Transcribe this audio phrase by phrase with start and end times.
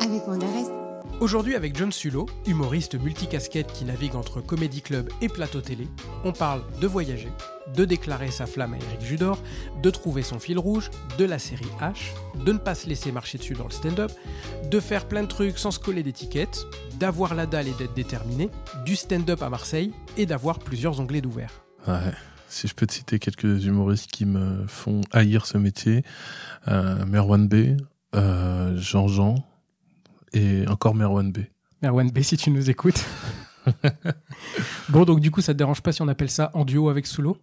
[0.00, 0.66] avec Mandarès.
[1.20, 5.86] Aujourd'hui avec John Sulo, humoriste multicasquette qui navigue entre comédie club et plateau télé,
[6.24, 7.30] on parle de voyager,
[7.74, 9.38] de déclarer sa flamme à Eric Judor,
[9.82, 13.38] de trouver son fil rouge, de la série H, de ne pas se laisser marcher
[13.38, 14.10] dessus dans le stand-up,
[14.70, 16.66] de faire plein de trucs sans se coller d'étiquette,
[16.98, 18.50] d'avoir la dalle et d'être déterminé,
[18.84, 21.64] du stand-up à Marseille et d'avoir plusieurs onglets d'ouvert.
[21.86, 22.12] Ouais.
[22.48, 26.04] Si je peux te citer quelques humoristes qui me font haïr ce métier,
[26.68, 27.78] euh, Merwan B,
[28.14, 29.36] euh, Jean-Jean
[30.34, 31.38] et encore Merwan B.
[31.80, 33.02] Merwan B, si tu nous écoutes.
[34.90, 37.06] bon, donc du coup, ça te dérange pas si on appelle ça en duo avec
[37.06, 37.38] Sulo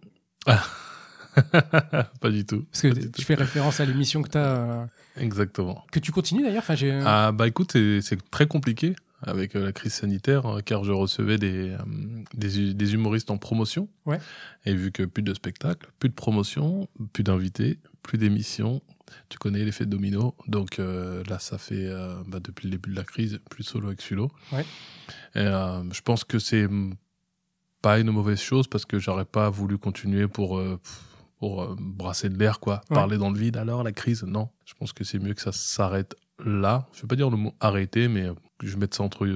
[2.20, 2.64] Pas du tout.
[2.72, 3.22] Parce que tu tout.
[3.22, 4.88] fais référence à l'émission que tu as.
[5.16, 5.84] Exactement.
[5.92, 6.62] que tu continues d'ailleurs.
[6.62, 6.92] Enfin, j'ai.
[7.04, 11.36] Ah bah écoute, c'est très compliqué avec euh, la crise sanitaire euh, car je recevais
[11.36, 11.78] des, euh,
[12.34, 13.88] des, des humoristes en promotion.
[14.06, 14.18] Ouais.
[14.64, 18.80] Et vu que plus de spectacles, plus de promotion, plus d'invités, plus d'émissions,
[19.28, 20.34] tu connais l'effet domino.
[20.46, 23.88] Donc euh, là, ça fait euh, bah, depuis le début de la crise, plus solo
[23.88, 24.30] avec Sulo.
[24.52, 24.64] Ouais.
[25.34, 26.66] Et, euh, je pense que c'est
[27.82, 30.78] pas une mauvaise chose parce que j'aurais pas voulu continuer pour euh,
[31.38, 32.94] pour euh, brasser de l'air quoi, Ouais.
[32.96, 33.56] parler dans le vide.
[33.56, 34.48] Alors la crise, non.
[34.66, 36.14] Je pense que c'est mieux que ça s'arrête
[36.44, 36.86] là.
[36.92, 39.26] Je vais pas dire le mot arrêter, mais euh, je mette ça entre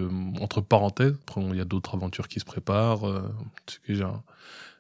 [0.40, 1.16] entre parenthèses.
[1.22, 3.00] Après, il y a d'autres aventures qui se préparent.
[3.00, 4.22] que j'ai un- j'ai-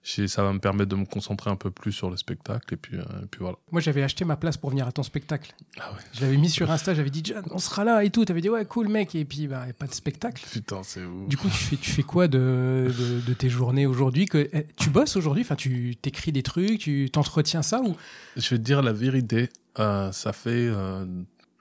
[0.04, 2.98] ça va me permettre de me concentrer un peu plus sur le spectacle et puis,
[2.98, 3.56] euh, et puis voilà.
[3.72, 5.54] Moi, j'avais acheté ma place pour venir à ton spectacle.
[5.80, 5.98] Ah ouais.
[6.12, 8.24] Je l'avais mis sur Insta, j'avais dit John, on sera là et tout.
[8.24, 9.14] T'avais dit ouais, cool mec.
[9.14, 10.44] Et puis, bah, pas de spectacle.
[10.52, 11.26] Putain, c'est ouf.
[11.28, 14.66] Du coup, tu fais, tu fais quoi de, de, de tes journées aujourd'hui que, eh,
[14.76, 15.42] Tu bosses aujourd'hui?
[15.42, 17.96] Enfin, tu t'écris des trucs, tu t'entretiens ça ou?
[18.36, 19.48] Je vais te dire la vérité.
[19.78, 21.06] euh, ça fait euh,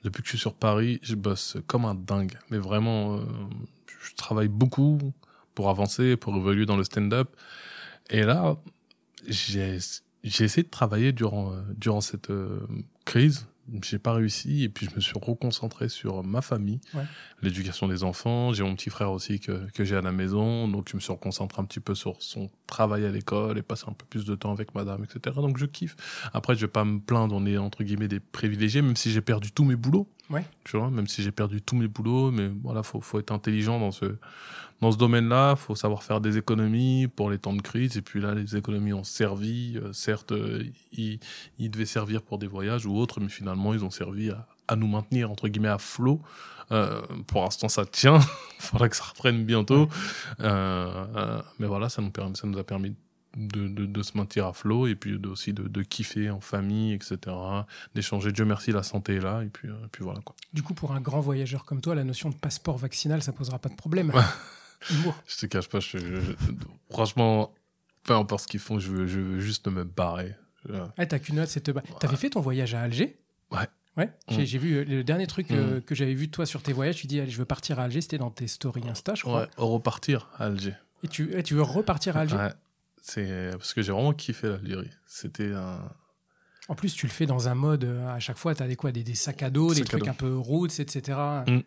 [0.03, 2.37] depuis que je suis sur Paris, je bosse comme un dingue.
[2.49, 3.21] Mais vraiment, euh,
[4.05, 4.99] je travaille beaucoup
[5.55, 7.29] pour avancer, pour évoluer dans le stand-up.
[8.09, 8.57] Et là,
[9.27, 9.77] j'ai
[10.23, 12.59] essayé de travailler durant euh, durant cette euh,
[13.05, 13.47] crise.
[13.81, 17.05] J'ai pas réussi et puis je me suis reconcentré sur ma famille, Ouais.
[17.41, 18.51] l'éducation des enfants.
[18.51, 21.13] J'ai mon petit frère aussi que, que j'ai à la maison, donc je me suis
[21.13, 24.35] reconcentré un petit peu sur son travail à l'école et passer un peu plus de
[24.35, 25.37] temps avec madame, etc.
[25.37, 25.95] Donc je kiffe.
[26.33, 29.21] Après, je vais pas me plaindre, on est entre guillemets des privilégiés, même si j'ai
[29.21, 30.09] perdu tous mes boulots.
[30.29, 30.43] Ouais.
[30.65, 33.79] Tu vois, même si j'ai perdu tous mes boulots, mais voilà, faut, faut être intelligent
[33.79, 34.17] dans ce,
[34.83, 35.55] dans ce domaine-là.
[35.55, 37.97] Faut savoir faire des économies pour les temps de crise.
[37.97, 39.77] Et puis là, les économies ont servi.
[39.77, 41.19] Euh, certes, euh, ils,
[41.57, 44.75] ils devaient servir pour des voyages ou autres, mais finalement, ils ont servi à, à
[44.75, 46.21] nous maintenir entre guillemets à flot.
[46.71, 48.19] Euh, pour l'instant, ça tient.
[48.59, 49.89] Il faudra que ça reprenne bientôt.
[50.39, 52.95] Euh, mais voilà, ça nous, permet, ça nous a permis
[53.35, 56.39] de, de, de se maintenir à flot et puis de, aussi de, de kiffer en
[56.39, 57.17] famille, etc.
[57.95, 58.31] D'échanger.
[58.31, 59.43] Dieu merci, la santé est là.
[59.43, 60.35] Et puis, et puis voilà quoi.
[60.53, 63.59] du coup pour un grand voyageur comme toi, la notion de passeport vaccinal, ça posera
[63.59, 64.11] pas de problème.
[64.89, 66.33] Je te cache pas, je, je- je-
[66.89, 67.53] franchement,
[68.03, 70.35] peu importe ce qu'ils font, je veux, je veux juste me barrer.
[70.97, 73.17] Ah, t'as qu'une note, c'est te ba- T'avais fait ton voyage à Alger?
[73.51, 73.67] Ouais.
[73.97, 74.11] Ouais.
[74.29, 74.45] J'ai Mm.
[74.45, 76.95] j'ai vu euh, le dernier truc euh, que j'avais vu de toi sur tes voyages.
[76.95, 78.01] Tu dis, allez, je veux partir à Alger.
[78.01, 79.41] C'était dans tes stories Insta, je crois.
[79.41, 80.73] Ouais, repartir à Alger.
[81.03, 82.35] Et tu, et tu veux repartir à Alger?
[82.37, 82.53] Ouais,
[83.01, 84.89] c'est parce que j'ai vraiment kiffé l'Algérie.
[85.05, 85.79] C'était un.
[86.69, 87.83] En plus, tu le fais dans un mode.
[87.83, 90.03] euh, à chaque fois, t'as des quoi, des, des sacs à dos, des à trucs
[90.05, 90.09] dos.
[90.09, 91.19] un peu roots, etc.
[91.45, 91.59] Mm,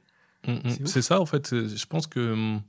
[0.48, 0.86] mm.
[0.86, 1.54] C'est ça, en fait.
[1.54, 2.62] Je pense que hum,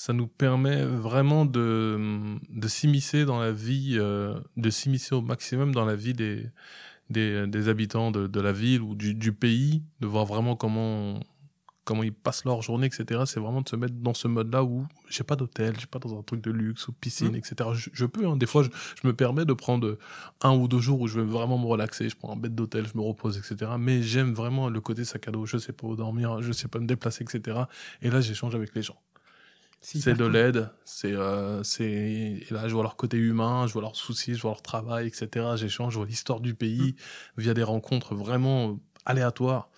[0.00, 5.74] ça nous permet vraiment de, de s'immiscer dans la vie, euh, de s'immiscer au maximum
[5.74, 6.46] dans la vie des,
[7.10, 11.20] des, habitants de, de la ville ou du, du pays, de voir vraiment comment,
[11.84, 13.24] comment ils passent leur journée, etc.
[13.26, 16.18] C'est vraiment de se mettre dans ce mode-là où j'ai pas d'hôtel, j'ai pas dans
[16.18, 17.68] un truc de luxe ou piscine, etc.
[17.74, 18.38] Je, peux, hein.
[18.38, 18.70] des fois, je,
[19.02, 19.98] je me permets de prendre
[20.40, 22.86] un ou deux jours où je vais vraiment me relaxer, je prends un bête d'hôtel,
[22.86, 23.72] je me repose, etc.
[23.78, 26.68] Mais j'aime vraiment le côté sac à dos, je sais pas où dormir, je sais
[26.68, 27.64] pas me déplacer, etc.
[28.00, 28.96] Et là, j'échange avec les gens.
[29.82, 33.96] C'est de l'aide, c'est, euh, c'est, là, je vois leur côté humain, je vois leurs
[33.96, 35.56] soucis, je vois leur travail, etc.
[35.56, 36.96] J'échange, je vois l'histoire du pays
[37.38, 39.68] via des rencontres vraiment aléatoires.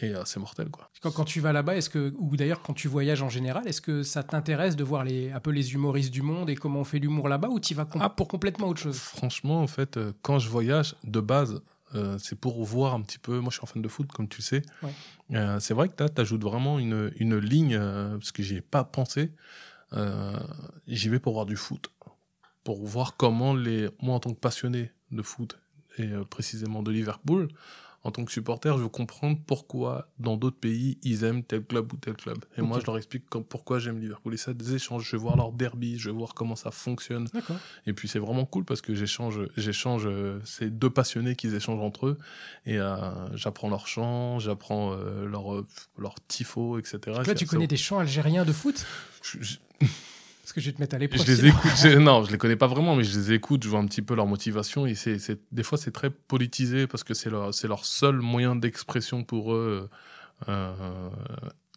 [0.00, 0.88] Et euh, c'est mortel, quoi.
[1.02, 3.82] Quand, quand tu vas là-bas, est-ce que, ou d'ailleurs quand tu voyages en général, est-ce
[3.82, 6.84] que ça t'intéresse de voir les, un peu les humoristes du monde et comment on
[6.84, 8.08] fait l'humour là-bas ou tu vas com- Ah.
[8.08, 8.96] pour complètement autre chose?
[8.98, 11.60] Franchement, en fait, euh, quand je voyage, de base,
[11.94, 13.38] euh, c'est pour voir un petit peu.
[13.40, 14.62] Moi, je suis un fan de foot, comme tu sais.
[14.82, 14.92] Ouais.
[15.32, 18.56] Euh, c'est vrai que là, tu ajoutes vraiment une, une ligne, euh, parce que j'y
[18.56, 19.32] ai pas pensé.
[20.86, 21.90] J'y vais pour voir du foot.
[22.64, 23.88] Pour voir comment les.
[24.00, 25.58] Moi, en tant que passionné de foot,
[25.98, 27.48] et précisément de Liverpool,
[28.04, 31.92] en tant que supporter, je veux comprendre pourquoi dans d'autres pays ils aiment tel club
[31.92, 32.38] ou tel club.
[32.56, 34.34] Et moi, je leur explique comme- pourquoi j'aime Liverpool.
[34.34, 35.04] Et ça, des échanges.
[35.08, 37.28] Je vais voir leur derby, je vais voir comment ça fonctionne.
[37.86, 41.80] Et puis c'est vraiment cool parce que j'échange, j'échange, euh, c'est deux passionnés qui échangent
[41.82, 42.18] entre eux
[42.66, 42.96] et euh,
[43.36, 45.44] j'apprends leur chant, j'apprends euh, leur
[45.98, 46.98] leur tifo, etc.
[47.06, 48.84] Là, C'est- tu connais des chants algériens de foot?
[49.22, 49.56] Je- je-
[50.42, 51.26] Parce que je vais te mettre à Je l'épreuve.
[51.26, 51.48] les sinon.
[51.50, 53.86] écoute, je- non, je les connais pas vraiment, mais je les écoute, je vois un
[53.86, 54.86] petit peu leur motivation.
[54.86, 58.16] Et c'est, c'est- des fois, c'est très politisé parce que c'est leur, c'est leur seul
[58.16, 59.88] moyen d'expression pour eux,
[60.48, 61.10] euh,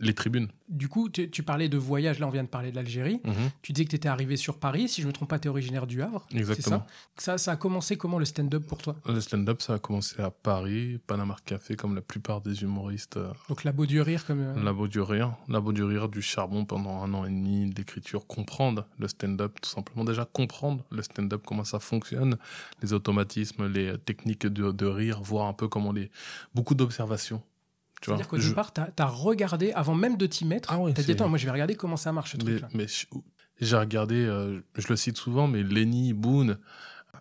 [0.01, 0.50] les tribunes.
[0.68, 3.21] Du coup, tu, tu parlais de voyage, là on vient de parler de l'Algérie.
[3.24, 3.33] Mhm.
[3.62, 5.47] Tu disais que tu étais arrivé sur Paris, si je ne me trompe pas, tu
[5.47, 6.25] es originaire du Havre.
[6.33, 6.86] Exactement.
[7.18, 8.95] Ça, ça Ça a commencé comment le stand-up pour toi?
[9.07, 13.18] Le stand-up, ça a commencé à Paris, Panama Café, comme la plupart des humoristes.
[13.18, 14.42] euh, Donc la beau du rire comme...
[14.42, 18.25] euh, Labo du rire, Labo du rire, du charbon pendant un an et demi, d'écriture,
[18.27, 22.38] comprendre le stand-up, tout simplement déjà comprendre le stand-up, comment ça fonctionne,
[22.81, 26.09] les automatismes, les techniques de, de rire, voir un peu comment les...
[26.53, 27.41] Beaucoup d'observations.
[28.01, 30.80] Tu vois, C'est-à-dire qu'au Je- départ, tu as, regardé, avant même de t'y mettre, Ah
[30.80, 32.69] ouais, tu as dit attends, moi je vais regarder comment ça marche ce mais, truc-là.
[32.74, 32.86] mais
[33.62, 36.57] j'ai regardé, euh, je le cite souvent, mais Lenny, Boone,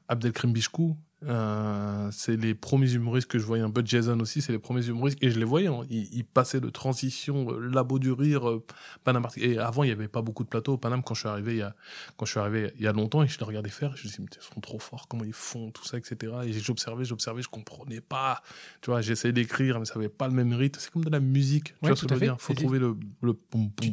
[0.08, 4.52] Abdelkrim Bichkou, euh, c'est les premiers humoristes que je voyais, un peu Jason aussi, c'est
[4.52, 7.98] les premiers humoristes, et je les voyais, hein, ils, ils passaient de transition, euh, labo
[7.98, 8.64] du rire, euh,
[9.04, 11.28] Paname, et avant il n'y avait pas beaucoup de plateaux au Paname quand je suis
[11.28, 11.74] arrivé il y a,
[12.16, 14.08] quand je suis arrivé il y a longtemps, et je les regardais faire, je me
[14.08, 16.32] disais, mais ils sont trop forts, comment ils font, tout ça, etc.
[16.46, 18.42] Et j'observais, j'observais, je comprenais pas,
[18.82, 21.20] tu vois, j'essayais d'écrire, mais ça avait pas le même rythme, c'est comme de la
[21.20, 22.96] musique, tu Ouais, vois ce tout que à je veux dire, faut trouver le,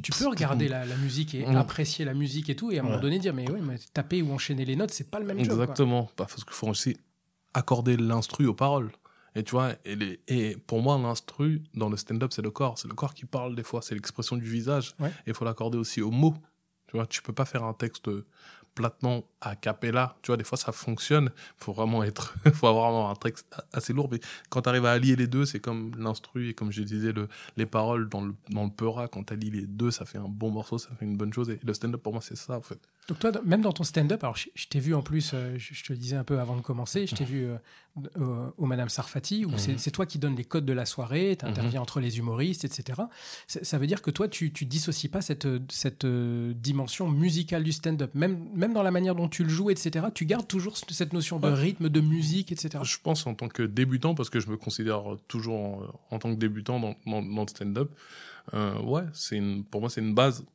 [0.01, 1.55] Tu, peux regarder la, la musique et Mm.
[1.57, 4.21] apprécier la musique et tout, et à un moment donné dire mais ouais, mais taper
[4.21, 5.45] ou enchaîner les notes, c'est pas le même quoi.
[5.45, 6.97] Exactement, Bah, parce qu'il faut aussi
[7.53, 8.91] accorder l'instru aux paroles.
[9.35, 12.77] Et tu vois, et, les- et pour moi, l'instru dans le stand-up, c'est le corps.
[12.77, 14.93] C'est le corps qui parle des fois, c'est l'expression du visage.
[14.99, 15.09] Ouais.
[15.25, 16.35] Et il faut l'accorder aussi aux mots.
[16.87, 18.09] Tu vois, tu peux pas faire un texte
[18.75, 20.15] platement a cappella.
[20.21, 21.29] Tu vois, des fois, ça fonctionne.
[21.57, 24.07] faut vraiment être, faut avoir vraiment un texte assez lourd.
[24.11, 24.19] Mais
[24.49, 27.27] quand tu arrives à allier les deux, c'est comme l'instru et comme je disais, le,
[27.57, 29.07] les paroles dans le, dans le peura.
[29.07, 31.49] Quand tu allies les deux, ça fait un bon morceau, ça fait une bonne chose.
[31.49, 32.79] Et le stand-up, pour moi, c'est ça, en fait.
[33.07, 35.73] Donc toi, même dans ton stand-up, alors je, je t'ai vu en plus, euh, je,
[35.73, 37.57] je te le disais un peu avant de commencer, je t'ai vu euh,
[38.15, 39.77] au, au Madame Sarfati, où c'est- Mhm.
[39.79, 43.01] c'est toi qui donnes les codes de la soirée, tu interviens entre les humoristes, etc.
[43.47, 47.63] Ça, veut dire que toi, tu, tu dissocies pas cette, euh, cette euh, dimension musicale
[47.63, 50.05] du stand-up, même, même dans la manière dont tu le joues, etc.
[50.13, 52.81] Tu gardes toujours cette notion de rythme, de musique, etc.
[52.83, 55.81] Je pense en tant que débutant, parce que je me considère toujours en,
[56.11, 57.91] en tant que débutant dans, dans, dans le stand-up,
[58.53, 60.45] ouais, une, pour moi c'est une base.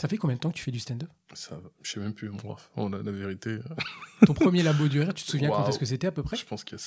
[0.00, 1.08] Ça fait combien de temps que tu fais du stand-up?
[1.34, 3.58] Ça, je sais même plus, bon, bref, oh, la, vérité,
[4.26, 6.36] Ton premier labo du rire, tu te souviens quand est-ce que c'était à peu près?
[6.36, 6.84] Je pense qu'il y a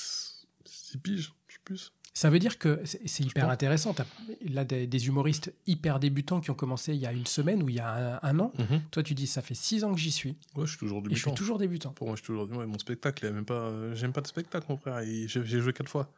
[0.64, 1.92] 6 piges, je sais plus.
[2.14, 3.94] Ça veut dire que c'est hyper intéressant.
[3.94, 4.04] T'as
[4.42, 7.70] là des, des humoristes hyper débutants qui ont commencé il y a une semaine ou
[7.70, 8.52] il y a un, un an.
[8.90, 11.04] Toi, tu dis ça fait six ans que j'y suis Ouais, je suis toujours et
[11.04, 11.30] je débutant.
[11.30, 11.90] suis toujours débutant.
[11.92, 14.26] Pour moi, je suis toujours ouais, mon spectacle, il a même pas, j'aime pas de
[14.26, 15.02] spectacle, mon frère.
[15.02, 16.10] j'ai joué quatre fois.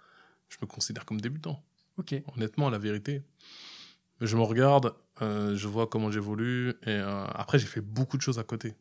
[0.49, 1.63] Je me considère comme débutant.
[1.97, 2.15] Ok.
[2.37, 3.23] Honnêtement, la vérité.
[4.21, 8.23] Je me regarde, euh, je vois comment j'évolue, et euh, après, j'ai fait beaucoup de
[8.23, 8.75] choses à côté.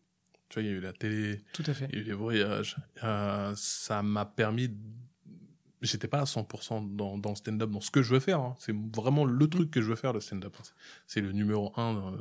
[0.50, 1.88] Tu vois, il y a eu la télé, Tout à fait.
[1.92, 2.78] Il y a eu les voyages.
[3.04, 4.70] Euh, ça m'a permis.
[5.82, 8.40] J'étais pas à 100% dans, dans le stand-up, dans ce que je veux faire.
[8.40, 8.56] hein.
[8.60, 10.56] C'est vraiment le truc que je veux faire, le stand-up.
[11.08, 12.14] C'est le numéro un.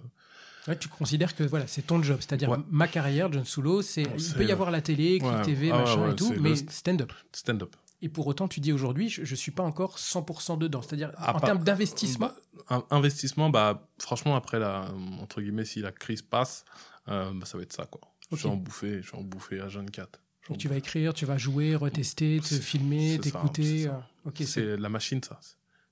[0.67, 2.59] Ouais, tu considères que voilà, c'est ton job, c'est-à-dire Ouais.
[2.71, 5.43] ma carrière, John Soulo, c'est il peut y avoir la télé, Ouais.
[5.43, 7.13] TV, Ah machin et tout, mais stand-up.
[7.33, 7.75] stand-up.
[8.03, 11.31] Et pour autant, tu dis aujourd'hui, je, je suis pas encore 100% dedans, c'est-à-dire À
[11.31, 12.33] en part- termes d'investissement.
[12.69, 14.93] Bah, investissement, bah, franchement, après la.
[15.21, 16.65] Entre guillemets, si la crise passe,
[17.09, 18.01] euh, bah, ça va être ça, quoi.
[18.33, 20.21] Je vais en bouffer, je vais en bouffer à jeune 4.
[20.49, 23.87] Donc tu vas écrire, tu vas jouer, retester, te filmer, t'écouter.
[23.87, 23.93] euh,
[24.25, 25.39] Ok, c'est C'est la machine, ça.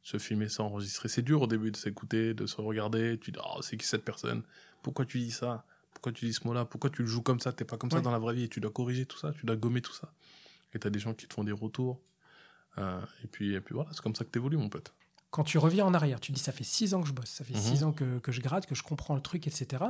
[0.03, 1.09] Se filmer, s'enregistrer.
[1.09, 3.19] C'est dur au début de s'écouter, de se regarder.
[3.21, 4.43] Tu dis, oh, c'est qui cette personne?
[4.83, 5.65] Pourquoi tu dis ça?
[5.93, 6.65] Pourquoi tu dis ce mot-là?
[6.65, 7.53] Pourquoi tu le joues comme ça?
[7.53, 7.99] T'es pas comme Ouais.
[7.99, 8.45] ça dans la vraie vie.
[8.45, 10.11] Et tu dois corriger tout ça, tu dois gommer tout ça.
[10.75, 12.00] Et t'as des gens qui te font des retours.
[12.79, 14.93] Euh, et, puis, et puis voilà, c'est comme ça que t'évolues, mon pote.
[15.31, 17.45] quand tu reviens en arrière, tu dis ça fait six ans que je bosse, ça
[17.45, 17.61] fait Mhm.
[17.61, 19.85] six ans que, que je gratte, que je comprends le truc, etc.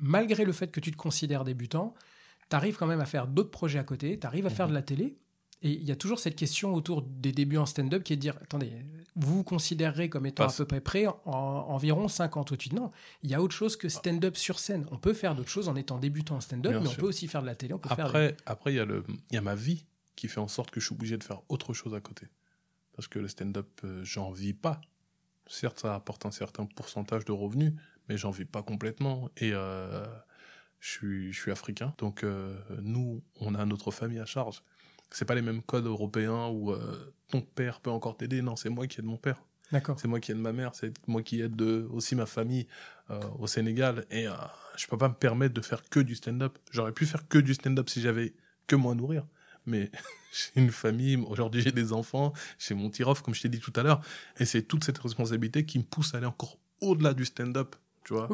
[0.00, 1.94] Malgré le fait que tu te considères débutant,
[2.50, 4.70] tu arrives quand même à faire d'autres projets à côté, tu arrives à faire Mhm.
[4.72, 5.16] de la télé.
[5.62, 8.20] Et il y a toujours cette question autour des débuts en stand-up qui est de
[8.20, 8.72] dire attendez,
[9.16, 10.60] vous vous considérerez comme étant Passe.
[10.60, 12.74] à peu près près en, environ 50 au-dessus.
[12.74, 12.90] Non,
[13.22, 14.84] il y a autre chose que stand-up sur scène.
[14.90, 17.40] On peut faire d'autres choses en étant débutant en stand-up, mais on peut aussi faire
[17.42, 18.06] de la télé, on peut faire.
[18.06, 20.70] Après, après il y a le, il y a ma vie qui fait en sorte
[20.70, 22.28] que je suis obligé de faire autre chose à côté.
[22.94, 24.80] Parce que le stand-up, euh, j'en vis pas.
[25.46, 27.72] Certes, ça apporte un certain pourcentage de revenus,
[28.08, 29.30] mais j'en vis pas complètement.
[29.36, 30.04] Et euh,
[30.80, 34.62] je suis, je suis africain, donc euh, nous, on a notre famille à charge.
[35.10, 38.42] C'est pas les mêmes codes européens où euh, ton père peut encore t'aider.
[38.42, 39.42] Non, c'est moi qui aide mon père.
[39.72, 39.98] D'accord.
[39.98, 42.66] C'est moi qui aide ma mère, c'est moi qui aide de- aussi ma famille
[43.38, 44.06] au Sénégal.
[44.10, 44.26] Et
[44.76, 46.58] je peux pas me permettre de faire que du stand-up.
[46.70, 48.34] J'aurais pu faire que du stand-up si j'avais
[48.66, 49.26] que moi à nourrir.
[49.66, 49.90] Mais
[50.32, 53.72] j'ai une famille, aujourd'hui j'ai des enfants, j'ai mon tir-off, comme je t'ai dit tout
[53.76, 54.00] à l'heure.
[54.38, 57.76] Et c'est toute cette responsabilité qui me pousse à aller encore au-delà du stand-up.
[58.04, 58.28] Tu vois,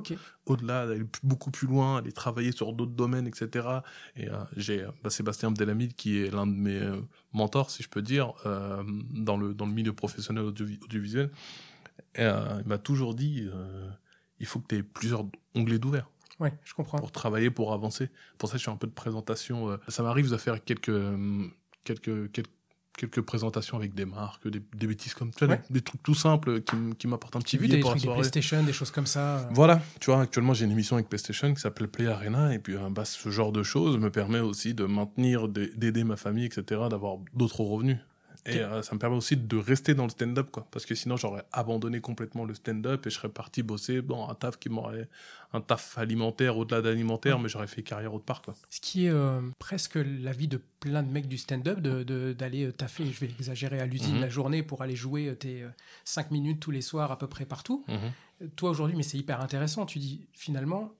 [0.47, 3.69] au-delà, aller p- beaucoup plus loin, aller travailler sur d'autres domaines, etc.
[4.17, 7.01] Et euh, j'ai euh, bah, Sébastien Abdelhamid qui est l'un de mes euh,
[7.33, 8.83] mentors, si je peux dire, euh,
[9.13, 11.31] dans, le, dans le milieu professionnel audiovi- audiovisuel.
[12.17, 13.47] Et, il m'a toujours dit,
[14.41, 16.11] il faut que tu aies plusieurs onglets d'ouvert.
[16.41, 16.99] Ouais, je comprends.
[16.99, 18.09] Pour travailler, pour avancer.
[18.39, 19.71] Pour ça, je fais un peu de présentation.
[19.71, 21.47] euh, Ça m'arrive de faire quelques, euh,
[21.85, 22.49] quelques, quelques,
[22.97, 25.61] quelques présentations avec des marques, des, des bêtises comme ça, Ouais.
[25.71, 28.07] des, trucs tout simples qui, qui m'apportent un petit billet des pour la trucs des
[28.07, 28.21] soirée.
[28.21, 29.39] PlayStation, des choses comme ça.
[29.39, 29.49] euh.
[29.53, 32.75] Voilà, tu vois, actuellement j'ai une émission avec PlayStation qui s'appelle Play Arena et puis
[32.91, 36.83] bah, ce genre de choses me permet aussi de maintenir, de- d'aider ma famille, etc.,
[36.91, 37.99] d'avoir d'autres revenus.
[38.47, 40.67] Et euh, ça me permet aussi de rester dans le stand-up, quoi.
[40.71, 44.35] Parce que sinon j'aurais abandonné complètement le stand-up et je serais parti bosser dans un
[44.35, 45.09] taf qui m'aurait,
[45.53, 48.55] un taf alimentaire au-delà d'alimentaire, mais j'aurais fait carrière autre part, quoi.
[48.71, 52.33] Ce qui est euh, presque la vie de plein de mecs du stand-up, de- de-
[52.33, 54.21] d'aller euh, taffer, je vais exagérer, à l'usine Mhm.
[54.23, 55.67] la journée pour aller jouer tes
[56.05, 57.85] 5 minutes tous les soirs à peu près partout.
[57.89, 60.95] Euh, Toi aujourd'hui, mais c'est hyper intéressant, tu dis finalement,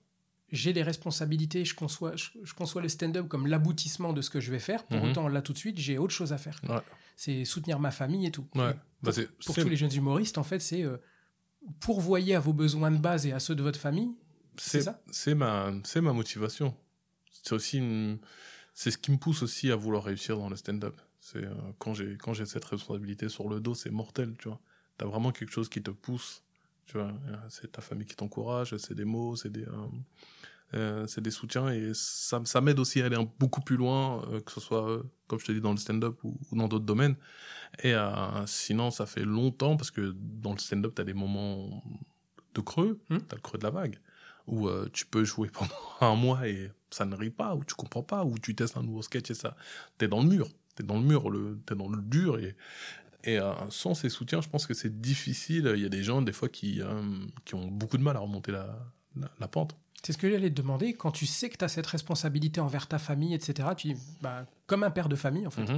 [0.51, 4.39] j'ai des responsabilités, je conçois, je, je conçois le stand-up comme l'aboutissement de ce que
[4.39, 4.83] je vais faire.
[4.85, 5.09] Pour Mhm.
[5.11, 6.59] autant, là tout de suite, j'ai autre chose à faire.
[6.67, 6.81] Ouais.
[7.15, 8.47] C'est soutenir ma famille et tout.
[8.55, 8.75] Ouais.
[9.01, 9.11] Bah,
[9.45, 10.97] pour tous les jeunes humoristes, en fait, c'est euh,
[11.79, 14.11] pourvoyer à vos besoins de base et à ceux de votre famille.
[14.57, 15.01] c'est ça?
[15.11, 16.75] c'est ma ma motivation
[17.43, 18.19] c'est aussi une-
[18.73, 21.93] c'est ce qui me pousse aussi à vouloir réussir dans le stand-up c'est euh, quand
[21.93, 24.59] j'ai quand j'ai cette responsabilité sur le dos c'est mortel tu vois
[24.97, 26.43] t'as vraiment quelque chose qui te pousse
[26.85, 29.87] tu vois Euh, c'est ta famille qui t'encourage c'est des mots c'est des euh,
[30.73, 34.23] euh, c'est des soutiens et ça, ça m'aide aussi à aller un- beaucoup plus loin,
[34.29, 36.69] euh, que ce soit, euh, comme je te dis, dans le stand-up ou, ou dans
[36.69, 37.17] d'autres domaines.
[37.83, 37.93] Et
[38.45, 41.83] sinon, ça fait longtemps, parce que dans le stand-up, tu as des moments
[42.53, 43.17] de creux, Hmm.
[43.17, 43.99] tu as le creux de la vague,
[44.47, 48.03] où tu peux jouer pendant un mois et ça ne rit pas, ou tu comprends
[48.03, 49.57] pas, ou tu testes un nouveau sketch et ça.
[49.99, 50.47] Tu es dans le mur,
[50.77, 52.39] tu es dans le mur, le, tu es dans le dur.
[52.39, 52.55] Et,
[53.23, 55.71] et euh, sans ces soutiens, je pense que c'est difficile.
[55.75, 57.01] Il y a des gens, des fois, qui, euh,
[57.45, 58.79] qui ont beaucoup de mal à remonter la,
[59.15, 59.75] la, la pente.
[60.03, 60.93] C'est ce que j'allais te demander.
[60.93, 64.45] Quand tu sais que tu as cette responsabilité envers ta famille, etc., tu dis, bah,
[64.65, 65.77] comme un père de famille, en fait, Mhm.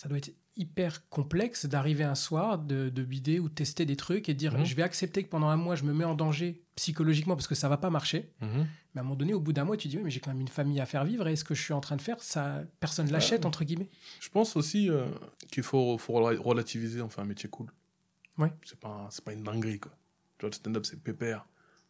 [0.00, 3.96] Ça doit être hyper complexe d'arriver un soir, de, de bider ou de tester des
[3.96, 4.64] trucs et de dire, Mhm.
[4.64, 7.54] je vais accepter que pendant un mois, je me mets en danger psychologiquement parce que
[7.54, 8.32] ça va pas marcher.
[8.40, 8.66] Mhm.
[8.94, 10.30] Mais à un moment donné, au bout d'un mois, tu dis, oui, mais j'ai quand
[10.30, 12.18] même une famille à faire vivre et ce que je suis en train de faire,
[12.22, 13.46] ça, personne l'achète, Ouais.
[13.46, 13.90] entre guillemets.
[14.20, 15.04] Je pense aussi euh,
[15.52, 17.70] qu'il faut, faut relativiser, on fait un métier cool.
[18.38, 18.52] Ouais.
[18.64, 19.92] C'est pas, c'est pas une dinguerie, quoi.
[20.38, 21.44] Tu vois, le stand-up, c'est pépère.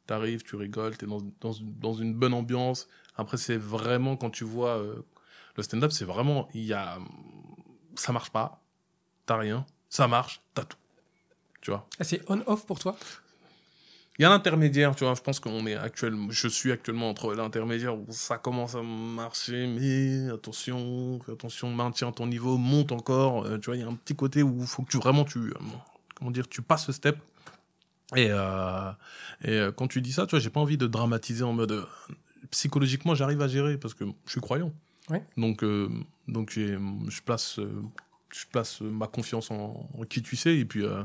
[0.09, 2.88] T'arrives, tu rigoles, t'es dans, dans, dans une bonne ambiance.
[3.14, 4.97] Après, c'est vraiment quand tu vois euh,
[5.57, 6.99] le stand-up, c'est vraiment, il y a,
[8.00, 8.61] ça marche pas,
[9.26, 10.76] t'as rien, ça marche, t'as tout.
[11.61, 11.87] Tu vois.
[11.99, 12.97] Ah, c'est on-off pour toi?
[14.19, 15.14] Il y a l'intermédiaire, tu vois.
[15.14, 19.66] Je pense qu'on est actuellement, je suis actuellement entre l'intermédiaire où ça commence à marcher,
[19.66, 23.47] mais attention, attention, maintiens ton niveau, monte encore.
[23.47, 25.25] Euh, tu vois, il y a un petit côté où il faut que tu vraiment
[25.25, 25.54] tu, euh,
[26.14, 27.19] comment dire, tu passes ce step.
[28.16, 28.90] Et, euh,
[29.45, 31.87] et quand tu dis ça, tu vois, j'ai pas envie de dramatiser en mode
[32.50, 34.73] psychologiquement, j'arrive à gérer parce que je suis croyant.
[35.09, 35.25] Ouais.
[35.37, 35.64] Donc,
[36.31, 37.83] donc je place, euh,
[38.33, 41.03] je place ma confiance en, en qui tu sais et puis, euh,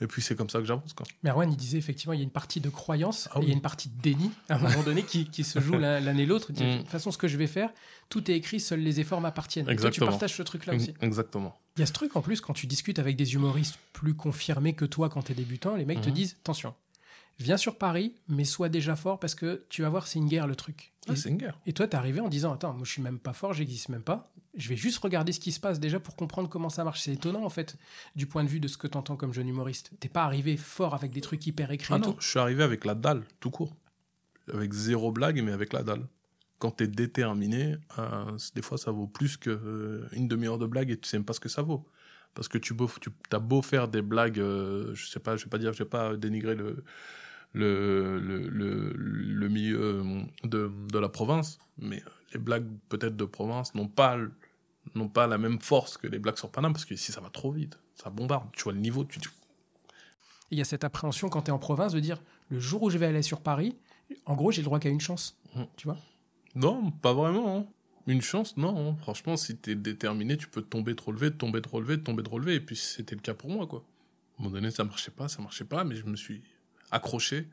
[0.00, 1.06] et puis c'est comme ça que j'avance, quoi.
[1.22, 3.48] Mais Erwan, il disait effectivement, il y a une partie de croyance Ah et il
[3.48, 6.00] y a une partie de déni à un moment donné qui, qui se joue l'un
[6.00, 6.52] l'un et l'autre.
[6.52, 6.54] Mm.
[6.56, 7.70] De toute façon, ce que je vais faire,
[8.10, 9.64] tout est écrit, seuls les efforts m'appartiennent.
[9.64, 10.10] Et Toi, tu Exactement.
[10.10, 10.92] partages ce truc-là aussi.
[11.00, 11.58] Exactement.
[11.76, 14.74] Il y a ce truc en plus, quand tu discutes avec des humoristes plus confirmés
[14.74, 16.14] que toi quand tu es débutant, les mecs te Mhm.
[16.14, 16.74] disent attention,
[17.38, 20.46] viens sur Paris, mais sois déjà fort parce que tu vas voir, c'est une guerre
[20.46, 20.92] le truc.
[21.08, 21.58] Ah, et, c'est une guerre.
[21.66, 24.02] et toi, t'es arrivé en disant attends, moi je suis même pas fort, j'existe même
[24.02, 24.32] pas.
[24.54, 27.02] Je vais juste regarder ce qui se passe déjà pour comprendre comment ça marche.
[27.02, 27.76] C'est étonnant en fait,
[28.14, 29.90] du point de vue de ce que t'entends comme jeune humoriste.
[30.00, 32.20] T'es pas arrivé fort avec des trucs hyper écrits Ah et non, tout.
[32.20, 33.76] je suis arrivé avec la dalle, tout court.
[34.52, 36.06] Avec zéro blague, mais avec la dalle.
[36.58, 41.06] Quand t'es déterminé, euh, des fois ça vaut plus qu'une demi-heure de blague et tu
[41.06, 41.86] sais même pas ce que ça vaut.
[42.32, 45.44] Parce que tu, beau, tu as beau faire des blagues, euh, je sais pas, je
[45.44, 46.82] vais pas dire, je vais pas dénigrer le,
[47.56, 53.16] le, le, le, le milieu euh, de, de la province, mais euh, les blagues peut-être
[53.16, 54.18] de province n'ont pas,
[54.94, 57.30] n'ont pas la même force que les blagues sur Paname, parce que ici ça va
[57.30, 58.48] trop vite, ça bombarde.
[58.52, 59.18] Tu vois le niveau, tu,
[60.50, 62.90] Il y a cette appréhension quand tu es en province de dire le jour où
[62.90, 63.76] je vais aller sur Paris,
[64.26, 65.36] en gros, j'ai le droit qu'à une chance.
[65.54, 65.66] Mhm.
[65.76, 65.98] Tu vois?
[66.54, 67.56] Non, pas vraiment.
[67.58, 67.66] hein.
[68.06, 68.90] Une chance, non.
[68.90, 68.96] hein.
[69.00, 72.54] Franchement, si t'es déterminé, tu peux tomber, te relever, tomber, te relever, tomber, te relever.
[72.54, 73.80] Et puis c'était le cas pour moi, quoi.
[74.38, 76.42] À un moment donné, ça marchait pas, ça marchait pas, mais je me suis
[76.90, 77.48] accroché.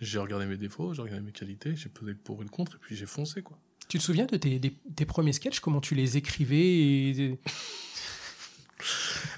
[0.00, 2.74] J'ai regardé mes défauts, j'ai regardé mes qualités, j'ai pesé le pour et le contre,
[2.74, 3.56] et puis j'ai foncé, quoi.
[3.88, 7.38] Tu te souviens de tes, des- tes premiers sketchs, comment tu les écrivais et...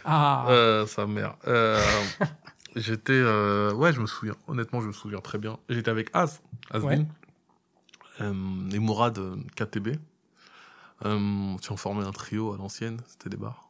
[0.04, 1.36] Ah Euh, sa mère.
[1.46, 1.82] Euh,
[2.76, 4.36] j'étais, euh, ouais, je me souviens.
[4.48, 5.58] Honnêtement, je me souviens très bien.
[5.68, 7.06] J'étais avec Az, Asbin, Ouais.
[8.20, 9.18] euh, et Mourad
[9.56, 9.88] KTB.
[11.04, 13.63] Euh, on formait un trio à l'ancienne, c'était des bars.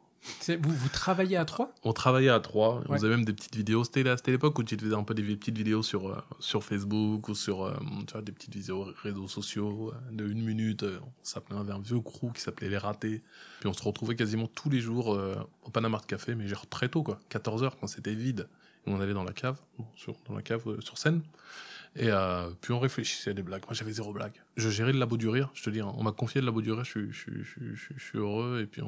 [0.48, 1.74] Vous, vous travaillez à trois?
[1.82, 2.82] On travaillait à trois.
[2.88, 3.84] On faisait même des petites vidéos.
[3.84, 7.34] C'était l'époque où tu faisais un peu des petites vidéos sur, euh, sur Facebook ou
[7.34, 7.74] sur euh,
[8.06, 10.82] tu vois, des petites vidéos réseaux sociaux euh, de une minute.
[10.82, 13.22] On s'appelait un, vieux crew qui s'appelait Les Ratés.
[13.60, 16.66] Puis on se retrouvait quasiment tous les jours euh, au Panama Art Café, mais genre
[16.66, 17.20] très tôt, quoi.
[17.30, 18.48] 14h quand c'était vide.
[18.86, 19.58] on allait dans la cave,
[19.94, 21.22] sur, dans la cave sur scène.
[21.96, 23.62] Et euh, puis on réfléchissait à des blagues.
[23.66, 24.32] Moi, j'avais zéro blague.
[24.56, 25.80] Je gérais le labo du rire, je te dis.
[25.80, 25.92] hein.
[25.96, 28.60] On m'a confié le labo du rire, je suis, heureux.
[28.62, 28.82] Et puis,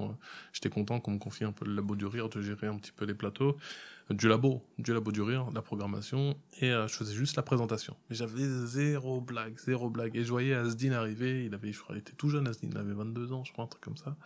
[0.53, 2.93] j'étais content qu'on me confie un peu le labo du rire, de gérer un petit
[2.93, 3.57] peu les plateaux.
[4.11, 6.37] Du labo, du labo du rire, la programmation.
[6.61, 7.97] Et euh, je faisais juste la présentation.
[8.11, 10.17] Mais j'avais zéro blague, zéro blague.
[10.17, 11.45] Et je voyais Asdin arriver.
[11.45, 12.69] Il avait, je crois, il était tout jeune, Asdin.
[12.71, 14.17] Il avait 22 ans, je crois, un truc comme ça.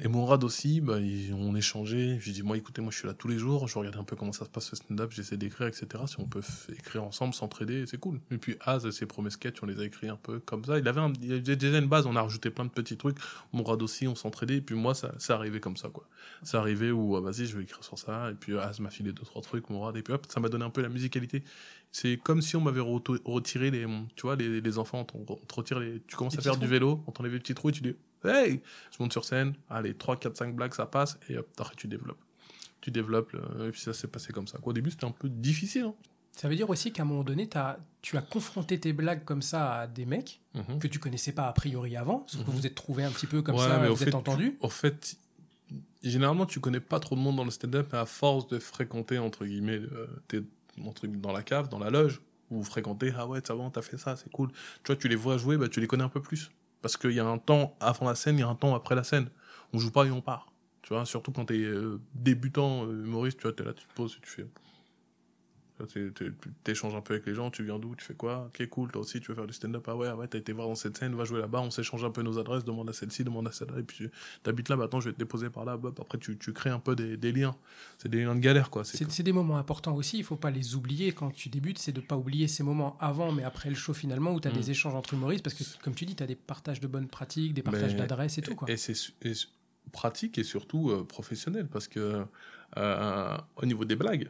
[0.00, 2.18] Et Mourad aussi, bah, il- on échangeait.
[2.20, 3.66] Je lui dis, moi, écoutez, moi, je suis là tous les jours.
[3.66, 5.10] Je regarde un peu comment ça se passe ce stand-up.
[5.12, 5.86] J'essaie d'écrire, etc.
[6.06, 8.20] Si on peut écrire ensemble, s'entraider, c'est cool.
[8.30, 10.78] Et puis, Az, ses premiers sketchs, on les a écrits un peu comme ça.
[10.78, 12.06] Il avait, un, il avait déjà une base.
[12.06, 13.16] On a rajouté plein de petits trucs.
[13.52, 14.58] Mourad aussi, on s'entraidait.
[14.58, 16.06] Et puis, moi, ça, ça arrivait comme ça, quoi.
[16.44, 18.30] C'est arrivé où, ah, vas-y, je vais écrire sur ça.
[18.30, 19.96] Et puis, Az m'a filé deux, trois trucs, Mourad.
[19.96, 21.42] Et puis, hop, ça m'a donné un peu la musicalité.
[21.90, 25.36] C'est comme si on m'avait retiré les, tu vois, les, les enfants, on te, on
[25.36, 27.70] te retire les, tu commences Les à faire du vélo, on t'enlève les petits trous
[27.70, 28.60] et tu dis, hey,
[28.90, 31.86] je monte sur scène, allez, 3, 4, 5 blagues, ça passe, et hop, après tu
[31.88, 32.20] développes.
[32.80, 34.58] Tu développes, euh, et puis ça s'est passé comme ça.
[34.62, 35.82] Au début, c'était un peu difficile.
[35.84, 35.94] Hein.
[36.32, 37.48] Ça veut dire aussi qu'à un moment donné,
[38.00, 40.78] tu as confronté tes blagues comme ça à des mecs Mhm.
[40.78, 42.56] que tu connaissais pas a priori avant, sauf que Mhm.
[42.56, 44.56] vous êtes trouvés un petit peu comme Ouais, ça, mais vous êtes fait, entendus.
[44.60, 45.16] Au fait,
[46.02, 49.18] généralement, tu connais pas trop de monde dans le stand-up, mais à force de fréquenter,
[49.18, 50.42] entre guillemets, euh, t'es
[50.84, 52.20] entre dans la cave, dans la loge,
[52.50, 54.50] où vous fréquentez, ah ouais, ça va, t'as fait ça, c'est cool.
[54.84, 56.50] Tu vois, tu les vois jouer, bah, tu les connais un peu plus.
[56.82, 58.94] Parce qu'il y a un temps avant la scène, il y a un temps après
[58.94, 59.30] la scène.
[59.72, 60.52] On joue pas et on part.
[60.82, 63.94] Tu vois, surtout quand t'es euh, débutant euh, humoriste, tu vois, t'es là, tu te
[63.94, 64.46] poses et tu fais.
[66.64, 69.02] T'échanges un peu avec les gens, tu viens d'où, tu fais quoi, ok cool, toi
[69.02, 70.96] aussi tu veux faire du stand-up, ah ouais, ah ouais, t'as été voir dans cette
[70.96, 73.52] scène, va jouer là-bas, on s'échange un peu nos adresses, demande à celle-ci, demande à
[73.52, 74.08] celle-là, et puis
[74.42, 76.70] t'habites là, bah attends, je vais te déposer par là, hop, après tu, tu crées
[76.70, 77.54] un peu des, des liens.
[77.98, 78.84] C'est des liens de galère, quoi.
[78.84, 82.00] C'est des moments importants aussi, il faut pas les oublier quand tu débutes, c'est de
[82.00, 84.54] pas oublier ces moments avant mais après le show finalement où tu as Mm.
[84.54, 87.08] des échanges entre humoristes parce que comme tu dis, tu as des partages de bonnes
[87.08, 88.70] pratiques, des partages d'adresses et tout quoi.
[88.70, 88.94] Et c'est
[89.92, 92.24] pratique et surtout euh, professionnel parce que
[92.76, 94.28] euh, au niveau des blagues,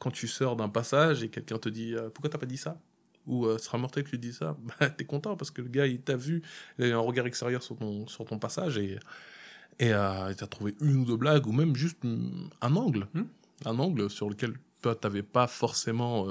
[0.00, 2.80] quand tu sors d'un passage et quelqu'un te dit euh, pourquoi t'as pas dit ça?
[3.26, 5.86] Ou euh, sera mortel que tu dis ça, bah, t'es content parce que le gars
[5.86, 6.42] il t'a vu,
[6.78, 8.98] il a eu un regard extérieur sur ton, sur ton passage et
[9.78, 11.98] et euh, il t'a trouvé une ou deux blagues ou même juste
[12.60, 13.22] un angle, Hmm.
[13.64, 16.26] un angle sur lequel toi t'avais pas forcément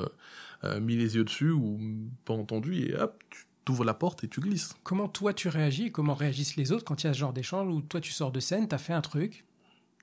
[0.64, 1.80] euh, mis les yeux dessus ou
[2.26, 4.76] pas entendu et hop tu t'ouvres la porte et tu glisses.
[4.84, 7.34] Comment toi tu réagis et comment réagissent les autres quand il y a ce genre
[7.34, 9.46] d'échange où toi tu sors de scène, tu as fait un truc,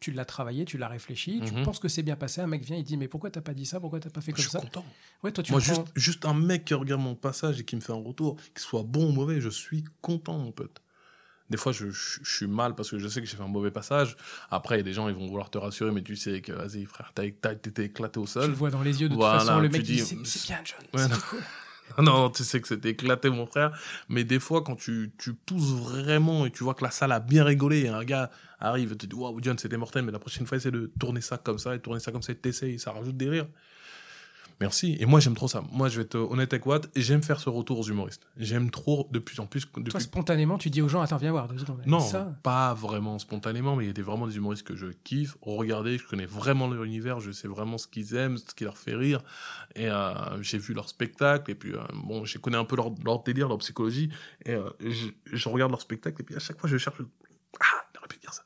[0.01, 1.63] tu l'as travaillé, tu l'as réfléchi, tu Mhm.
[1.65, 3.67] penses que c'est bien passé, un mec vient, il dit mais pourquoi t'as pas dit
[3.67, 4.61] ça, pourquoi t'as pas fait Je comme suis ça?
[4.61, 4.85] content.
[5.23, 7.77] Ouais, toi tu Moi, prends- juste, juste un mec qui regarde mon passage et qui
[7.77, 10.83] me fait un retour, qu'il soit bon ou mauvais, je suis content, mon pote.
[11.49, 13.47] Des fois, je, je- je suis mal parce que je sais que j'ai fait un
[13.49, 14.17] mauvais passage.
[14.51, 16.51] Après, il y a des gens, ils vont vouloir te rassurer, mais tu sais que,
[16.53, 18.51] vas-y, frère, t'as été éclaté au tu sol.
[18.51, 20.43] le vois dans les yeux de toute Voilà, façon, le tu mec dis, dit c'est
[20.43, 21.41] bien John, Ouais, c'est cool.
[21.99, 23.79] non, tu sais que c'était éclaté, mon frère.
[24.09, 27.21] Mais des fois, quand tu, tu pousses vraiment et tu vois que la salle a
[27.21, 30.19] bien rigolé et un gars arrive et te dit, waouh, John, c'était mortel, mais la
[30.19, 32.79] prochaine fois, essaie de tourner ça comme ça et tourner ça comme ça et t'essayes,
[32.79, 33.49] ça rajoute des rires.
[34.61, 34.97] Merci.
[35.01, 35.63] Et moi, j'aime trop ça.
[35.71, 38.27] Moi, je vais être honnête avec Watt, j'aime faire ce retour aux humoristes.
[38.37, 41.31] J'aime trop, de plus en plus, depuis Toi spontanément tu dis aux gens attends viens
[41.31, 41.83] voir deux secondes.
[41.87, 42.39] non, ça.
[42.43, 45.37] pas vraiment spontanément, mais il y a des, vraiment des humoristes que je kiffe.
[45.43, 48.79] Regardez, je connais vraiment leur univers, je sais vraiment ce qu'ils aiment, ce qui leur
[48.79, 49.23] fait rire.
[49.75, 52.91] Et euh, j'ai vu leur spectacle, et puis euh, bon, j'ai connais un peu leur,
[53.05, 54.11] leur délire, leur psychologie.
[54.45, 56.97] Et euh, je, je regarde leur spectacle, et puis à chaque fois, je cherche.
[57.61, 58.46] Ah, il aurait pu dire ça.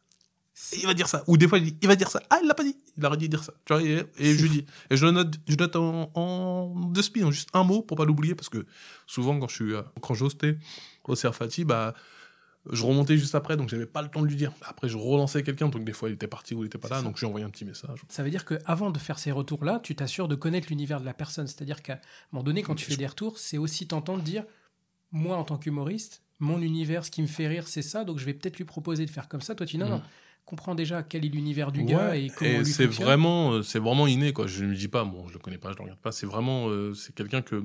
[0.79, 1.25] Il va dire ça.
[1.27, 2.23] Ou des fois, il, dit, il va dire ça.
[2.31, 2.77] Ah, il l'a pas dit.
[2.97, 3.53] Il aurait dû dire ça.
[3.65, 4.67] Tu vois, et, et je lui dis.
[4.91, 8.35] Et je note, je note en, en deux en juste un mot pour pas l'oublier,
[8.35, 8.67] parce que
[9.07, 10.59] souvent, quand je suis, euh, quand j'hostais
[11.05, 11.95] au Serfati, bah,
[12.71, 14.53] je remontais juste après, donc j'avais pas le temps de lui dire.
[14.63, 16.97] Après, je relançais quelqu'un, donc des fois, il était parti ou il était pas là,
[16.97, 17.03] ça.
[17.03, 18.01] donc je lui envoyé un petit message.
[18.09, 21.07] Ça veut dire que avant de faire ces retours-là, tu t'assures de connaître l'univers de
[21.07, 21.47] la personne.
[21.47, 21.99] C'est-à-dire qu'à un
[22.33, 24.45] moment donné, quand tu fais des retours, c'est aussi tentant de dire,
[25.11, 28.25] moi en tant qu'humoriste, mon univers, ce qui me fait rire, c'est ça, donc je
[28.25, 29.55] vais peut-être lui proposer de faire comme ça.
[29.55, 29.93] Toi, tu dis non, Mhm.
[29.93, 30.03] non,
[30.51, 34.09] comprends déjà quel est l'univers du gars et comment lui c'est vraiment, euh, c'est vraiment
[34.09, 34.49] inné, quoi.
[34.49, 36.11] Je ne dis pas, bon, je le connais pas, je le regarde pas.
[36.11, 37.63] C'est vraiment, euh, c'est quelqu'un que,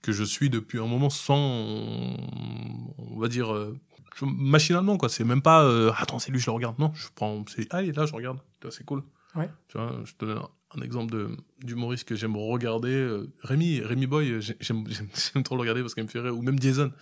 [0.00, 3.76] que je suis depuis un moment sans, on va dire, euh,
[4.22, 5.08] machinalement, quoi.
[5.08, 6.78] C'est même pas, euh, attends, c'est lui, je le regarde.
[6.78, 8.38] Non, je prends, c'est, allez, là, je regarde.
[8.70, 9.02] C'est cool.
[9.34, 9.50] Ouais.
[9.68, 10.42] Tu vois, je te donne
[10.76, 11.28] un, exemple de,
[11.64, 13.20] d'humoriste que j'aime regarder.
[13.42, 16.36] Rémi, Rémi Boy, j'ai- j'aime, trop le regarder parce qu'il me fait rire.
[16.36, 16.92] Ou même Jason.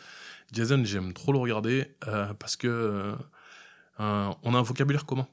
[0.50, 1.84] Jason, j'aime trop le regarder,
[2.38, 3.14] parce que,
[4.00, 5.26] euh, on a un vocabulaire commun.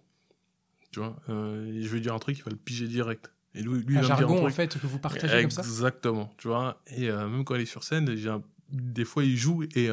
[0.91, 3.31] Tu vois, euh, je vais dire un truc, il va le piger direct.
[3.53, 4.55] Et lui, lui il un va me dire jargon un en truc.
[4.55, 5.61] fait que vous partagez comme ça.
[5.61, 6.81] Exactement, tu vois.
[6.87, 9.89] Et euh, même quand il est sur scène, un- des fois il joue et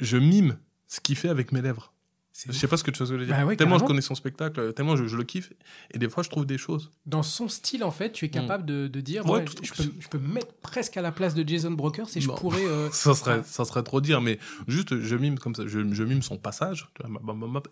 [0.00, 1.92] je mime ce qu'il fait avec mes lèvres.
[2.38, 3.34] C'est Je sais pas ce que tu veux dire.
[3.34, 5.54] Bah ouais, tellement je connais son spectacle, tellement je, je le kiffe.
[5.92, 6.92] Et des fois je trouve des choses.
[7.06, 9.30] Dans son style, en fait, tu es capable de, de dire, Mm.
[9.30, 11.48] Ouais, ouais, tout à je, peux, je peux me mettre presque à la place de
[11.48, 12.34] Jason Brokers et je Non.
[12.34, 12.62] pourrais.
[12.66, 16.02] euh, Ça serait, ça serait trop dire, mais juste je mime comme ça, je, je
[16.04, 16.88] mime son passage,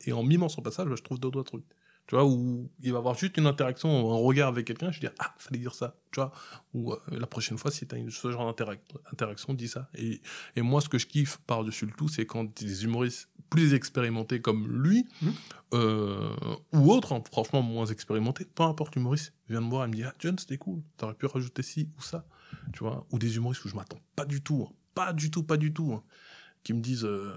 [0.06, 1.64] et en mimant son passage, je trouve d'autres trucs.
[2.06, 5.06] Tu vois, où il va avoir juste une interaction, un regard avec quelqu'un, je dis,
[5.18, 5.96] ah, fallait dire ça.
[6.12, 6.32] Tu vois,
[6.74, 9.88] ou euh, la prochaine fois, si tu as ce genre d'interaction, dis ça.
[9.94, 10.20] Et,
[10.54, 14.40] et moi, ce que je kiffe par-dessus le tout, c'est quand des humoristes plus expérimentés
[14.40, 15.28] comme lui, Mmh.
[15.74, 16.34] euh,
[16.72, 20.04] ou autres, hein, franchement moins expérimentés, peu importe l'humoriste, vient me voir et me dit,
[20.04, 22.26] ah, John, c'était cool, t'aurais pu rajouter ci ou ça.
[22.72, 25.42] Tu vois, ou des humoristes où je m'attends pas du tout, hein, pas du tout,
[25.42, 26.02] pas du tout, hein,
[26.62, 27.32] qui me disent, euh,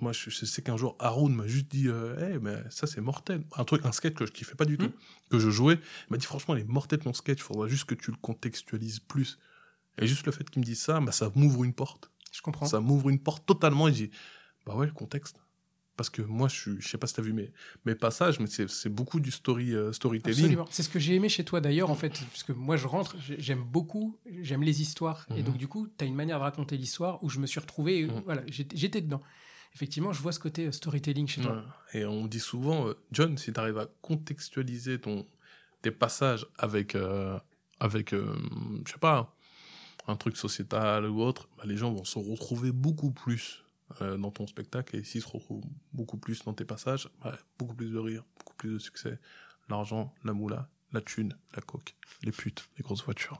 [0.00, 3.00] moi, je, je sais qu'un jour, Haroun m'a juste dit, euh, hey, mais ça, c'est
[3.00, 3.44] mortel.
[3.56, 4.92] Un truc, un sketch que je kiffais pas du tout, Mm.
[5.30, 5.74] que je jouais.
[5.74, 8.98] Il m'a dit, franchement, il est mortel ton sketch, faudra juste que tu le contextualises
[9.00, 9.38] plus.
[9.98, 12.10] Et juste le fait qu'il me dise ça, bah, ça m'ouvre une porte.
[12.32, 12.66] Je comprends.
[12.66, 13.88] Ça m'ouvre une porte totalement.
[13.88, 14.10] Et j'ai
[14.66, 15.36] bah ouais, le contexte.
[15.96, 17.52] Parce que moi, je suis, je sais pas si t'as vu mes,
[17.84, 20.38] mes passages, mais c'est, beaucoup du story, euh, storytelling.
[20.44, 20.66] Absolument.
[20.70, 23.14] C'est ce que j'ai aimé chez toi d'ailleurs, en fait, parce que moi je rentre,
[23.20, 25.26] j'ai- j'aime beaucoup, j'aime les histoires.
[25.36, 25.42] Et Mhm.
[25.44, 28.00] donc du coup, tu as une manière de raconter l'histoire où je me suis retrouvé,
[28.00, 28.22] et, Mhm.
[28.24, 29.20] voilà, j'étais dedans.
[29.74, 31.62] Effectivement, je vois ce côté euh, storytelling chez toi.
[31.92, 35.26] Et on dit souvent, euh, John, si tu arrives à contextualiser ton,
[35.82, 37.38] tes passages avec, euh,
[37.80, 38.34] avec euh,
[38.86, 39.34] je sais pas,
[40.06, 43.61] un truc sociétal ou autre, bah, les gens vont se retrouver beaucoup plus
[44.00, 44.96] euh, dans ton spectacle.
[44.96, 48.54] Et s'ils se retrouvent beaucoup plus dans tes passages, bah, beaucoup plus de rire, beaucoup
[48.54, 49.18] plus de succès.
[49.68, 53.38] L'argent, la moula, la thune, la coque, les putes, les grosses voitures.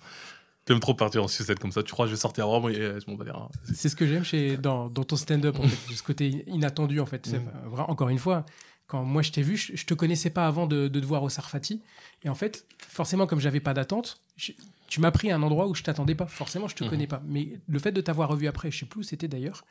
[0.65, 1.83] T'aimes trop partir en sucette comme ça.
[1.83, 3.51] Tu crois que je vais sortir vraiment et euh, je m'en bats les reins.
[3.75, 7.07] C'est ce que j'aime chez dans, dans ton stand-up, en fait, ce côté inattendu en
[7.07, 7.29] fait.
[7.67, 8.47] Vra- encore une fois,
[8.87, 11.25] quand moi je t'ai vu, je, je te connaissais pas avant de, de te voir
[11.25, 11.83] au Sarfati,
[12.23, 14.53] et en fait, forcément, comme j'avais pas d'attente, je-
[14.89, 16.27] tu m'as pris à un endroit où je t'attendais pas.
[16.27, 16.91] Forcément, je te Mhm.
[16.91, 19.65] connais pas, mais le fait de t'avoir revu après, je sais plus où c'était d'ailleurs,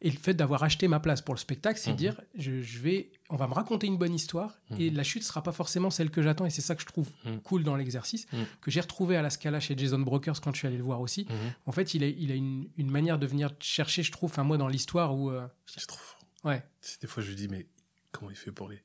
[0.00, 1.96] et le fait d'avoir acheté ma place pour le spectacle, c'est Mhm.
[1.96, 4.96] dire, je, je vais, on va me raconter une bonne histoire, et Mhm.
[4.96, 7.08] la chute sera pas forcément celle que j'attends, et c'est ça que je trouve
[7.42, 8.26] cool dans l'exercice,
[8.60, 11.00] que j'ai retrouvé à la Scala chez Jason Brokers quand je suis allé le voir
[11.00, 11.26] aussi.
[11.66, 14.44] En fait, il a, il a une, une manière de venir chercher, je trouve, enfin
[14.44, 15.30] moi dans l'histoire où...
[15.30, 16.20] euh, C'est trop fort.
[16.44, 16.62] ouais,
[17.00, 17.66] Des fois, je lui dis, mais
[18.12, 18.80] comment il fait pour les.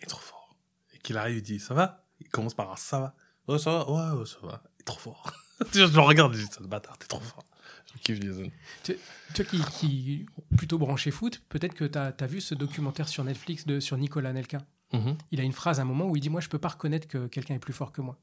[0.00, 0.56] Il est trop fort.
[0.94, 2.04] Et qu'il arrive, il dit, ça va?
[2.20, 3.14] Il commence par un ça va.
[3.48, 3.90] Ouais, ça va?
[3.90, 4.62] Ouais, ouais, ça va.
[4.78, 5.32] Il est trop fort.
[5.72, 7.44] je le regarde, je dis, ça bâtard, t'es trop fort.
[7.94, 8.50] Je kiffe Jason.
[9.34, 10.26] toi qui, qui
[10.56, 14.32] plutôt branché foot, peut-être que tu as, vu ce documentaire sur Netflix de, sur Nicolas
[14.32, 14.58] Nelka.
[14.92, 15.16] Mhm.
[15.30, 17.08] Il a une phrase à un moment où il dit Moi, je peux pas reconnaître
[17.08, 18.18] que quelqu'un est plus fort que moi.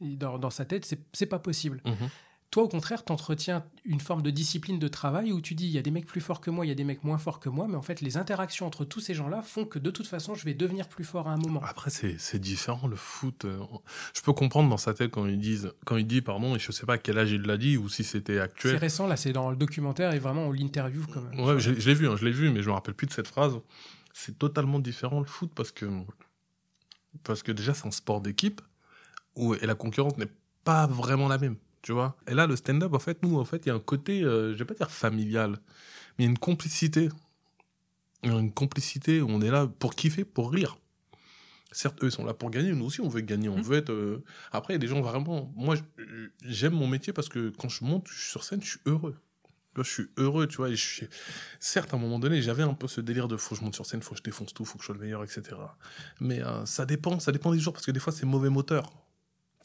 [0.00, 1.80] Et dans, dans sa tête, c'est- c'est pas possible.
[1.84, 2.08] Mhm.
[2.50, 5.78] Toi, au contraire, t'entretiens une forme de discipline de travail où tu dis il y
[5.78, 7.48] a des mecs plus forts que moi, il y a des mecs moins forts que
[7.48, 10.34] moi, mais en fait, les interactions entre tous ces gens-là font que de toute façon,
[10.34, 11.62] je vais devenir plus fort à un moment.
[11.64, 13.44] Après, c'est c'est différent, le foot.
[13.44, 13.60] euh,
[14.14, 16.86] Je peux comprendre dans sa tête quand disent, quand il dit, pardon, et je sais
[16.86, 18.76] pas à quel âge il l'a dit ou si c'était C'est actuel.
[18.78, 21.28] récent, là, c'est dans le documentaire et vraiment on l'interview comme.
[21.38, 23.12] Ouais, je, je l'ai vu, hein, je l'ai vu, mais je me rappelle plus de
[23.12, 23.54] cette phrase.
[24.12, 25.86] C'est totalement différent le foot parce que
[27.22, 28.60] parce que déjà c'est un sport d'équipe
[29.36, 30.30] où et la concurrence n'est
[30.64, 32.16] pas vraiment la même, tu vois.
[32.26, 34.52] Et là le stand-up en fait nous en fait il y a un côté euh,
[34.52, 35.52] je vais pas dire familial,
[36.18, 37.08] mais il y a une complicité,
[38.22, 40.76] Il y a une complicité où on est là pour kiffer, pour rire.
[41.72, 43.62] Certes, eux ils sont là pour gagner, nous aussi on veut gagner, on Mhm.
[43.62, 43.90] veut être.
[43.92, 45.52] euh, Après, il y a des gens vraiment.
[45.56, 45.76] Moi,
[46.44, 49.16] j'aime mon métier parce que quand je monte je suis sur scène, je suis heureux.
[49.76, 50.68] Vois, je suis heureux, tu vois.
[50.70, 51.06] Et je suis...
[51.60, 53.76] Certes, à un moment donné, j'avais un peu ce délire de faut que je monte
[53.76, 55.42] sur scène, faut que je défonce tout, faut que je sois le meilleur, etc.
[56.20, 58.90] Mais euh, ça dépend, ça dépend des jours parce que des fois, c'est mauvais moteur.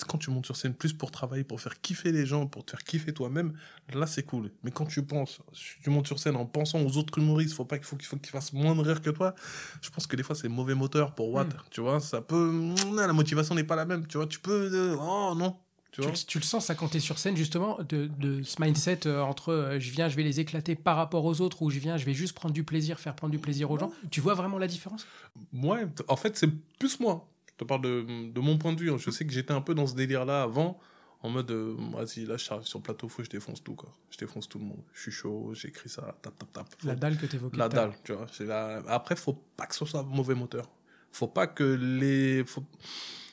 [0.10, 2.72] Quand tu montes sur scène plus pour travailler, pour faire kiffer les gens, pour te
[2.72, 3.54] faire kiffer toi-même,
[3.94, 4.52] là c'est cool.
[4.64, 7.64] Mais quand tu penses, si tu montes sur scène en pensant aux autres humoristes, faut
[7.64, 9.34] pas qu'il faut qu'il faut qu'ils fassent moins de rire que toi.
[9.82, 11.48] Je pense que des fois c'est mauvais moteur pour Watt.
[11.48, 11.58] Mm.
[11.72, 14.06] Tu vois, ça peut, la motivation n'est pas la même.
[14.06, 15.56] Tu vois, tu peux, euh, oh non,
[15.94, 16.12] tu vois.
[16.12, 19.08] le- tu le sens, ça, quand tu es sur scène, justement, de, de ce mindset
[19.08, 21.80] euh, entre euh, je viens, je vais les éclater par rapport aux autres, ou je
[21.80, 23.94] viens, je vais juste prendre du plaisir, faire prendre du plaisir aux gens.
[24.12, 25.08] Tu vois vraiment la différence?
[25.54, 27.30] Ouais, en fait, c'est plus moi.
[27.56, 28.92] Je te parle de, de mon point de vue.
[28.92, 28.98] hein.
[28.98, 30.78] Je sais que j'étais un peu dans ce délire-là avant,
[31.22, 33.90] en mode, euh, vas-y, là, je arrive sur le plateau, que je défonce tout, quoi.
[34.12, 34.82] Je défonce tout le monde.
[34.94, 36.68] Je suis chaud, j'écris ça, tap, tap, tap.
[36.84, 37.58] La dalle que tu évoquais.
[37.58, 38.28] La dalle, tu vois.
[38.42, 40.70] la- Après, faut pas que ce soit mauvais moteur.
[41.12, 42.44] Faut pas que les.
[42.46, 42.64] Faut...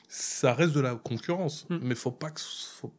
[0.07, 1.79] Ça reste de la concurrence, Mm.
[1.81, 2.39] mais faut pas que.
[2.39, 2.93] Faut...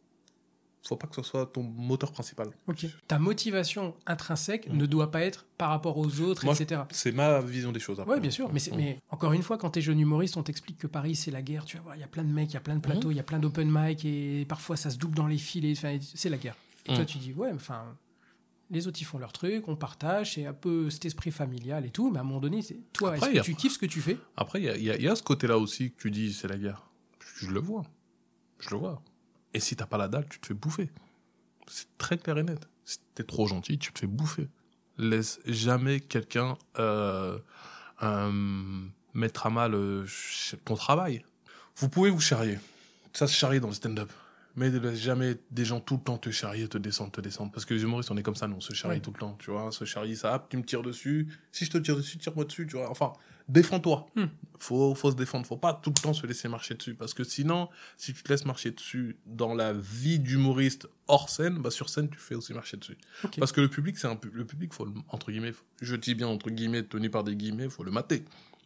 [0.87, 2.49] faut pas que ce soit ton moteur principal.
[2.67, 2.87] Ok.
[3.09, 4.77] Ta motivation intrinsèque Mm.
[4.77, 6.83] ne doit pas être par rapport aux autres, Moi, etc.
[6.91, 8.01] C'est ma vision des choses.
[8.01, 8.15] après.
[8.15, 8.53] Oui, bien sûr.
[8.53, 8.77] Mais, Mm.
[8.77, 11.43] mais encore une fois, quand tu es jeune humoriste, on t'explique que Paris, c'est la
[11.43, 11.65] guerre.
[11.65, 13.17] Tu voir, il y a plein de mecs, il y a plein de plateaux, il
[13.17, 15.75] y a plein d'open mic, et parfois ça se double dans les filets.
[15.75, 16.57] C'est la guerre.
[16.87, 17.07] Et toi, Mm.
[17.07, 17.97] tu dis, ouais, enfin,
[18.71, 21.91] les autres, ils font leur truc, on partage, c'est un peu cet esprit familial et
[21.91, 22.11] tout.
[22.11, 24.01] Mais à un moment donné, c'est toi, est-ce que a- tu kiffes ce que tu
[24.03, 24.19] fais?
[24.37, 26.83] Après, il y a, y y ce côté-là aussi que tu dis, c'est la guerre.
[27.21, 27.85] Je, je le vois.
[28.59, 29.03] Je le vois.
[29.55, 30.91] Et si t'as pas la dalle, tu te fais bouffer.
[31.69, 32.69] C'est très clair et net.
[32.85, 34.49] Si t'es trop gentil, tu te fais bouffer.
[34.99, 37.39] Laisse jamais quelqu'un euh,
[38.03, 38.83] euh,
[39.15, 40.07] mettre à mal euh,
[40.65, 41.25] ton travail.
[41.77, 42.59] Vous pouvez vous charrier.
[43.13, 44.13] Ça se charrie dans le stand-up.
[44.57, 47.51] Mais ne laisse jamais des gens tout le temps te charrier, te descendre, te descendre.
[47.53, 49.01] Parce que les humoristes, on est comme ça, nous, on se charrie Ouais.
[49.01, 49.67] tout le temps, tu vois.
[49.67, 51.29] On se charrie, ça, tu me tires dessus.
[51.53, 52.89] Si je te tire dessus, tire-moi dessus, tu vois.
[52.91, 53.13] Enfin,
[53.49, 54.07] défends-toi.
[54.17, 54.27] Hmm.
[54.59, 55.45] Faut, faut se défendre.
[55.47, 56.95] Faut pas tout le temps se laisser marcher dessus.
[56.95, 61.59] Parce que sinon, si tu te laisses marcher dessus dans la vie d'humoriste hors scène,
[61.59, 62.97] bah, sur scène, tu fais aussi marcher dessus.
[63.39, 66.15] Parce que le public, c'est un le public, faut le, entre guillemets, faut- je dis
[66.15, 68.25] bien entre guillemets, tenu par des guillemets, faut le mater.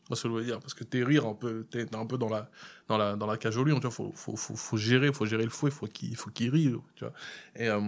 [0.08, 2.28] Parce que je veux dire, parce que t'es rire un peu, t'es un peu dans
[2.30, 2.50] la,
[2.88, 5.26] dans la, dans la cage au lion, tu vois, faut, faut, faut, faut gérer, faut
[5.26, 7.12] gérer le fouet, faut qu'il, faut qu'il rie, tu vois.
[7.56, 7.80] Et, euh,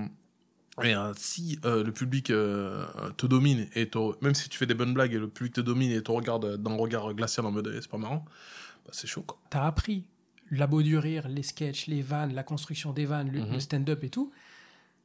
[0.82, 4.66] et euh, si euh, le public euh, te domine et te- même si tu fais
[4.66, 7.50] des bonnes blagues et le public te domine et te regarde d'un regard glacial en
[7.52, 8.24] mode eh, c'est pas marrant,
[8.84, 9.38] bah, c'est chaud quoi.
[9.50, 10.04] T'as appris
[10.50, 13.52] la beau du rire, les sketchs, les vannes, la construction des vannes, le, Mhm.
[13.52, 14.32] le stand-up et tout.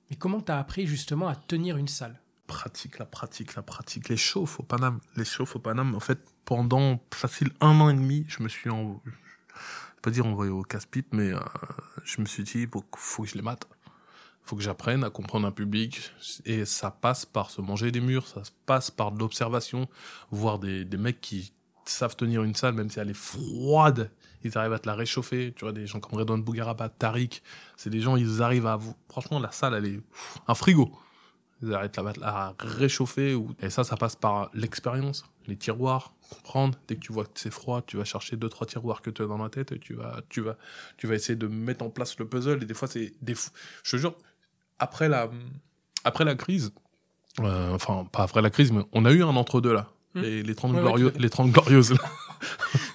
[0.09, 2.19] Mais comment t'as appris justement à tenir une salle?
[2.47, 4.09] Pratique, la pratique, la pratique.
[4.09, 7.93] Les chauffes au Paname, les chauffes au Paname, en fait, pendant facile un an et
[7.93, 9.01] demi, je me suis, en...
[10.01, 11.39] pas dire envoyé au casse-pipe, mais euh,
[12.03, 13.67] je me suis dit, faut, faut que je les mate.
[14.43, 16.11] Faut que j'apprenne à comprendre un public.
[16.45, 19.89] Et ça passe par se manger des murs, ça passe par de l'observation,
[20.29, 21.51] voir des, des mecs qui
[21.85, 24.11] savent tenir une salle, même si elle est froide,
[24.43, 25.53] ils arrivent à te la réchauffer.
[25.55, 27.41] Tu vois, des gens comme Redouane Bougaraba, Tariq,
[27.77, 28.95] c'est des gens, ils arrivent à vous.
[29.09, 29.99] Franchement, la salle, elle est
[30.47, 30.91] un frigo.
[31.61, 33.33] Ils arrêtent la à réchauffer.
[33.33, 33.49] Ou...
[33.61, 36.77] Et ça, ça passe par l'expérience, les tiroirs, comprendre.
[36.87, 39.21] Dès que tu vois que c'est froid, tu vas chercher deux, trois tiroirs que tu
[39.21, 40.57] as dans la tête et tu vas, tu vas,
[40.97, 42.61] tu vas essayer de mettre en place le puzzle.
[42.61, 43.51] Et des fois, c'est des fous.
[43.83, 44.15] Je te jure,
[44.79, 45.29] après la,
[46.03, 46.71] après la crise,
[47.39, 49.89] euh, enfin, pas après la crise, mais on a eu un entre-deux là.
[50.13, 50.21] Hmm.
[50.21, 51.91] Les, les 30 Ouais, glorieux- les 30 glorieuses.
[51.91, 51.97] là.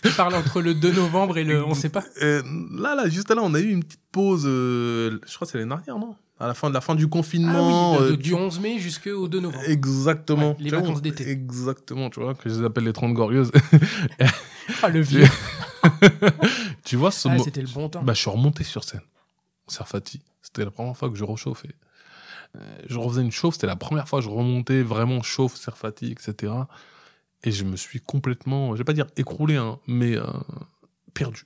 [0.02, 2.42] Tu parles entre le 2 novembre et le on sait pas Euh,
[2.72, 4.44] là, là, juste là, on a eu une petite pause.
[4.46, 6.14] euh, je crois que c'est l'année dernière, non?
[6.40, 7.92] À la fin de la fin du Ah confinement.
[7.98, 9.62] oui, de- euh, du 11 mai jusqu'au 2 novembre.
[9.68, 10.50] Exactement.
[10.52, 11.28] Ouais, les vois, vacances on- d'été.
[11.28, 13.52] Exactement, tu vois, que je les appelle les 30 glorieuses.
[14.82, 15.26] Ah, le vieux.
[16.84, 18.02] tu vois, ce Ah, mo- c'était le bon temps.
[18.02, 19.00] bah, je suis remonté sur scène.
[19.66, 20.22] Serfati.
[20.42, 21.74] C'était la première fois que je rechauffais.
[22.56, 26.12] Euh, Je refaisais une chauffe, c'était la première fois que je remontais vraiment chauffe, Serfati,
[26.12, 26.52] etc.
[27.44, 30.24] Et je me suis complètement, je vais pas dire écroulé, hein, mais euh,
[31.14, 31.42] perdu.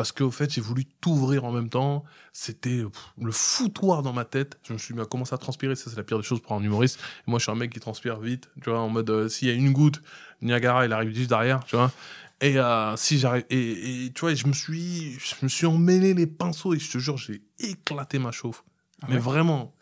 [0.00, 2.04] Parce qu'au fait, j'ai voulu t'ouvrir en même temps.
[2.32, 2.82] C'était
[3.20, 4.58] le foutoir dans ma tête.
[4.62, 5.76] Je me suis mis à commencer à transpirer.
[5.76, 6.98] Ça, c'est la pire des choses pour un humoriste.
[6.98, 8.48] Et moi, je suis un mec qui transpire vite.
[8.62, 10.00] Tu vois, en mode, euh, s'il y a une goutte,
[10.40, 11.62] Niagara, il arrive juste derrière.
[11.66, 11.92] Tu vois.
[12.40, 16.14] Et euh, si j'arrive, et, et tu vois, je me suis, je me suis emmêlé
[16.14, 18.64] les pinceaux et je te jure, j'ai éclaté ma chauffe.
[19.02, 19.74] Ah mais vraiment.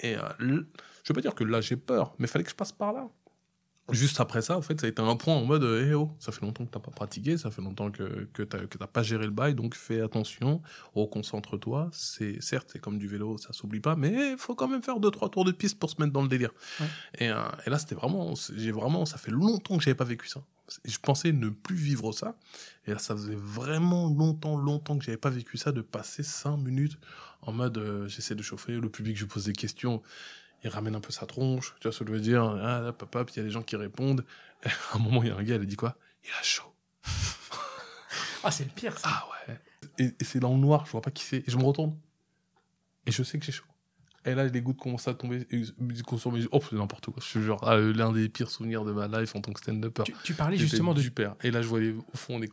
[0.00, 0.56] Et euh, je
[1.08, 3.08] veux pas dire que là j'ai peur, mais fallait que je passe par là.
[3.92, 6.32] Juste après ça, en fait, ça a été un point en mode, eh oh, ça
[6.32, 9.24] fait longtemps que t'as pas pratiqué, ça fait longtemps que, que t'as que pas géré
[9.24, 10.62] le bail, donc fais attention,
[10.94, 11.90] reconcentre-toi.
[11.92, 15.10] C'est certes, c'est comme du vélo, ça s'oublie pas, mais faut quand même faire deux
[15.10, 16.50] trois tours de piste pour se mettre dans le délire.
[16.80, 16.86] Ouais.
[17.18, 20.26] Et, euh, et là, c'était vraiment, j'ai vraiment, ça fait longtemps que j'avais pas vécu
[20.26, 20.42] ça.
[20.84, 22.34] Je pensais ne plus vivre ça,
[22.86, 26.56] et là, ça faisait vraiment longtemps, longtemps que j'avais pas vécu ça, de passer cinq
[26.56, 26.98] minutes
[27.42, 30.00] en mode, euh, j'essaie de chauffer, le public, je pose des questions
[30.64, 33.02] il ramène un peu sa tronche, tu vois ce que je veux dire, ah, hop,
[33.02, 34.24] hop, hop, il y a des gens qui répondent.
[34.64, 35.96] Et à un moment, il y a un gars, il a dit quoi?
[36.24, 36.72] Il a chaud.
[38.44, 39.08] Ah, c'est le pire, ça.
[39.08, 39.58] Ah ouais.
[39.98, 41.38] Et, et c'est dans le noir, je vois pas qui c'est.
[41.38, 41.96] Et je me retourne.
[43.06, 43.64] Et je sais que j'ai chaud.
[44.24, 45.46] Et là, les gouttes commencent à tomber.
[45.50, 47.22] Oh, c'est n'importe quoi.
[47.24, 49.60] Je te jure, ah, euh, l'un des pires souvenirs de ma life en tant que
[49.60, 50.04] stand-upper.
[50.04, 51.00] Tu, tu parlais justement de.
[51.00, 51.34] super.
[51.42, 52.50] Et là, je voyais au fond les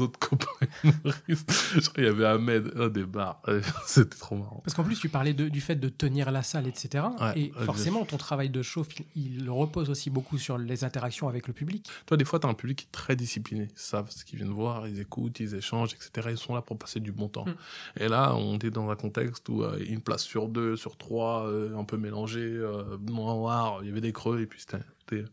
[0.00, 0.46] autres copains
[0.84, 1.50] humoristes.
[1.80, 3.40] Crois qu'il y avait Ahmed, un des bars.
[3.48, 4.60] Euh, C'était trop marrant.
[4.64, 7.04] Parce qu'en plus, tu parlais de- du fait de tenir la salle, etc.
[7.20, 11.28] Ouais, et forcément, ton travail de chauffe, il, il repose aussi beaucoup sur les interactions
[11.28, 11.88] avec le public.
[12.06, 13.64] Toi, des fois, tu as un public qui est très discipliné.
[13.70, 16.28] Ils savent ce qu'ils viennent voir, ils écoutent, ils échangent, etc.
[16.32, 17.46] Ils sont là pour passer du bon temps.
[17.46, 17.54] Mm.
[18.00, 21.46] Et là, on est dans un contexte où euh, une place sur deux, sur trois,
[21.48, 24.84] euh, un peu mélangé, euh, noir, il y avait des creux, et puis c'était...
[25.00, 25.24] c'était-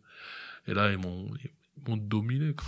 [0.67, 2.65] Et là, ils m'ont, ils m'ont dominé, quoi.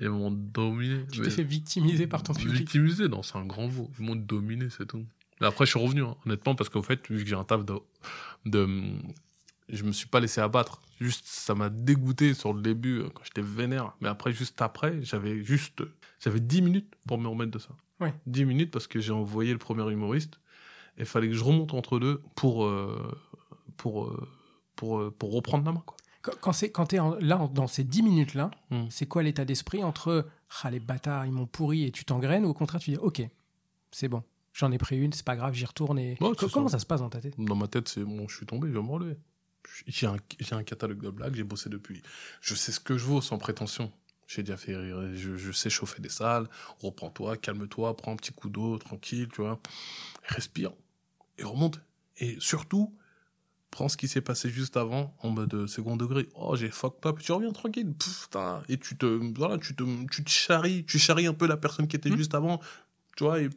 [0.00, 1.04] Ils m'ont dominé.
[1.12, 2.58] Tu t'es fait victimiser par ton public.
[2.60, 3.90] Victimisé, non, c'est un grand mot.
[3.98, 5.04] Ils m'ont dominé, c'est tout.
[5.40, 7.64] Mais après, je suis revenu, hein, honnêtement, parce qu'au fait, vu que j'ai un taf
[7.64, 7.74] de,
[8.46, 8.68] de.
[9.68, 10.80] Je me suis pas laissé abattre.
[11.00, 13.92] Juste, ça m'a dégoûté sur le début, euh, quand j'étais vénère.
[14.00, 15.82] Mais après, juste après, j'avais juste.
[16.22, 17.70] J'avais 10 minutes pour me remettre de ça.
[18.00, 18.14] Ouais.
[18.26, 20.40] 10 minutes parce que j'ai envoyé le premier humoriste.
[20.98, 22.64] Et fallait que je remonte entre deux pour.
[22.66, 23.10] euh,
[23.76, 24.28] pour, euh,
[24.76, 25.96] pour, pour reprendre la main, quoi.
[26.22, 28.86] Quand, c'est quand t'es en- là en- dans ces 10 minutes là, Mm.
[28.90, 30.26] c'est quoi l'état d'esprit entre
[30.62, 33.22] ah les bâtards ils m'ont pourri et tu t'engraines ou au contraire tu dis ok
[33.92, 36.50] c'est bon j'en ai pris une c'est pas grave j'y retourne et Ouais, Co- c'est
[36.52, 36.72] comment ça.
[36.72, 37.34] ça se passe dans ta tête?
[37.38, 39.16] Dans ma tête, c'est bon, je suis tombé, je vais me relever.
[39.86, 42.02] J'ai un, j'ai un catalogue de blagues, j'ai bossé depuis.
[42.40, 43.92] Je sais ce que je vaux sans prétention.
[44.26, 46.48] J'ai déjà fait rire, je, je sais chauffer des salles.
[46.80, 49.60] Reprends-toi, calme-toi, prends un petit coup d'eau, tranquille, tu vois.
[50.24, 50.72] Respire
[51.38, 51.80] et remonte.
[52.18, 52.94] Et surtout,
[53.70, 56.28] prends ce qui s'est passé juste avant en mode euh, second degré.
[56.34, 57.18] Oh, j'ai fucked up.
[57.20, 57.92] Tu reviens tranquille.
[57.94, 58.28] Pff,
[58.68, 59.06] et tu te,
[59.38, 62.16] voilà, tu te, tu te charries, tu charries un peu la personne qui était Mhm.
[62.16, 62.60] juste avant.
[63.16, 63.48] Tu vois, et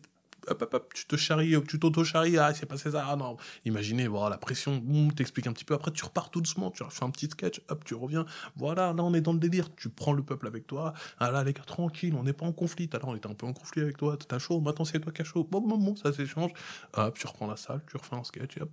[0.47, 3.37] hop, hop, hop, tu te charries, tu t'auto-charries, ah, c'est passé ça, ah non.
[3.63, 6.83] Imaginez, voilà, la pression, boum, t'expliques un petit peu, après tu repars tout doucement, tu
[6.89, 8.25] fais un petit sketch, hop, tu reviens,
[8.57, 11.45] voilà, là on est dans le délire, tu prends le peuple avec toi, ah là
[11.45, 13.83] les gars, tranquille, on n'est pas en conflit, alors on était un peu en conflit
[13.83, 16.51] avec toi, t'as chaud, maintenant c'est toi qui as chaud, bon, bon, bon, ça s'échange,
[16.93, 18.69] hop, tu reprends la salle, tu refais un sketch, et hop,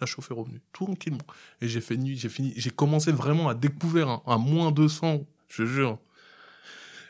[0.00, 1.24] la chauffe est revenue, tranquillement.
[1.60, 5.64] Et j'ai fini, j'ai fini, j'ai commencé vraiment à découvrir un, un moins 200, je
[5.66, 5.98] jure.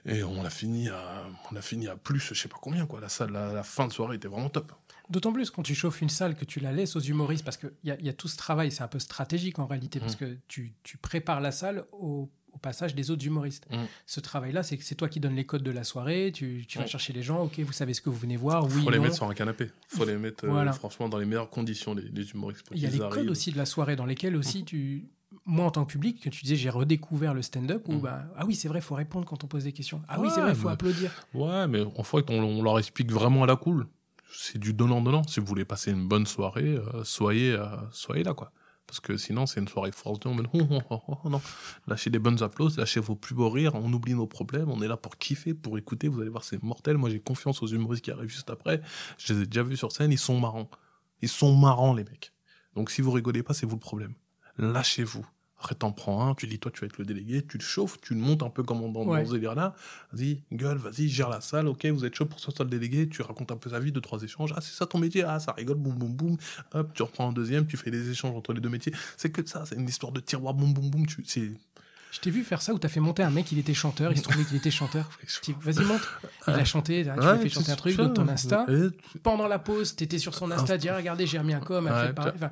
[0.06, 3.00] Et on a fini à, on a fini à plus, je sais pas combien, quoi.
[3.00, 4.72] La salle, la, la fin de soirée était vraiment top.
[5.10, 7.72] D'autant plus quand tu chauffes une salle que tu la laisses aux humoristes, parce qu'il
[7.84, 10.18] y, a- y a tout ce travail, c'est un peu stratégique en réalité, parce Mm.
[10.18, 13.66] que tu, tu prépares la salle au, au passage des autres humoristes.
[13.70, 13.84] Mm.
[14.06, 16.78] Ce travail-là, c'est que c'est toi qui donnes les codes de la soirée, tu, tu
[16.78, 16.88] vas Mm.
[16.88, 19.04] chercher les gens, ok, vous savez ce que vous venez voir, oui, Faut les non.
[19.04, 19.70] mettre sur un canapé.
[19.88, 20.72] Faut les mettre, euh, Voilà.
[20.72, 22.64] franchement, dans les meilleures conditions, les, les humoristes.
[22.66, 25.08] pour Il y a les codes aussi de la soirée dans lesquels aussi tu.
[25.44, 28.00] Moi, en tant que public, que tu disais, j'ai redécouvert le stand-up où, Mm.
[28.00, 30.02] bah, ah oui, c'est vrai, il faut répondre quand on pose des questions.
[30.08, 31.10] Ah oui, c'est vrai, il faut mais- applaudir.
[31.34, 33.86] Ouais, mais en fait, on, on leur explique vraiment à la cool.
[34.32, 35.22] C'est du donnant-donnant.
[35.26, 38.52] Si vous voulez passer une bonne soirée, euh, soyez, euh, soyez là, quoi.
[38.88, 41.42] Parce que sinon, c'est une soirée force de on oh, oh, oh, oh, non.
[41.86, 44.88] Lâchez des bonnes applaudissements, lâchez vos plus beaux rires, on oublie nos problèmes, on est
[44.88, 46.96] là pour kiffer, pour écouter, vous allez voir, c'est mortel.
[46.96, 48.80] Moi, j'ai confiance aux humoristes qui arrivent juste après.
[49.18, 50.70] Je les ai déjà vus sur scène, ils sont marrants.
[51.20, 52.32] Ils sont marrants, les mecs.
[52.74, 54.14] Donc, si vous rigolez pas, c'est vous le problème.
[54.56, 55.26] Lâchez-vous.
[55.60, 58.00] Après, t'en prends un, tu dis, toi, tu vas être le délégué, tu le chauffes,
[58.00, 59.22] tu le montes un peu comme dans, Ouais.
[59.22, 59.74] dans ce délire-là.
[60.12, 63.22] Vas-y, gueule, vas-y, gère la salle, ok, vous êtes chaud pour ce le délégué, tu
[63.22, 64.52] racontes un peu sa vie, deux, trois échanges.
[64.56, 66.36] Ah, c'est ça ton métier, ah, ça rigole, boum, boum, boum.
[66.74, 68.92] Hop, tu reprends un deuxième, tu fais des échanges entre les deux métiers.
[69.16, 71.06] C'est que ça, c'est une histoire de tiroir, boum, boum, boum.
[71.06, 71.50] Tu, c'est.
[72.12, 74.16] Je t'ai vu faire ça où t'as fait monter un mec, il était chanteur, il
[74.18, 75.10] se trouvait qu'il était chanteur.
[75.42, 76.00] Tu- Vas-y, monte.
[76.46, 78.64] Il a chanté, tu lui as fait chanter un truc dans ton Insta.
[79.22, 81.92] Pendant la pause, t'étais sur son Insta, dis, Ah, regardez, j'ai remis un com, elle
[81.92, 82.32] Ouais, fait pareil.
[82.36, 82.50] Enfin,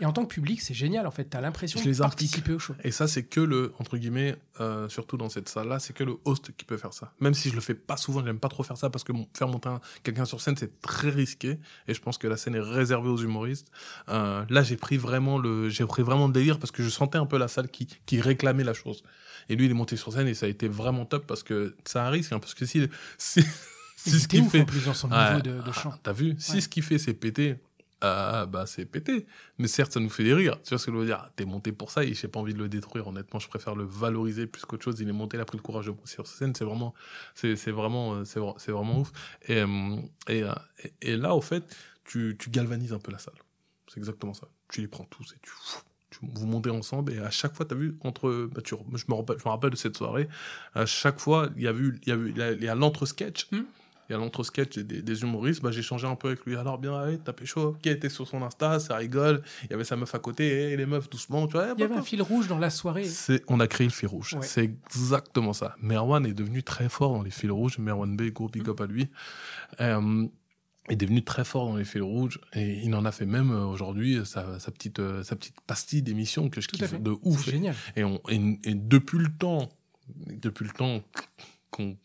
[0.00, 1.24] et en tant que public, c'est génial, en fait.
[1.24, 2.74] T'as l'impression de les participer au show.
[2.82, 6.16] Et ça, c'est que le, entre guillemets, euh, surtout dans cette salle-là, c'est que le
[6.24, 7.12] host qui peut faire ça.
[7.20, 9.28] Même si je le fais pas souvent, j'aime pas trop faire ça parce que mon-
[9.36, 11.58] faire monter un- quelqu'un sur scène, c'est très risqué.
[11.86, 13.68] Et je pense que la scène est réservée aux humoristes.
[14.08, 17.18] Euh, là, j'ai pris vraiment le, j'ai pris vraiment le délire parce que je sentais
[17.18, 19.02] un peu la salle qui, qui réclamait la chose.
[19.48, 21.76] Et lui, il est monté sur scène et ça a été vraiment top parce que
[21.84, 23.42] ça a un risque, hein, parce que si, si,
[23.96, 25.28] ce qu'il fait, en plus, dans son Ouais.
[25.28, 25.90] niveau de, de chant.
[25.94, 26.34] ah, T'as vu?
[26.38, 26.60] Si Ouais.
[26.60, 27.56] ce qu'il fait, c'est péter,
[28.00, 29.26] ah, bah c'est péter.
[29.58, 30.60] Mais certes, ça nous fait des rires.
[30.62, 31.30] Tu vois ce que je veux dire?
[31.36, 33.06] T'es monté pour ça et j'ai pas envie de le détruire.
[33.06, 35.00] Honnêtement, je préfère le valoriser plus qu'autre chose.
[35.00, 36.54] Il est monté, il a pris le courage de monter sur scène.
[36.54, 36.94] C'est vraiment,
[37.34, 39.12] c'est vraiment, euh, c'est vra- c'est vraiment ouf.
[39.48, 39.96] Et, euh,
[40.30, 41.64] euh, et, et là, au fait,
[42.04, 43.34] tu, tu galvanises un peu la salle.
[43.88, 44.48] C'est exactement ça.
[44.68, 45.50] Tu les prends tous et tu,
[46.22, 49.36] vous montez ensemble et à chaque fois, t'as vu entre, bah, tu, je me rappelle,
[49.38, 50.28] je me rappelle de cette soirée.
[50.74, 52.74] À chaque fois, il y a vu, il y a vu, il y a, a
[52.74, 53.48] l'entre-sketch.
[53.50, 53.62] Hmm.
[54.08, 56.56] Il y a l'entre-sketch des, des humoristes, bah, j'ai changé un peu avec lui.
[56.56, 59.42] Alors, bien, ouais, t'as pécho, qui était sur son Insta, ça rigole.
[59.64, 61.72] Il y avait sa meuf à côté, et les meufs, doucement, tu vois.
[61.76, 63.08] Il y avait un fil rouge dans la soirée.
[63.48, 64.34] On a créé le fil rouge.
[64.34, 64.42] Ouais.
[64.46, 65.74] C'est exactement ça.
[65.80, 67.78] Merwan est devenu très fort dans les fils rouges.
[67.78, 68.50] Merwan B, gros Mm.
[68.50, 69.08] big up à lui.
[69.80, 70.26] Euh,
[70.90, 73.64] est devenu très fort dans les fils rouges et il en a fait même euh,
[73.64, 77.14] aujourd'hui sa, sa petite euh, sa petite pastille d'émission que je Tout à kiffe de
[77.22, 77.74] ouf C'est génial.
[77.96, 79.70] et, on, et, et depuis le temps,
[80.26, 81.00] depuis le temps
[81.74, 81.96] qu'on,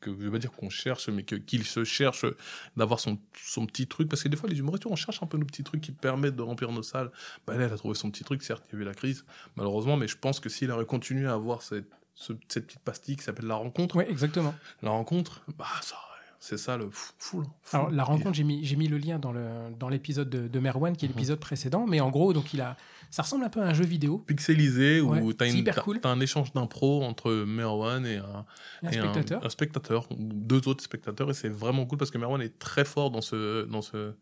[0.00, 2.26] que je pas dire qu'on cherche, mais que, qu'il se cherche
[2.76, 5.38] d'avoir son, son petit truc, parce que des fois les humoristes, on cherche un peu
[5.38, 7.10] nos petits trucs qui permettent de remplir nos salles.
[7.46, 9.24] Bah, là, elle a trouvé son petit truc, certes, il y a eu la crise,
[9.56, 13.16] malheureusement, mais je pense que s'il aurait continué à avoir cette, ce- cette petite pastille
[13.16, 14.54] qui s'appelle la rencontre, Ouais, exactement.
[14.82, 15.96] la rencontre, bah ça,
[16.44, 17.46] c'est ça le fou, fou, là.
[17.62, 17.76] Fou.
[17.76, 19.44] Alors, la rencontre, j'ai mis, j'ai mis le lien dans, le,
[19.78, 21.14] dans l'épisode de, de Merwan, qui est Mhm.
[21.14, 21.86] l'épisode précédent.
[21.86, 22.76] Mais en gros, donc, il a,
[23.10, 24.18] ça ressemble un peu à un jeu vidéo.
[24.18, 26.00] pixelisé où Ouais, t'as- cool.
[26.00, 28.44] t'as un échange d'impro entre Merwan et un,
[28.82, 29.46] Un et spectateur.
[29.46, 32.84] un, spectateur ou deux autres spectateurs et c'est vraiment cool parce que Merwan est très
[32.84, 34.14] fort dans ce dans ce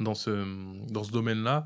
[0.00, 0.44] dans ce
[0.92, 1.64] dans ce domaine-là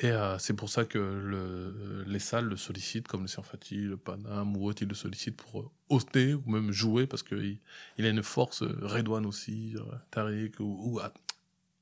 [0.00, 3.96] et euh, c'est pour ça que le, les salles le sollicitent comme le Serfati, le
[3.96, 8.06] Panam ou autre ils le sollicitent pour euh, hoster ou même jouer parce que il,
[8.06, 9.74] a une force euh, Redouane aussi
[10.10, 11.12] Tariq ou, ou ah,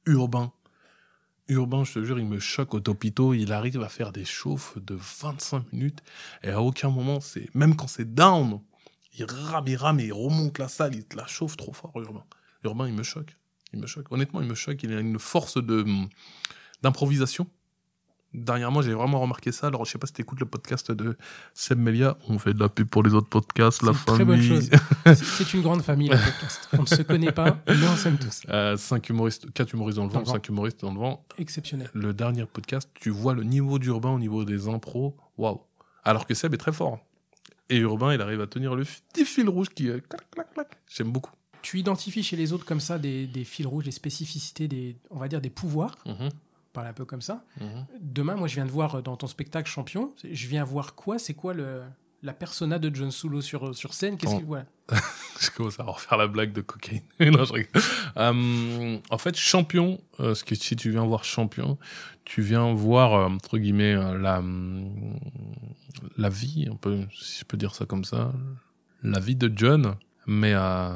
[0.07, 0.53] Urbain
[1.51, 3.35] Urbain, je te jure, il me choque au topito.
[3.35, 6.01] Il arrive à faire des chauffes de 25 minutes.
[6.45, 8.61] Et à aucun moment, c'est même quand c'est down,
[9.19, 12.25] il rame, il rame, il remonte la salle, il la chauffe trop fort, Urbain.
[12.63, 13.37] Urbain, il me choque.
[13.73, 14.11] Il me choque.
[14.11, 14.83] Honnêtement, il me choque.
[14.83, 15.85] Il a une force de
[16.83, 17.47] d'improvisation.
[18.33, 19.67] Dernièrement, j'ai vraiment remarqué ça.
[19.67, 21.17] Alors, je sais pas si tu écoutes le podcast de
[21.53, 22.17] Seb Melia.
[22.29, 24.49] On fait de la pub pour les autres podcasts, C'est la une très bonne famille.
[24.49, 24.71] chose.
[25.17, 26.69] C'est- une grande famille, le podcast.
[26.79, 28.43] On ne se connaît pas, mais on s'aime tous.
[28.49, 31.27] Euh, cinq humoristes, quatre humoristes dans le vent, cinq humoristes dans le vent.
[31.39, 31.91] Exceptionnel.
[31.93, 35.17] Le dernier podcast, tu vois le niveau d'Urbain au niveau des impros.
[35.37, 35.61] Waouh.
[36.05, 37.01] Alors que Seb est très fort.
[37.69, 40.79] Et Urbain, il arrive à tenir le petit fil rouge qui, euh, clac, clac, clac.
[40.89, 41.33] J'aime beaucoup.
[41.63, 45.19] Tu identifies chez les autres comme ça des, des fils rouges, des spécificités, des, on
[45.19, 46.29] va dire des pouvoirs, Mhm,
[46.73, 47.45] parle un peu comme ça.
[47.61, 47.87] mhm.
[48.01, 50.13] Demain, moi, je viens de voir dans ton spectacle champion.
[50.31, 51.19] Je viens voir quoi?
[51.19, 51.83] C'est quoi le,
[52.23, 54.17] la persona de John Sulo sur, sur scène?
[54.17, 54.67] Qu'est-ce que voilà.
[55.41, 57.03] je commence à refaire la blague de cocaïne.
[57.21, 57.53] non, je.
[58.17, 61.79] Euh, en fait, champion, euh, ce que si tu viens voir champion,
[62.25, 64.43] tu viens voir euh, entre guillemets euh, la
[66.17, 66.69] la vie,
[67.21, 68.33] si je peux dire ça comme ça,
[69.03, 69.97] la vie de John.
[70.27, 70.95] Mais euh,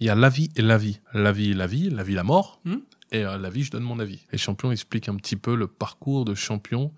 [0.00, 1.00] il y a la vie et la vie.
[1.12, 2.60] La vie, la vie, la vie, la mort.
[2.64, 2.76] Hmm.
[3.12, 4.24] Et euh, la vie, je donne mon avis.
[4.32, 6.92] Et champion explique un petit peu le parcours de champion.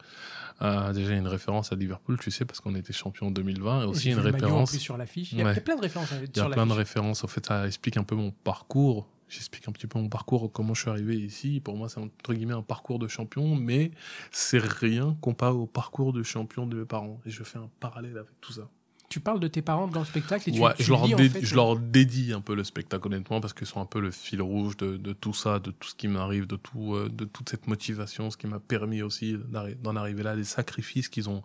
[0.60, 3.86] Euh, déjà une référence à Liverpool, tu sais, parce qu'on était champion en 2020, et
[3.86, 4.70] aussi une référence.
[4.70, 5.32] plus sur l'affiche.
[5.32, 5.60] Il, y a- Ouais.
[5.60, 7.24] plein de références hein, Il y a plein de références.
[7.24, 9.08] En fait, ça explique un peu mon parcours.
[9.28, 11.60] J'explique un petit peu mon parcours, comment je suis arrivé ici.
[11.60, 13.90] Pour moi, c'est entre guillemets un parcours de champion, mais
[14.30, 17.18] c'est rien comparé au parcours de champion de mes parents.
[17.24, 18.68] Et je fais un parallèle avec tout ça.
[19.12, 21.12] Tu parles de tes parents dans le spectacle et tu, ouais, tu je, leur lis,
[21.14, 23.84] en dé- fait, je leur dédie un peu le spectacle, honnêtement, parce qu'ils sont un
[23.84, 26.94] peu le fil rouge de, de tout ça, de tout ce qui m'arrive, de, tout,
[26.94, 29.36] euh, de toute cette motivation, ce qui m'a permis aussi
[29.82, 31.42] d'en arriver là, les sacrifices qu'ils ont,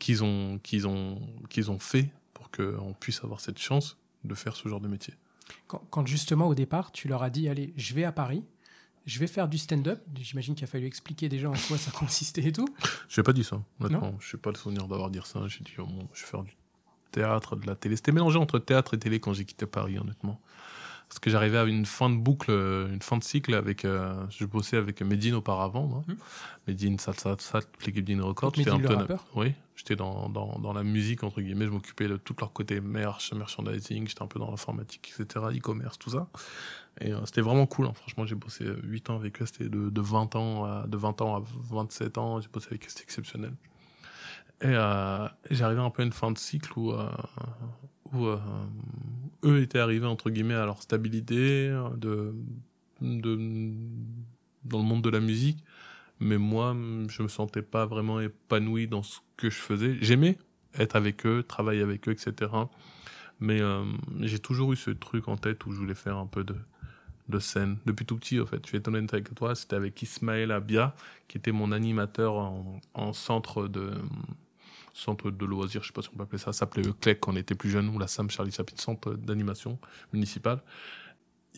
[0.00, 4.56] qu'ils ont, qu'ils ont, qu'ils ont fait pour qu'on puisse avoir cette chance de faire
[4.56, 5.14] ce genre de métier.
[5.68, 8.42] Quand, quand justement au départ, tu leur as dit allez, je vais à Paris,
[9.06, 10.02] je vais faire du stand-up.
[10.18, 12.66] J'imagine qu'il a fallu expliquer déjà en quoi ça consistait et tout.
[13.08, 14.16] J'ai pas dit ça, honnêtement.
[14.18, 15.46] Je n'ai pas le souvenir d'avoir dit ça.
[15.46, 16.50] J'ai dit, oh, bon, je vais faire du
[17.16, 17.96] théâtre, de la télé.
[17.96, 20.38] C'était mélangé entre théâtre et télé quand j'ai quitté Paris, honnêtement.
[21.08, 23.84] Parce que j'arrivais à une fin de boucle, euh, une fin de cycle avec.
[23.84, 25.86] euh, je bossais avec Medine auparavant.
[25.86, 26.02] moi.
[26.08, 26.16] Mhm.
[26.66, 28.50] Medine, Salsa, Sat, l'équipe Records.
[28.52, 31.66] Donc, Medine, le rappeur Oui, j'étais dans, dans, dans la musique, entre guillemets.
[31.66, 34.08] Je m'occupais de tout leur côté merch, merchandising.
[34.08, 36.26] J'étais un peu dans l'informatique, etc., e-commerce, tout ça.
[37.00, 37.86] Et euh, c'était vraiment cool.
[37.86, 37.92] hein.
[37.94, 39.46] Franchement, j'ai bossé 8 ans avec eux.
[39.46, 42.40] C'était de, de, 20 ans à, de 20 ans à 27 ans.
[42.40, 42.88] J'ai bossé avec eux.
[42.88, 43.52] C'était exceptionnel.
[44.62, 47.10] Et euh, j'arrivais un peu une fin de cycle où, euh,
[48.14, 48.38] euh,
[49.44, 52.34] eux étaient arrivés, entre guillemets, à leur stabilité de,
[53.02, 53.70] de,
[54.64, 55.62] dans le monde de la musique.
[56.18, 56.74] Mais moi,
[57.08, 59.98] je me sentais pas vraiment épanoui dans ce que je faisais.
[60.00, 60.38] J'aimais
[60.78, 62.50] être avec eux, travailler avec eux, etc.
[63.40, 63.84] Mais euh,
[64.20, 66.56] j'ai toujours eu ce truc en tête où je voulais faire un peu de,
[67.28, 67.76] de scène.
[67.84, 68.66] Depuis tout petit, en fait.
[68.66, 70.94] Je être honnête avec toi, c'était avec Ismaël Abia,
[71.28, 72.36] qui était mon animateur
[72.94, 73.92] en centre de
[74.96, 77.20] centre de loisirs, je sais pas si on peut appeler ça, ça s'appelait le CLEC
[77.20, 79.78] quand on était plus jeune, ou la SAM Charlie Chaplin, centre d'animation
[80.12, 80.62] municipale.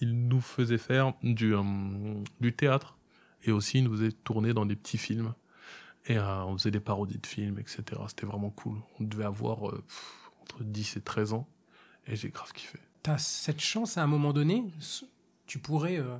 [0.00, 1.62] Il nous faisait faire du, euh,
[2.40, 2.96] du théâtre,
[3.44, 5.34] et aussi il nous faisait tourner dans des petits films.
[6.06, 7.82] Et euh, on faisait des parodies de films, etc.
[8.08, 8.78] C'était vraiment cool.
[8.98, 11.48] On devait avoir euh, pff, entre 10 et 13 ans,
[12.06, 12.78] et j'ai grave kiffé.
[13.02, 14.64] Tu as cette chance à un moment donné,
[15.46, 16.16] tu pourrais euh,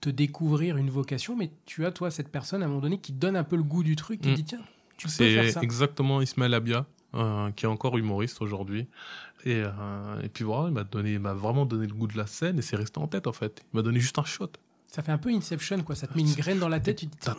[0.00, 3.12] te découvrir une vocation, mais tu as, toi, cette personne à un moment donné qui
[3.12, 4.34] donne un peu le goût du truc, qui Mm.
[4.34, 4.62] dit tiens,
[5.08, 8.88] tu peux faire C'est exactement Ismaël Abia, euh, qui est encore humoriste aujourd'hui.
[9.44, 12.16] Et, euh, et puis voilà, il m'a donné, il m'a vraiment donné le goût de
[12.16, 13.62] la scène et c'est resté en tête en fait.
[13.72, 14.50] Il m'a donné juste un shot.
[14.86, 15.94] Ça fait un peu Inception, quoi.
[15.96, 17.36] Ça te met une graine dans la tête, tu te dis Ta-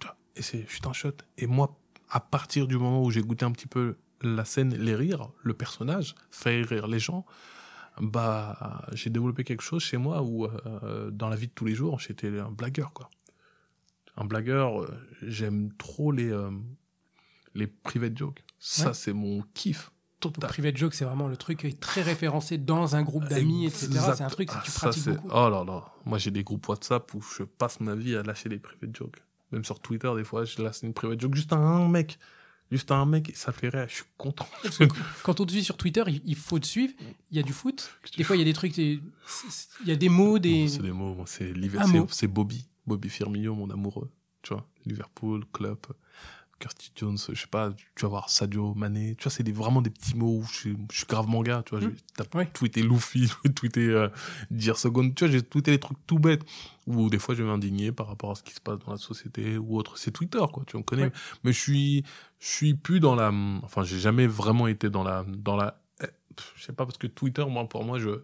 [0.00, 1.12] ta- Et c'est juste un shot.
[1.36, 1.76] Et moi,
[2.10, 5.52] à partir du moment où j'ai goûté un petit peu la scène, les rires, le
[5.52, 7.26] personnage, faire rire les gens,
[8.00, 11.74] bah, j'ai développé quelque chose chez moi où, euh, dans la vie de tous les
[11.74, 13.10] jours, j'étais un blagueur, quoi.
[14.16, 14.86] Un blagueur,
[15.22, 16.30] j'aime trop les,
[17.54, 18.42] les private jokes.
[18.58, 18.94] Ça, Ouais.
[18.94, 19.90] c'est mon kiff
[20.20, 20.48] total.
[20.48, 23.88] private joke, c'est vraiment le truc très référencé dans un groupe d'amis, etc.
[24.16, 25.28] C'est un truc que tu Ah, pratiques beaucoup.
[25.30, 25.84] Oh là là.
[26.04, 29.22] Moi, j'ai des groupes WhatsApp où je passe ma vie à lâcher des private jokes.
[29.50, 32.18] Même sur Twitter, des fois, je lâche une private joke juste à un mec.
[32.70, 33.86] Juste à un mec, et ça fait rire.
[33.86, 34.48] Je suis content.
[35.24, 36.94] Quand on te suit sur Twitter, il, faut te suivre.
[37.30, 37.90] Il y a du foot.
[38.16, 38.78] Des fois, il y a des trucs.
[38.78, 39.02] Il
[39.84, 40.68] y a des mots, des.
[40.68, 41.22] C'est des mots.
[41.26, 42.66] C'est Bobby.
[42.86, 44.10] Bobby Firmino, mon amoureux.
[44.40, 45.78] Tu vois, Liverpool, club.
[46.62, 49.82] Curtis Jones, je sais pas, tu vas voir Sadio, Mané, tu vois, c'est des, vraiment
[49.82, 51.90] des petits mots où je suis, je suis grave manga, tu vois, Mm.
[51.90, 52.46] j'ai t'as Ouais.
[52.52, 54.08] tweeté Luffy, j'ai tweeté euh,
[54.52, 56.44] Dear Second, tu vois, j'ai tweeté des trucs tout bêtes,
[56.86, 58.98] où des fois je vais m'indigner par rapport à ce qui se passe dans la
[58.98, 61.12] société ou autre, c'est Twitter, quoi, tu connaît, Ouais.
[61.42, 62.04] mais je suis,
[62.38, 63.32] je suis plus dans la,
[63.64, 66.06] enfin, j'ai jamais vraiment été dans la, dans la, eh,
[66.56, 68.22] je sais pas, parce que Twitter, moi, pour moi, je,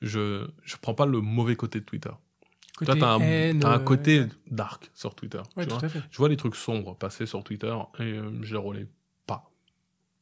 [0.00, 2.10] je, je prends pas le mauvais côté de Twitter.
[2.84, 5.38] Côté Toi, t'as un, haine, t'as un euh, côté dark sur Twitter.
[5.56, 5.84] Ouais, tu tout vois.
[5.84, 6.02] à fait.
[6.10, 8.86] Je vois les trucs sombres passer sur Twitter et euh, je les relais
[9.26, 9.50] pas.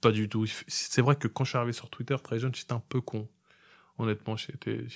[0.01, 0.45] Pas du tout.
[0.69, 3.29] C'est vrai que quand je suis arrivé sur Twitter très jeune, j'étais un peu con.
[3.99, 4.87] Honnêtement, j'étais,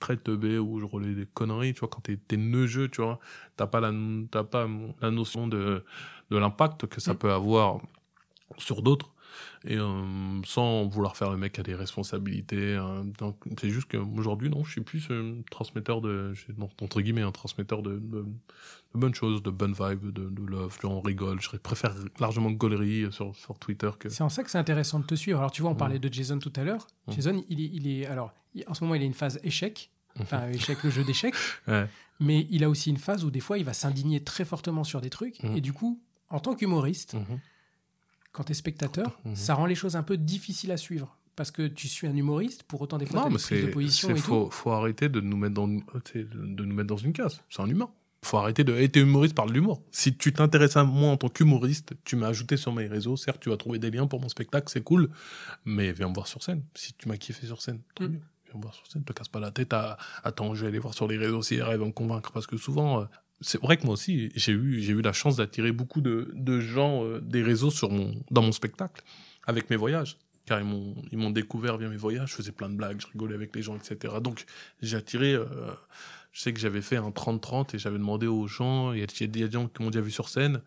[0.00, 1.74] très teubé où je relais des conneries.
[1.74, 3.18] Tu vois, quand t'es, t'es neugeux, tu vois,
[3.56, 3.92] t'as pas la,
[4.30, 4.66] t'as pas
[5.02, 5.84] la notion de,
[6.30, 7.18] de l'impact que ça Mm.
[7.18, 7.80] peut avoir
[8.58, 9.14] sur d'autres.
[9.66, 10.02] Et euh,
[10.44, 12.74] sans vouloir faire le mec à des responsabilités.
[12.76, 17.00] euh, donc, c'est juste qu'aujourd'hui, non, je suis plus un transmetteur de, je- non, entre
[17.00, 18.24] guillemets, un transmetteur de, de, de
[18.94, 20.76] bonnes choses, de bonnes vibes, de, de love.
[20.82, 21.40] Vois, on rigole.
[21.40, 24.08] Je préfère largement gueulerie sur, sur Twitter que.
[24.08, 25.38] C'est en ça que c'est intéressant de te suivre.
[25.38, 25.78] Alors, tu vois, on Mm.
[25.78, 26.86] parlait de Jason tout à l'heure.
[27.08, 27.12] Mm.
[27.12, 28.06] Jason, il est, il est.
[28.06, 29.90] Alors, il- en ce moment, il a une phase échec.
[30.20, 31.34] Enfin, échec, le jeu d'échecs.
[31.68, 31.86] Ouais.
[32.20, 35.00] Mais il a aussi une phase où, des fois, il va s'indigner très fortement sur
[35.02, 35.42] des trucs.
[35.42, 35.56] Mm.
[35.56, 37.38] Et du coup, en tant qu'humoriste, Mhm.
[38.36, 39.34] Quand tu es spectateur, Mhm.
[39.36, 41.16] ça rend les choses un peu difficiles à suivre.
[41.36, 44.10] Parce que tu suis un humoriste, pour autant des fois, tu Non, as mais c'est,
[44.10, 47.42] et faut, faut arrêter de nous mettre dans, de nous mettre dans une case.
[47.50, 47.90] C'est un humain.
[48.24, 49.82] Faut arrêter de, hey, t'es humoriste, parle de l'humour.
[49.92, 53.16] Si tu t'intéresses à moi en tant qu'humoriste, tu m'as ajouté sur mes réseaux.
[53.16, 55.10] Certes, tu vas trouver des liens pour mon spectacle, c'est cool.
[55.64, 56.62] Mais viens me voir sur scène.
[56.74, 58.08] Si tu m'as kiffé sur scène, tant Mm.
[58.12, 58.20] mieux.
[58.46, 59.04] Viens me voir sur scène.
[59.04, 61.56] Te casse pas la tête à, attends, je vais aller voir sur les réseaux si
[61.56, 62.32] elle arrive à me convaincre.
[62.32, 63.04] Parce que souvent, euh,
[63.40, 66.60] c'est vrai que moi aussi, j'ai eu, j'ai eu la chance d'attirer beaucoup de, de
[66.60, 69.02] gens euh, des réseaux sur mon, dans mon spectacle,
[69.46, 70.18] avec mes voyages.
[70.46, 73.06] Car ils m'ont, ils m'ont découvert via mes voyages, je faisais plein de blagues, je
[73.08, 74.14] rigolais avec les gens, etc.
[74.22, 74.44] Donc,
[74.80, 75.46] j'ai attiré, euh,
[76.32, 79.26] je sais que j'avais fait un 30-30 et j'avais demandé aux gens, il y a,
[79.26, 80.62] des gens qui m'ont déjà vu sur scène,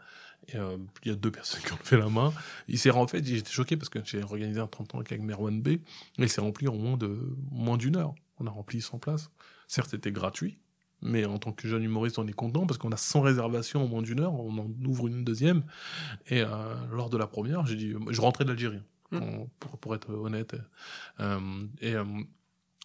[0.56, 2.34] euh, il y a deux personnes qui ont levé la main.
[2.68, 5.62] Il s'est en fait, j'étais choqué parce que j'ai organisé un 30 ans avec Merwan
[5.62, 5.82] B, et
[6.18, 7.18] il s'est rempli en moins de,
[7.50, 8.14] moins d'une heure.
[8.38, 9.32] On a rempli 100 places.
[9.68, 10.60] Certes, c'était gratuit,
[11.02, 13.88] mais en tant que jeune humoriste, on est content parce qu'on a 100 réservations en
[13.88, 15.64] moins d'une heure, on en ouvre une deuxième.
[16.28, 16.48] Et euh,
[16.92, 18.82] lors de la première, j'ai dit, je rentrais de l'Algérie,
[19.12, 19.46] Mm.
[19.60, 20.56] pour, pour, être honnête.
[21.20, 21.40] Euh,
[21.82, 22.06] et, euh,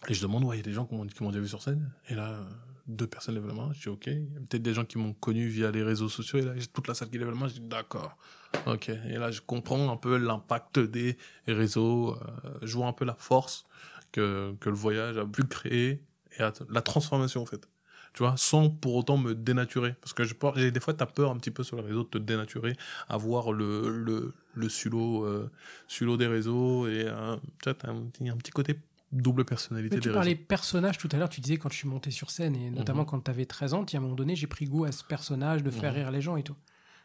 [0.07, 1.91] et je demande, ouais, il y a des gens qui m'ont déjà vu sur scène.
[2.09, 2.39] Et là,
[2.87, 3.71] deux personnes lèvent la main.
[3.73, 4.07] Je dis, ok.
[4.07, 6.39] Il y a peut-être des gens qui m'ont connu via les réseaux sociaux.
[6.39, 7.47] Et là, j'ai toute la salle qui lève la main.
[7.47, 8.17] Je dis, d'accord.
[8.65, 8.89] Ok.
[8.89, 12.17] Et là, je comprends un peu l'impact des réseaux.
[12.61, 13.65] je vois un peu la force
[14.11, 16.01] que, que le voyage a pu créer
[16.37, 17.67] et la transformation, en fait.
[18.15, 19.93] Tu vois, sans pour autant me dénaturer.
[20.01, 22.09] Parce que je pense, des fois, t'as peur un petit peu sur les réseaux de
[22.09, 22.75] te dénaturer,
[23.09, 25.51] avoir le, le, le sulot, euh,
[25.89, 28.79] sulot des réseaux et euh, tu vois, t'as un, petit- un petit côté
[29.11, 30.45] double personnalité Mais tu des parlais réseaux.
[30.47, 33.05] personnages tout à l'heure, tu disais quand je suis monté sur scène, et notamment Mhm.
[33.07, 35.61] quand tu avais 13 ans, à un moment donné, j'ai pris goût à ce personnage,
[35.61, 35.97] de faire Mhm.
[35.99, 36.55] rire les gens et tout.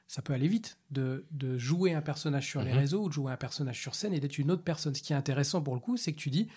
[0.07, 2.79] Ça peut aller vite de, de jouer un personnage sur les Mhm.
[2.79, 4.95] réseaux ou de jouer un personnage sur scène et d'être une autre personne.
[4.95, 6.49] Ce qui est intéressant pour le coup, c'est que tu dis,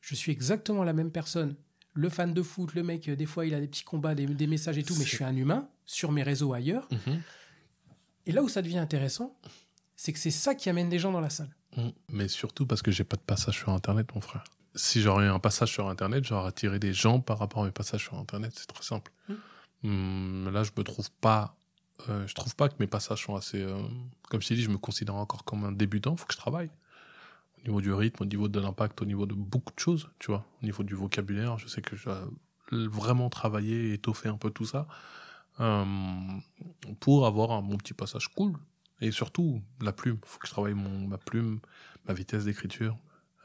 [0.00, 1.54] je suis exactement la même personne.
[2.00, 4.26] Le fan de foot, le mec, euh, des fois, il a des petits combats, des,
[4.26, 6.88] des messages et tout, mais je suis un humain sur mes réseaux ailleurs.
[6.92, 7.20] Mhm.
[8.26, 9.36] Et là où ça devient intéressant,
[9.96, 11.54] c'est que c'est ça qui amène des gens dans la salle.
[11.76, 11.92] Mhm.
[12.08, 14.44] Mais surtout parce que j'ai pas de passage sur Internet, mon frère.
[14.74, 17.72] Si j'aurais eu un passage sur Internet, j'aurais attiré des gens par rapport à mes
[17.72, 18.52] passages sur Internet.
[18.56, 19.10] C'est très simple.
[19.28, 19.36] Mhm.
[19.84, 21.54] Hum, là, je me trouve pas.
[22.08, 23.60] euh, je trouve pas que mes passages sont assez.
[23.62, 23.82] euh,
[24.30, 26.16] comme je t'ai dit, je me considère encore comme un débutant.
[26.16, 26.70] Faut que je travaille.
[27.62, 30.28] Au niveau du rythme, au niveau de l'impact, au niveau de beaucoup de choses, tu
[30.30, 30.46] vois.
[30.62, 32.26] Au niveau du vocabulaire, je sais que dois
[32.70, 34.86] vraiment travailler, étoffer un peu tout ça.
[35.60, 35.84] euh,
[37.00, 38.54] pour avoir un bon petit passage cool.
[39.02, 40.18] Et surtout, la plume.
[40.24, 41.60] Faut que je travaille mon, ma plume,
[42.06, 42.96] ma vitesse d'écriture.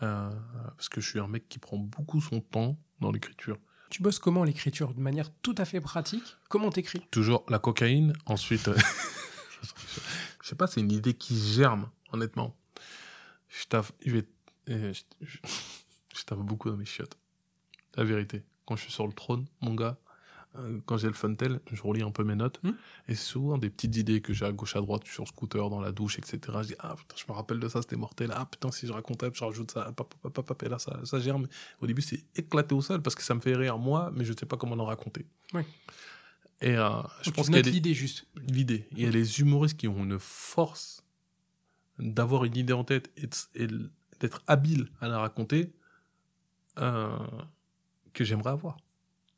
[0.02, 0.30] Euh,
[0.76, 3.58] parce que je suis un mec qui prend beaucoup son temps dans l'écriture.
[3.90, 4.94] Tu bosses comment l'écriture?
[4.94, 6.38] De manière tout à fait pratique?
[6.50, 7.02] Comment t'écris?
[7.12, 8.68] Toujours la cocaïne, ensuite.
[8.68, 8.76] euh,
[10.42, 12.56] je sais pas, c'est une idée qui germe, honnêtement.
[13.60, 14.26] Je taffe, je vais,
[14.68, 15.38] je, je-
[16.16, 17.18] je taffe beaucoup dans mes chiottes.
[17.96, 18.44] La vérité.
[18.66, 19.98] Quand je suis sur le trône, mon gars,
[20.58, 22.60] euh, quand j'ai le funtel, je relis un peu mes notes.
[22.64, 22.72] Hmm.
[23.08, 25.92] Et souvent des petites idées que j'ai à gauche, à droite, sur scooter, dans la
[25.92, 26.40] douche, etc.
[26.62, 28.32] Je dis, ah putain, je me rappelle de ça, c'était mortel.
[28.34, 29.92] Ah putain, si je racontais, je rajoute ça.
[29.92, 31.48] Pap, pap, pap, pap, et là, ça, ça germe.
[31.82, 34.34] Au début, c'est éclaté au sol parce que ça me fait rire, moi, mais je
[34.38, 35.26] sais pas comment en raconter.
[35.54, 35.62] Oui.
[36.62, 36.90] Et euh,
[37.22, 38.26] je Donc, pense qu'il y a l'idée juste.
[38.48, 38.88] l'idée.
[38.94, 41.04] Il y a les humoristes qui ont une force
[42.00, 43.12] d'avoir une idée en tête
[43.56, 43.68] et
[44.20, 45.74] d'être habile à la raconter
[46.80, 47.18] euh,
[48.14, 48.78] que j'aimerais avoir.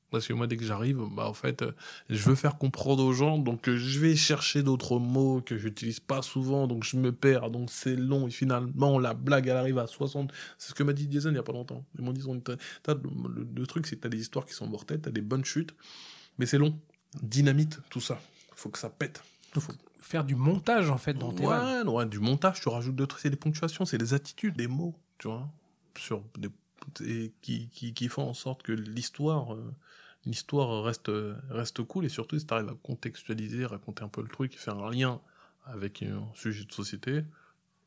[0.10, 1.74] Parce que moi, dès que j'arrive, bah, en fait, euh,
[2.10, 6.00] je veux faire comprendre aux gens, donc euh, je vais chercher d'autres mots que j'utilise
[6.00, 9.80] pas souvent, donc je me perds, donc c'est long, et finalement, la blague, elle arrive
[9.80, 10.32] à 60.
[10.58, 11.86] C'est ce que m'a dit Jason il y a pas longtemps.
[12.00, 15.22] Ils m'ont dit, le truc, c'est que t'as des histoires qui sont mortelles, t'as des
[15.22, 15.76] bonnes chutes,
[16.38, 16.80] mais c'est long.
[17.22, 18.22] Dynamite, tout ça.
[18.56, 19.22] Faut que ça pète.
[19.60, 19.74] Faut-
[20.08, 21.46] Faire du montage en fait dans tes.
[21.46, 24.96] Ouais, ouais, du montage, tu rajoutes d'autres, c'est des ponctuations, c'est des attitudes, des mots,
[25.18, 25.50] tu vois,
[25.98, 26.50] sur des,
[27.02, 29.76] et qui, qui, qui font en sorte que l'histoire, euh,
[30.26, 31.12] l'histoire reste,
[31.50, 34.78] reste cool et surtout si tu arrives à contextualiser, raconter un peu le truc, faire
[34.78, 35.20] un lien
[35.66, 37.24] avec un sujet de société,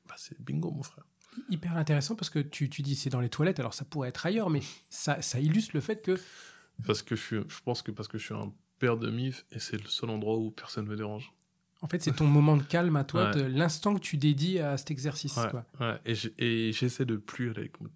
[0.06, 1.04] bah c'est bingo, mon frère.
[1.48, 4.26] Hyper intéressant parce que tu, tu dis c'est dans les toilettes, alors ça pourrait être
[4.26, 4.60] ailleurs, mais
[4.90, 6.20] ça, ça illustre le fait que
[6.86, 9.46] Parce que je, suis, je pense que parce que je suis un père de mif
[9.52, 11.32] et c'est le seul endroit où personne me dérange.
[11.82, 13.36] En fait c'est ton moment de calme à toi, Ouais.
[13.36, 15.36] de l'instant que tu dédies à cet exercice.
[15.36, 15.64] Ouais, Quoi.
[15.80, 16.00] ouais.
[16.38, 17.88] Et j'essaie de plus aller avec mon,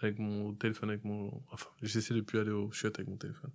[0.00, 1.30] avec mon téléphone, avec mon.
[1.52, 3.50] Enfin, j'essaie de plus aller au chiottes avec mon téléphone.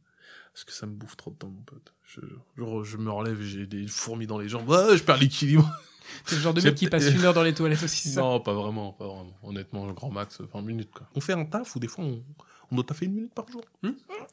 [0.53, 1.93] Parce que ça me bouffe trop de temps, mon pote.
[2.05, 2.21] Je,
[2.57, 4.69] je, je me relève et j'ai des fourmis dans les jambes.
[4.69, 5.69] Ouais, je perds l'équilibre.
[6.25, 8.39] C'est le genre de mec qui passe une heure dans les toilettes aussi, ça Non,
[8.39, 9.33] pas vraiment, pas vraiment.
[9.41, 11.09] Honnêtement, le grand max, 20 minutes, quoi.
[11.15, 12.23] On fait un taf où des fois, on,
[12.71, 13.63] on doit taffer une minute par jour.
[13.81, 13.91] Hmm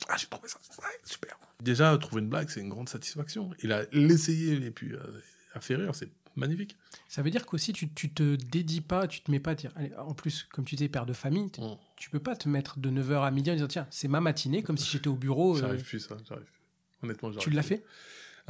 [0.09, 0.59] ah, j'ai trouvé ça.
[0.83, 1.39] Ouais, super.
[1.63, 3.51] Déjà, trouver une blague, c'est une grande satisfaction.
[3.63, 4.99] Il a l'essayer et puis euh,
[5.55, 6.77] à rire, c'est magnifique.
[7.09, 9.73] Ça veut dire qu'aussi tu, tu te dédies pas, tu te mets pas à dire,
[9.77, 11.77] allez, en plus, comme tu disais, père de famille, Mm.
[11.97, 14.63] tu peux pas te mettre de 9h à midi en disant, tiens, c'est ma matinée,
[14.63, 15.57] comme si j'étais au bureau.
[15.57, 16.61] euh, J'arrive plus, ça, j'arrive plus.
[17.03, 17.85] Honnêtement, j'arrive tu l'as fait?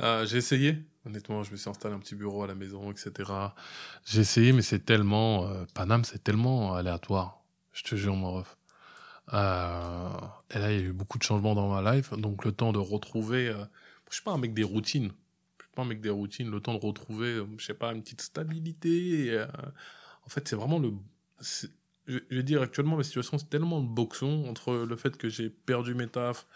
[0.01, 0.79] Euh, j'ai essayé.
[1.07, 3.31] Honnêtement, je me suis installé un petit bureau à la maison, etc.
[4.05, 5.47] J'ai essayé, mais c'est tellement...
[5.49, 7.43] Euh, Paname, c'est tellement aléatoire.
[7.73, 8.57] Je te jure, mon ref.
[9.33, 10.09] Euh,
[10.51, 12.13] et là, il y a eu beaucoup de changements dans ma life.
[12.13, 13.49] Donc, le temps de retrouver...
[13.49, 13.65] Euh,
[14.11, 15.13] je suis pas un mec des routines.
[15.75, 16.51] Pas un mec des routines.
[16.51, 19.31] Le temps de retrouver, euh, je sais pas, une petite stabilité.
[19.31, 19.47] Euh,
[20.25, 20.93] en fait, c'est vraiment le...
[21.41, 21.69] Je
[22.07, 25.49] je vais dire, actuellement, ma situation, c'est tellement le boxon entre le fait que j'ai
[25.51, 26.47] perdu mes tafs,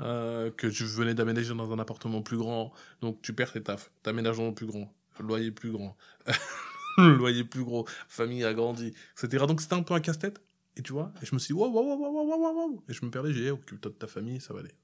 [0.00, 2.72] euh, que je venais d'aménager dans un appartement plus grand.
[3.00, 3.90] Donc, tu perds tes tafs.
[4.02, 4.94] T'aménages dans plus grand.
[5.18, 5.96] Loyer plus grand.
[6.98, 7.86] loyer plus gros.
[8.08, 9.46] Famille agrandie, etc.
[9.46, 10.40] Donc, c'était un peu un casse-tête.
[10.76, 12.84] Et tu vois, et je me suis dit, waouh, waouh, waouh, waouh, waouh, waouh.
[12.88, 14.74] Et je me perdais, j'ai dit, occupe-toi de ta famille, ça va aller.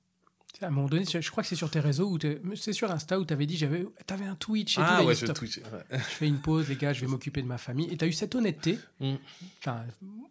[0.63, 2.19] À un moment donné, je crois que c'est sur tes réseaux, ou
[2.55, 4.87] c'est sur Insta où tu avais dit, j'avais, t'avais un Twitch et tout.
[4.89, 5.27] Ah là, ouais, je.
[5.27, 5.59] Twitch.
[5.59, 5.63] ouais.
[5.91, 7.89] je fais une pause, les gars, je vais m'occuper de ma famille.
[7.91, 8.79] Et tu as eu cette honnêteté.
[9.01, 9.15] Mm.
[9.59, 9.83] Enfin,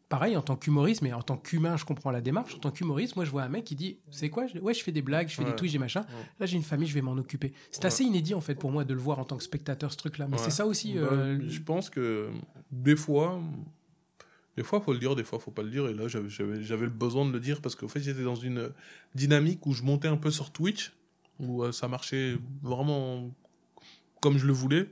[0.09, 2.55] pareil, en tant qu'humoriste, mais en tant qu'humain, je comprends la démarche.
[2.55, 4.45] En tant qu'humoriste, moi, je vois un mec qui dit C'est quoi?
[4.61, 5.51] Ouais, je fais des blagues, je fais Ouais.
[5.51, 6.01] des Twitch et machin.
[6.01, 6.25] Ouais.
[6.39, 7.53] Là, j'ai une famille, je vais m'en occuper.
[7.69, 9.97] C'est assez inédit, en fait, pour moi, de le voir en tant que spectateur, ce
[9.97, 10.27] truc-là.
[10.29, 10.93] Mais c'est ça aussi.
[10.93, 12.29] Bah, euh, je pense que
[12.71, 13.39] des fois,
[14.57, 15.87] des fois faut le dire, des fois faut pas le dire.
[15.87, 16.27] Et là, j'avais-
[16.59, 18.71] le besoin de le dire parce qu'en fait, j'étais dans une
[19.15, 20.93] dynamique où je montais un peu sur Twitch,
[21.39, 23.31] où euh, ça marchait vraiment
[24.21, 24.89] comme je le voulais,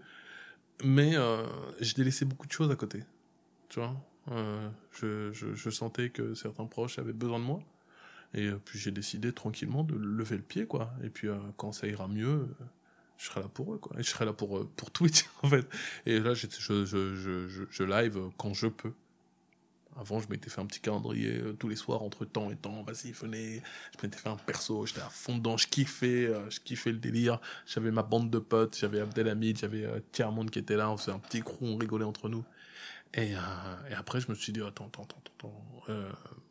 [0.84, 1.46] mais euh,
[1.96, 3.04] délaissais beaucoup de choses à côté.
[3.70, 3.96] Tu vois,
[4.32, 7.62] Euh, je, je, je sentais que certains proches avaient besoin de moi.
[8.34, 10.94] Et euh, puis j'ai décidé tranquillement de lever le pied, quoi.
[11.04, 12.48] Et puis quand ça ira mieux,
[13.18, 14.00] je serai là pour eux, quoi.
[14.00, 15.68] Et je serai là pour, pour Twitch, en fait.
[16.06, 16.48] Et là, je,
[16.86, 18.94] je, je, je live quand je peux.
[20.00, 22.84] Avant, je m'étais fait un petit calendrier euh, tous les soirs entre temps et temps.
[22.84, 23.62] Vas-y, venez.
[23.96, 26.98] Je m'étais fait un perso, j'étais à fond dedans, je kiffais, euh, je kiffais le
[26.98, 27.40] délire.
[27.66, 31.12] J'avais ma bande de potes, j'avais Abdelhamid, j'avais euh, Tiers-Monde qui était là, on faisait
[31.12, 32.44] un petit crew, on rigolait entre nous.
[33.14, 33.40] Et, euh,
[33.96, 35.96] après, je me suis dit, attends, attends, attends, attends.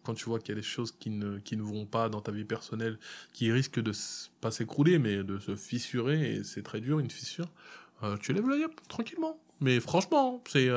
[0.04, 2.20] Quand tu vois qu'il y a des choses qui ne, qui ne vont pas dans
[2.20, 2.98] ta vie personnelle,
[3.32, 3.92] qui risquent de
[4.40, 7.48] pas s'écrouler, mais de se fissurer, et c'est très dur, une fissure,
[8.20, 9.40] tu lèves l'œil tranquillement.
[9.60, 10.68] Mais franchement, c'est...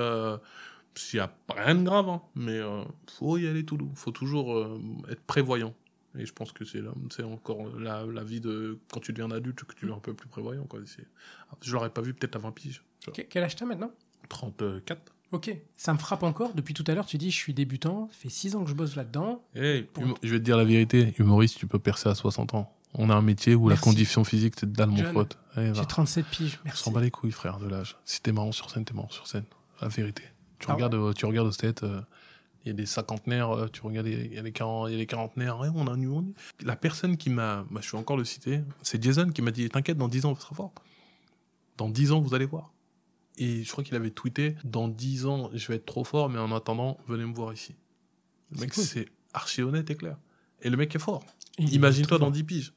[0.95, 2.83] S'il y a rien de grave, hein, mais euh,
[3.17, 3.91] faut y aller tout doux.
[3.95, 4.79] faut toujours euh,
[5.09, 5.73] être prévoyant.
[6.17, 9.29] Et je pense que c'est là, c'est encore la, la vie de quand tu deviens
[9.31, 10.63] adulte que tu es un peu plus prévoyant.
[10.63, 10.79] Quoi.
[10.85, 11.05] C'est-
[11.61, 12.81] Je l'aurais pas vu peut-être à 20 piges.
[13.29, 13.91] Quel âge t'as maintenant?
[14.29, 15.11] 34.
[15.31, 16.53] Ok, ça me frappe encore.
[16.53, 18.75] Depuis tout à l'heure, tu dis je suis débutant, ça fait 6 ans que je
[18.75, 19.43] bosse là-dedans.
[19.55, 22.53] Hey, Pour- humo- je vais te dire la vérité, humoriste, tu peux percer à 60
[22.53, 22.71] ans.
[22.93, 23.81] On a un métier où Merci.
[23.85, 25.37] la condition physique, c'est de dalle, mon pote.
[25.57, 25.73] Eh.
[25.73, 26.83] J'ai 37 piges, On merci.
[26.83, 27.97] s'en bat les couilles, frère, de l'âge.
[28.05, 29.43] Si t'es marrant sur scène, t'es marrant sur scène.
[29.81, 30.23] La vérité.
[30.59, 31.83] Tu, Ah regardes, euh, tu regardes aux têtes,
[32.63, 34.95] il y a des cinquantenaires, euh, tu regardes, il y a des quarante- il y
[34.95, 35.59] a des quarantenaires.
[35.59, 36.23] Ouais, on a un humour.
[36.63, 39.67] La personne qui m'a, bah, je suis encore le citer, c'est Jason qui m'a dit
[39.69, 40.73] T'inquiète, dans 10 ans, on sera fort.
[41.77, 42.71] Dans 10 ans, vous allez voir.
[43.37, 46.39] Et je crois qu'il avait tweeté Dans 10 ans, je vais être trop fort, mais
[46.39, 47.75] en attendant, venez me voir ici.
[48.51, 48.83] Le C'est mec, cool.
[48.83, 50.17] c'est archi honnête et clair.
[50.61, 51.23] Et le mec est fort.
[51.59, 52.73] Imagine-toi dans 10 piges.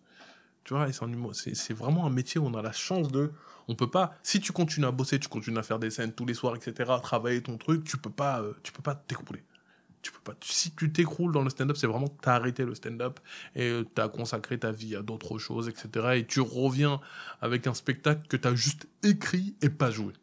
[0.64, 0.87] Tu vois,
[1.33, 3.31] c'est vraiment un métier où on a la chance de.
[3.69, 4.16] On peut pas.
[4.23, 6.91] Si tu continues à bosser, tu continues à faire des scènes tous les soirs, etc.,
[6.91, 9.45] à travailler ton truc, tu peux pas, euh, tu peux pas t'écrouler.
[10.01, 10.35] Tu peux pas.
[10.41, 13.21] Si tu t'écroules dans le stand-up, c'est vraiment que t'as arrêté le stand-up
[13.55, 16.07] et tu t'as consacré ta vie à d'autres choses, etc.
[16.16, 17.01] Et tu reviens
[17.41, 20.14] avec un spectacle que t'as juste écrit et pas joué.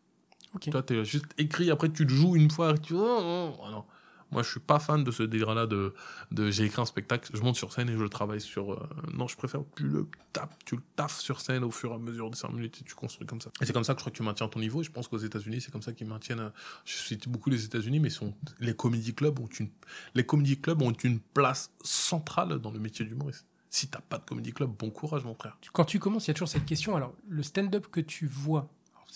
[0.56, 0.70] Ok.
[0.70, 2.94] Toi, t'es juste écrit, après tu le joues une fois tu.
[2.94, 3.84] Oh, oh, oh, non.
[4.32, 5.94] Moi, je suis pas fan de ce délire-là de,
[6.32, 8.74] de j'ai écrit un spectacle, je monte sur scène et je le travaille sur.
[8.74, 11.96] euh, non, je préfère tu le tapes, tu le taffes sur scène au fur et
[11.96, 13.52] à mesure des 5 minutes et tu construis comme ça.
[13.62, 14.82] Et c'est comme ça que je crois que tu maintiens ton niveau.
[14.82, 16.40] Et je pense qu'aux États-Unis, c'est comme ça qu'ils maintiennent.
[16.40, 16.50] euh,
[16.86, 19.70] Je cite beaucoup les États-Unis, mais sont, les comedy clubs ont une,
[20.16, 23.46] les comedy clubs ont une place centrale dans le métier d'humoriste.
[23.70, 25.58] Si t'as pas de comedy club, bon courage, mon frère.
[25.74, 26.96] Quand tu commences, il y a toujours cette question.
[26.96, 28.70] Alors, le stand-up que tu vois,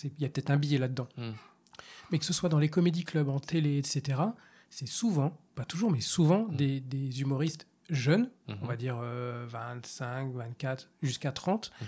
[0.04, 1.30] il y a peut-être un billet là-dedans, Mm.
[2.10, 4.20] mais que ce soit dans les comédie clubs, en télé, etc.,
[4.70, 6.56] c'est souvent, pas toujours, mais souvent, Mm.
[6.56, 8.30] des, des humoristes jeunes,
[8.62, 11.70] on va dire euh, 25, 24, jusqu'à 30.
[11.80, 11.86] Mhm.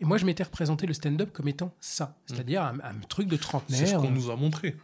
[0.00, 3.36] Et moi, je m'étais représenté le stand-up comme étant ça, c'est-à-dire un, un truc de
[3.36, 4.00] C'est ce trentenaire.
[4.00, 4.76] qu'on nous a montré.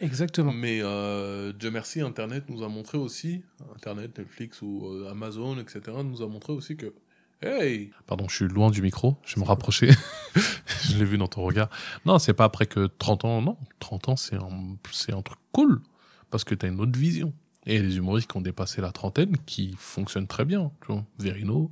[0.00, 0.52] Exactement.
[0.52, 3.42] Mais euh, Dieu merci, Internet nous a montré aussi,
[3.76, 6.94] Internet, Netflix ou euh, Amazon, etc., nous a montré aussi que,
[7.42, 9.90] hey Pardon, je suis loin du micro, je vais me rapprocher.
[10.88, 11.68] je l'ai vu dans ton regard.
[12.06, 13.56] Non, c'est pas après que 30 ans, non.
[13.80, 15.82] 30 ans, c'est un, c'est un truc cool,
[16.32, 17.32] parce que tu as une autre vision.
[17.64, 20.72] Et les humoristes qui ont dépassé la trentaine, qui fonctionnent très bien.
[20.80, 21.70] Tu vois, Verino,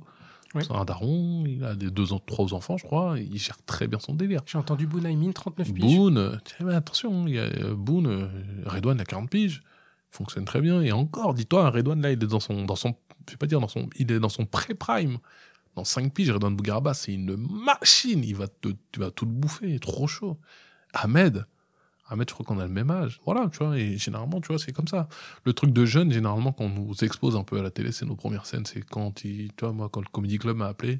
[0.55, 0.63] Oui.
[0.65, 3.87] c'est un daron, il a des deux, ans- trois enfants, je crois, il gère très
[3.89, 4.39] bien son délire.
[4.45, 5.83] J'ai entendu Bounaïmin, 39 piges.
[5.97, 8.27] Boone, mais attention, il y a euh, Boone, euh,
[8.65, 9.61] Redouane a 40 piges,
[10.11, 10.81] fonctionne très bien.
[10.81, 12.95] Et encore, dis-toi, Redouane là, il est dans son, dans son,
[13.27, 15.17] je vais pas dire dans son, il est dans son pré-prime.
[15.75, 18.23] Dans 5 piges, Redouane Bougaraba, c'est une machine.
[18.23, 20.37] Il va te, tu vas tout le bouffer, il trop chaud.
[20.93, 21.45] Ahmed,
[22.11, 23.21] Ahmed, je crois qu'on a le même âge?
[23.25, 25.07] Voilà, tu vois, et généralement, tu vois, c'est comme ça.
[25.45, 28.05] Le truc de jeune, généralement, quand on nous expose un peu à la télé, c'est
[28.05, 28.65] nos premières scènes.
[28.65, 30.99] C'est quand il, tu vois, moi, quand le Comedy Club m'a appelé,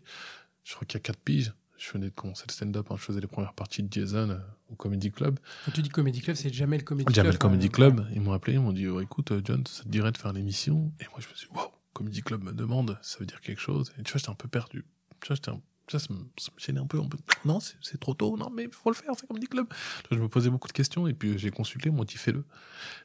[0.63, 1.53] je crois qu'il y a 4 piges.
[1.77, 4.37] je venais de commencer le stand-up, hein, je faisais les premières parties de Jason euh,
[4.71, 5.37] au Comedy Club.
[5.65, 7.15] Quand tu dis Comedy Club, c'est jamais le Comedy Club.
[7.15, 9.67] Jamais le Comedy euh, Club, ils m'ont appelé, ils m'ont dit oh, écoute, euh, John,
[9.67, 10.93] ça te dirait de faire l'émission?
[11.01, 13.59] Et moi, je me suis dit waouh, Comedy Club me demande, ça veut dire quelque
[13.59, 13.91] chose?
[13.99, 14.85] Et tu vois, j'étais un peu perdu.
[15.19, 15.61] Tu vois, j'étais un
[15.99, 16.25] ça, me,
[16.57, 16.99] gênait un peu.
[17.45, 18.37] Non, c'est trop tôt.
[18.37, 19.67] Non, mais faut le faire, c'est Comedy Club.
[20.11, 22.45] Je me posais beaucoup de questions et puis j'ai consulté, ils m'ont dit fais-le.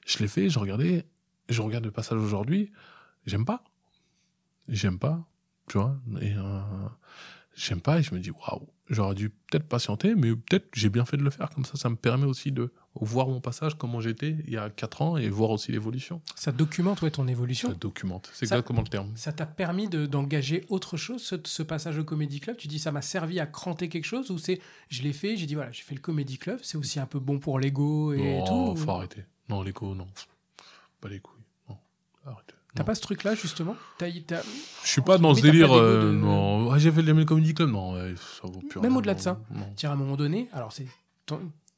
[0.07, 1.07] Je l'ai fait, je regardais,
[1.49, 2.73] je regarde le passage aujourd'hui,
[3.27, 3.63] j'aime pas.
[4.69, 5.25] J'aime pas,
[5.69, 5.97] tu vois.
[6.21, 6.63] Et euh,
[7.57, 11.05] j'aime pas et je me dis waouh, j'aurais dû peut-être patienter, mais peut-être j'ai bien
[11.05, 11.51] fait de le faire.
[11.51, 14.71] Comme ça, ça me permet aussi de voir mon passage, comment j'étais il y a
[14.71, 16.23] 4 ans et voir aussi l'évolution.
[16.35, 17.69] Ça documente ouais, ton évolution.
[17.71, 19.13] Ça documente, c'est exactement le terme.
[19.17, 22.57] Ça t'a permis de- d'engager autre chose, ce, ce passage au Comedy Club?
[22.57, 25.47] Tu dis ça m'a servi à cranter quelque chose ou c'est je l'ai fait, j'ai
[25.47, 28.41] dit voilà, j'ai fait le Comedy Club, c'est aussi un peu bon pour l'ego et
[28.43, 28.45] Oh,
[28.75, 29.25] tout faut ou- arrêter.
[29.49, 30.07] Non, l'écho, non.
[31.01, 31.45] Pas les couilles.
[31.69, 31.77] Non,
[32.25, 32.56] arrête.
[32.77, 33.75] T'as pas ce truc-là justement
[34.85, 35.73] Je suis pas dans ce délire.
[35.77, 37.71] euh, de- Non, Ouais, j'ai fait le Comedy Club.
[37.71, 39.41] Non, ouais, ça vaut plus Même au-delà de ça.
[39.51, 39.67] non.
[39.77, 40.87] tu à un moment donné, alors c'est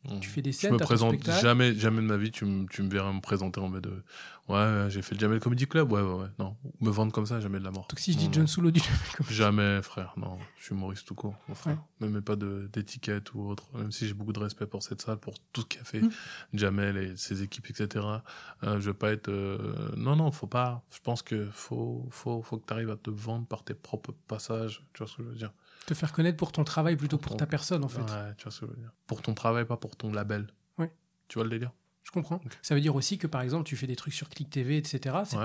[0.09, 0.21] ton- Mm.
[0.21, 1.43] tu fais des Je scènes, me présente spectacle.
[1.43, 2.31] jamais, jamais de ma vie.
[2.31, 3.91] Tu, me- tu me verras me présenter en mode de,
[4.49, 5.91] ouais, ouais, j'ai fait le Jamel Comedy Club.
[5.93, 6.29] Ouais, ouais, ouais.
[6.39, 7.87] Non, me vendre comme ça, jamais de la mort.
[7.89, 8.47] Donc si je dis Non, John.
[8.47, 8.81] Solo du
[9.17, 10.15] comme Jamais, frère.
[10.17, 11.79] Non, je suis humoriste tout court, mon frère.
[12.01, 12.09] Ouais.
[12.09, 13.65] Même pas d'étiquette ou autre.
[13.75, 16.11] Même si j'ai beaucoup de respect pour cette salle, pour tout ce qu'a fait Mm.
[16.55, 18.05] Jamel et ses équipes, etc.
[18.65, 19.29] Euh, je veux pas être.
[19.29, 19.59] euh,
[19.97, 20.83] Non, non, faut pas.
[20.93, 24.15] Je pense que faut, faut, faut que tu arrives à te vendre par tes propres
[24.27, 24.83] passages.
[24.93, 25.53] Tu vois ce que je veux dire
[25.89, 28.01] te faire connaître pour ton travail plutôt Pour pour ton- ta personne en fait.
[28.01, 28.93] Ouais, tu vois ce que je veux dire.
[29.07, 30.47] Pour ton travail, pas pour ton label.
[30.79, 30.93] Ouais.
[31.29, 31.73] Tu vois le délire?
[32.05, 32.41] Je comprends.
[32.63, 35.17] Ça veut dire aussi que par exemple tu fais des trucs sur Click TV, etc.
[35.27, 35.37] C'est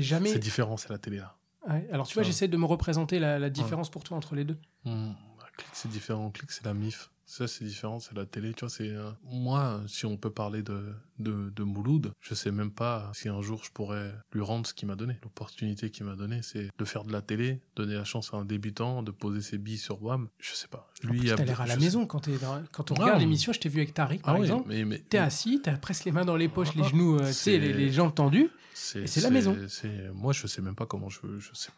[0.00, 0.02] Ouais.
[0.02, 0.30] jamais.
[0.32, 1.36] C'est différent, c'est la télé là.
[1.68, 4.44] Ouais, Alors tu vois, j'essaie de me représenter la, la différence pour toi entre les
[4.44, 4.58] deux.
[4.84, 5.12] Hmm,
[5.56, 6.30] Click, c'est différent.
[6.30, 7.10] Click, c'est la MIF.
[7.34, 8.52] Ça, c'est différent, c'est la télé.
[8.52, 8.90] Tu vois, c'est.
[8.90, 13.30] euh, Moi, si on peut parler de, de, de Mouloud, je sais même pas si
[13.30, 15.16] un jour je pourrais lui rendre ce qu'il m'a donné.
[15.22, 18.44] L'opportunité qu'il m'a donné, c'est de faire de la télé, donner la chance à un
[18.44, 20.28] débutant, de poser ses billes sur WAM.
[20.40, 20.90] Je sais pas.
[21.04, 23.20] En plus, il a- t'as l'air à la maison quand, dans- quand on regarde on-
[23.20, 23.54] l'émission.
[23.54, 24.68] Je t'ai vu avec Tariq par Ah oui, exemple.
[24.68, 27.20] mais, mais T'es assis, t'as presque les mains dans les poches, les Ah, genoux, euh,
[27.20, 28.50] tu sais, c'est- les, les jambes tendues.
[28.74, 29.56] C'est Et c'est la maison.
[29.68, 31.20] c'est- Moi, je sais même pas comment je.
[31.38, 31.70] Je, sais,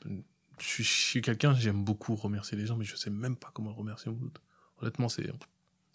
[0.59, 3.53] je suis, je suis quelqu'un, j'aime beaucoup remercier les gens, mais je sais même pas
[3.55, 4.37] comment remercier Mouloud.
[4.81, 5.31] Honnêtement, c'est.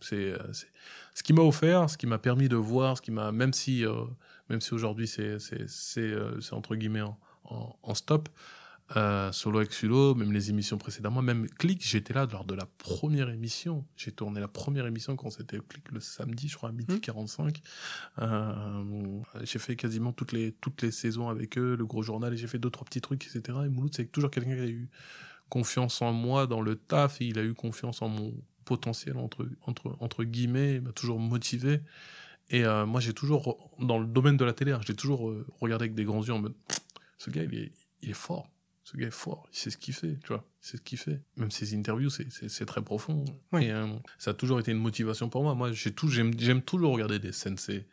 [0.02, 0.68] C'est euh, c'est-
[1.14, 3.32] ce qui m'a offert, ce qui m'a permis de voir, ce qui m'a.
[3.34, 4.06] Même si, euh,
[4.50, 8.30] même si aujourd'hui, c'est c'est- c'est, euh, entre guillemets en, en, en stop.
[8.96, 12.66] Euh, solo avec Sulo, même les émissions précédemment, même Click, j'étais là lors de la
[12.66, 13.86] première émission.
[13.96, 17.00] J'ai tourné la première émission quand c'était Click le samedi, je crois, à midi Mhm.
[17.02, 17.62] 45.
[18.18, 22.38] Euh, j'ai fait quasiment toutes les, toutes les saisons avec eux, le gros journal, et
[22.38, 23.60] j'ai fait deux, trois petits trucs, etc.
[23.66, 24.90] Et Mouloud, c'est toujours quelqu'un qui a eu
[25.50, 28.34] confiance en moi dans le taf, et il a eu confiance en mon
[28.70, 31.82] potentiel, entre, entre, entre guillemets, il m'a toujours motivé.
[32.52, 35.48] Et euh, moi, j'ai toujours, dans le domaine de la télé, hein, j'ai toujours euh,
[35.60, 36.54] regardé avec des grands yeux en mode,
[37.18, 37.72] ce gars, il est,
[38.04, 38.48] il est fort.
[38.84, 41.22] Ce gars est fort, il sait ce qu'il fait, tu vois, sait ce qu'il fait.
[41.38, 43.24] Même ses interviews, c'est- c'est c'est très profond.
[43.54, 43.66] Oui.
[43.66, 43.88] Et euh,
[44.18, 45.56] ça a toujours été une motivation pour moi.
[45.56, 47.88] Moi, j'ai tout, j'aime toujours regarder des sensei,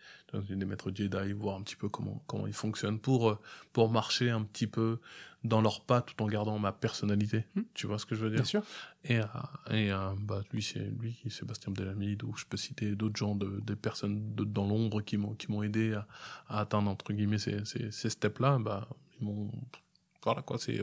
[0.48, 3.38] des maîtres Jedi, voir un petit peu comment, comment ils fonctionnent pour, euh,
[3.72, 4.98] pour marcher un petit peu
[5.44, 7.44] dans leurs pas tout en gardant ma personnalité.
[7.54, 7.62] Hmm.
[7.72, 8.38] Tu vois ce que je veux dire?
[8.40, 8.62] Bien sûr.
[9.04, 9.24] et, euh,
[9.70, 13.60] et euh, bah, lui, c'est lui, Sébastien Delamide, ou je peux citer d'autres gens, de,
[13.60, 16.08] des personnes de- dans l'ombre qui m'ont qui m'ont aidé à,
[16.48, 18.58] à atteindre entre guillemets ces, ces, ces steps-là.
[18.58, 18.88] Bah,
[19.20, 19.52] ils m'ont
[20.24, 20.80] voilà quoi, c'est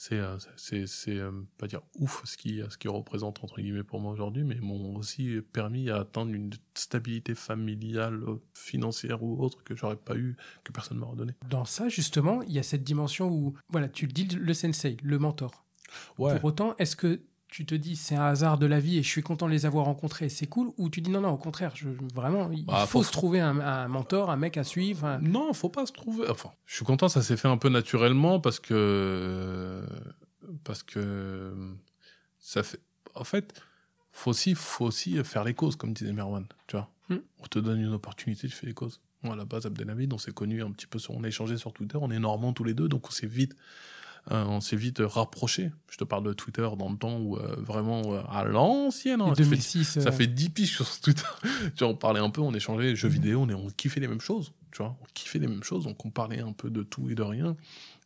[0.00, 3.82] c'est euh, c'est c'est euh, pas dire ouf ce qui ce qui représente entre guillemets
[3.82, 9.38] pour moi aujourd'hui, mais m'ont aussi permis à atteindre une stabilité familiale, euh, financière ou
[9.44, 11.34] autre que j'aurais pas eu, que personne m'a redonné.
[11.50, 14.96] Dans ça, justement, il y a cette dimension où, voilà, tu le dis, le sensei,
[15.02, 15.66] le mentor.
[16.16, 16.34] Ouais.
[16.36, 17.20] Pour autant, est-ce que
[17.50, 19.66] tu te dis c'est un hasard de la vie et je suis content de les
[19.66, 22.86] avoir rencontrés, c'est cool, ou tu dis non, non, au contraire, je, vraiment, il Bah,
[22.86, 25.04] faut faut- se trouver un, un mentor, un mec à suivre.
[25.04, 26.28] un- Non, faut pas se trouver.
[26.28, 29.84] Enfin, je suis content, ça s'est fait un peu naturellement parce que
[30.64, 31.52] parce que
[32.38, 32.80] ça fait.
[33.14, 33.60] En fait,
[34.10, 36.46] faut aussi faut aussi faire les causes, comme disait Merwan.
[36.66, 37.18] Tu vois, Hmm.
[37.40, 39.00] on te donne une opportunité, tu fais les causes.
[39.22, 41.56] Moi, à la base, Abdelhamid, on s'est connus un petit peu, sur, on a échangé
[41.58, 43.54] sur Twitter, on est normands tous les deux, donc on s'est vite,
[44.30, 45.72] euh, on s'est vite rapprochés.
[45.90, 49.20] Je te parle de Twitter dans le temps où euh, vraiment euh, à l'ancienne.
[49.20, 49.84] hein, ça fait 2006.
[50.00, 51.22] ça euh, fait 10 piges sur Twitter.
[51.76, 54.08] tu vois, on parlait un peu, on échangeait jeux vidéo, on, est, on kiffait les
[54.08, 54.52] mêmes choses.
[54.72, 57.14] Tu vois, on kiffait les mêmes choses, donc on parlait un peu de tout et
[57.14, 57.56] de rien.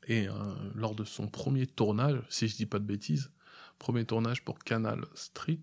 [0.06, 0.32] Et euh,
[0.74, 3.30] lors de son premier tournage, si je dis pas de bêtises,
[3.78, 5.60] premier tournage pour Canal Street,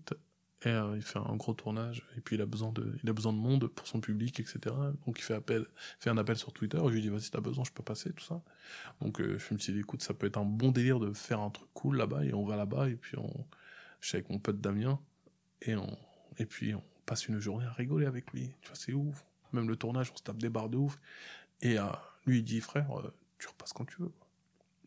[0.70, 3.32] euh, il fait un gros tournage, et puis il a besoin de, il a besoin
[3.32, 4.58] de monde pour son public, etc.
[5.06, 5.66] Donc il fait appel,
[5.98, 8.24] fait un appel sur Twitter, je lui dis vas-y t'as besoin, je peux passer, tout
[8.24, 8.40] ça.
[9.00, 11.40] Donc euh, je me suis dit écoute, ça peut être un bon délire de faire
[11.40, 13.46] un truc cool là-bas, et on va là-bas, et puis on,
[14.00, 15.00] je suis avec mon pote Damien,
[15.62, 15.98] et on,
[16.38, 18.54] et puis on passe une journée à rigoler avec lui.
[18.60, 19.24] Tu vois, c'est ouf.
[19.52, 20.98] Même le tournage, on se tape des barres de ouf.
[21.60, 21.84] Et euh,
[22.26, 24.12] lui, il dit, frère, euh, tu repasses quand tu veux.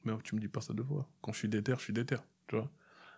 [0.03, 1.07] Mais tu me dis pas ça deux fois.
[1.21, 2.17] Quand je suis déter, je suis déter.
[2.47, 2.69] Tu vois.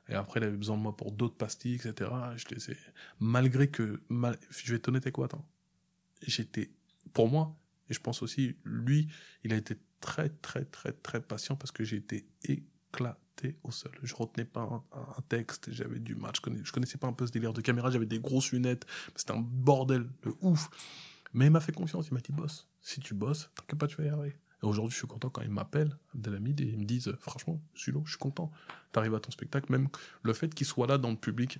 [0.09, 2.09] Et après, il avait besoin de moi pour d'autres pastilles, etc.
[2.35, 2.77] Je les ai...
[3.19, 4.37] Malgré que, mal...
[4.49, 5.45] je vais être honnête avec attends.
[6.21, 6.71] J'étais,
[7.13, 7.55] pour moi,
[7.89, 9.07] et je pense aussi, lui,
[9.43, 13.91] il a été très, très, très, très patient parce que j'ai été éclaté au sol.
[14.01, 17.27] Je retenais pas un, texte, j'avais du mal, je, connais, je connaissais pas un peu
[17.27, 18.85] ce délire de caméra, j'avais des grosses lunettes,
[19.15, 20.69] c'était un bordel de ouf.
[21.33, 23.97] Mais il m'a fait confiance, il m'a dit, boss, si tu bosses, t'inquiète pas, tu
[23.97, 24.35] vas y arriver.
[24.63, 28.01] Et aujourd'hui, je suis content quand ils m'appellent, Abdelhamid, et ils me disent, franchement, Sulo,
[28.05, 28.51] je suis content.
[28.91, 29.71] T'arrives à ton spectacle.
[29.71, 29.87] Même
[30.23, 31.59] le fait qu'il soit là dans le public,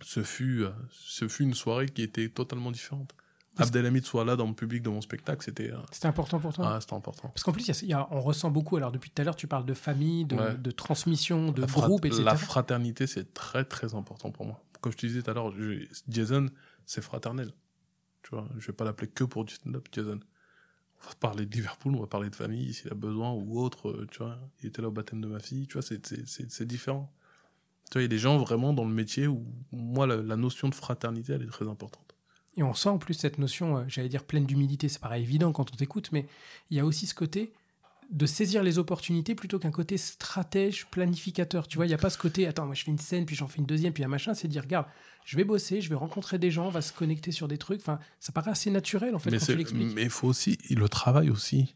[0.00, 3.14] ce fut, euh, ce fut une soirée qui était totalement différente.
[3.56, 5.70] Abdelhamid soit là dans le public de mon spectacle, c'était.
[5.70, 6.74] euh, C'était important pour toi?
[6.74, 7.28] Ah, c'était important.
[7.28, 8.76] Parce qu'en plus, y a- y a- on ressent beaucoup.
[8.76, 10.54] Alors, depuis tout à l'heure, tu parles de famille, de, Ouais.
[10.56, 12.24] de transmission, de La groupe, etc.
[12.24, 14.64] La fraternité, c'est très très important pour moi.
[14.80, 15.52] Comme je te disais tout à l'heure,
[16.08, 16.46] Jason,
[16.84, 17.52] c'est fraternel.
[18.24, 20.18] Tu vois, je vais pas l'appeler que pour du stand-up, Jason.
[21.02, 23.90] On va parler de Liverpool, on va parler de famille s'il a besoin ou autre.
[23.90, 25.66] euh, Tu vois, il était là au baptême de ma fille.
[25.66, 27.12] Tu vois, c'est différent.
[27.90, 30.68] Tu il y a des gens vraiment dans le métier où moi la, la notion
[30.68, 32.14] de fraternité, elle est très importante.
[32.56, 35.52] Et on sent en plus cette notion, euh, j'allais dire pleine d'humilité, c'est pas évident
[35.52, 36.26] quand on t'écoute, mais
[36.70, 37.52] il y a aussi ce côté
[38.10, 41.66] de saisir les opportunités plutôt qu'un côté stratège, planificateur.
[41.68, 43.34] Tu vois, il n'y a pas ce côté, attends, moi je fais une scène, puis
[43.36, 44.86] j'en fais une deuxième, puis un machin, c'est de dire, regarde,
[45.24, 47.80] je vais bosser, je vais rencontrer des gens, on va se connecter sur des trucs.
[47.80, 49.94] Enfin, ça paraît assez naturel en fait mais quand c'est- tu l'expliques.
[49.94, 51.72] mais il faut aussi le travail aussi.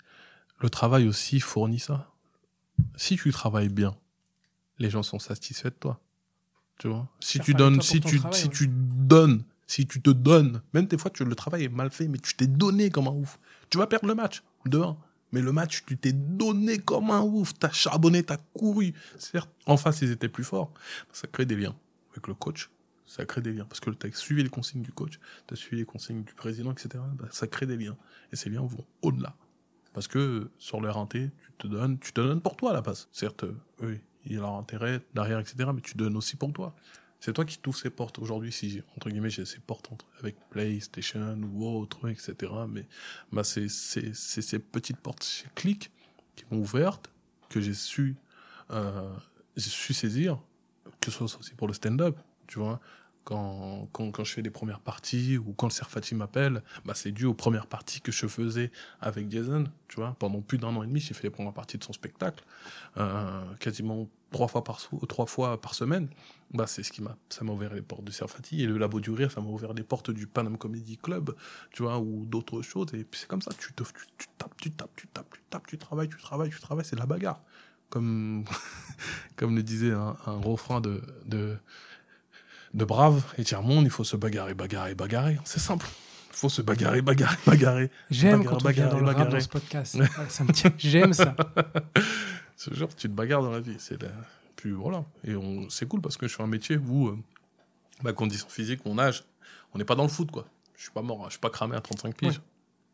[0.60, 2.12] Le travail aussi fournit ça.
[2.96, 3.96] Si tu travailles bien,
[4.78, 6.00] les gens sont satisfaits de toi.
[6.78, 7.08] Tu vois?
[7.20, 8.52] Si tu donnes, si tu travail, si ouais.
[8.52, 12.06] tu donnes, si tu te donnes, même des fois tu le travail est mal fait,
[12.06, 13.38] mais tu t'es donné comme un ouf.
[13.70, 14.96] Tu vas perdre le match de 1.
[15.32, 17.54] Mais le match, tu t'es donné comme un ouf.
[17.58, 18.94] T'as charbonné, t'as couru.
[19.18, 20.72] Certes, en face, ils étaient plus forts.
[21.12, 21.76] Ça crée des liens
[22.12, 22.70] avec le coach.
[23.06, 23.64] Ça crée des liens.
[23.64, 26.34] Parce que tu as suivi les consignes du coach, tu as suivi les consignes du
[26.34, 27.02] président, etc.
[27.14, 27.96] Bah, ça crée des liens.
[28.32, 29.34] Et ces liens vont au-delà.
[29.92, 33.08] Parce que sur leur inté, tu te donnes, tu te donnes pour toi la base.
[33.12, 35.70] Certes, euh, eux, il y a leur intérêt derrière, etc.
[35.74, 36.74] Mais tu donnes aussi pour toi.
[37.20, 38.18] C'est toi qui t'ouvres ces portes.
[38.20, 42.52] Aujourd'hui, si, entre guillemets, j'ai ces portes entre- avec PlayStation ou autre, etc.
[42.68, 42.86] Mais
[43.32, 45.90] bah, c'est c'est- c'est ces petites portes chez Click
[46.36, 47.10] qui m'ont ouvertes,
[47.48, 48.16] que j'ai su,
[48.70, 49.10] euh,
[49.56, 50.38] j'ai su saisir,
[51.00, 52.16] que ce soit aussi pour le stand-up,
[52.46, 52.80] tu vois.
[53.24, 57.12] Quand, quand, quand je fais les premières parties ou quand le Serfati m'appelle, bah, c'est
[57.12, 58.70] dû aux premières parties que je faisais
[59.02, 60.16] avec Jason, tu vois.
[60.18, 62.42] Pendant plus d'un an et demi, j'ai fait les premières parties de son spectacle,
[62.96, 66.08] euh, quasiment trois fois par, trois fois par semaine.
[66.52, 69.00] Bah, c'est ce qui m'a, ça m'a ouvert les portes du Serfati et le Labo
[69.00, 71.34] du Rire, ça m'a ouvert les portes du Panam Comedy Club,
[71.72, 72.88] tu vois, ou d'autres choses.
[72.94, 75.40] Et puis c'est comme ça, tu, te, tu, tu tapes, tu tapes, tu tapes, tu
[75.50, 77.42] tapes, tu travailles, tu travailles, tu travailles, c'est de la bagarre.
[77.90, 78.44] Comme,
[79.36, 81.56] comme le disait un, un refrain de, de,
[82.74, 85.38] de Brave et Tiers-Monde, il faut se bagarrer, bagarrer, bagarrer.
[85.44, 85.86] C'est simple.
[86.30, 87.90] Il faut se bagarrer, bagarrer, bagarrer.
[88.10, 89.32] J'aime quand on vient bagarre, dans le rap bagarre.
[89.32, 89.98] dans ce podcast.
[90.28, 90.72] Ça me tient.
[90.78, 91.34] J'aime ça.
[92.58, 93.76] Ce genre, tu te bagarres dans la vie.
[93.78, 94.10] C'est la...
[94.56, 95.04] Puis voilà.
[95.24, 95.70] Et on...
[95.70, 97.16] c'est cool parce que je fais un métier où, euh,
[98.02, 99.24] ma condition physique, mon âge,
[99.72, 100.46] on n'est pas dans le foot, quoi.
[100.76, 101.24] Je suis pas mort, hein.
[101.28, 102.28] je suis pas cramé à 35 piges.
[102.38, 102.42] Ouais.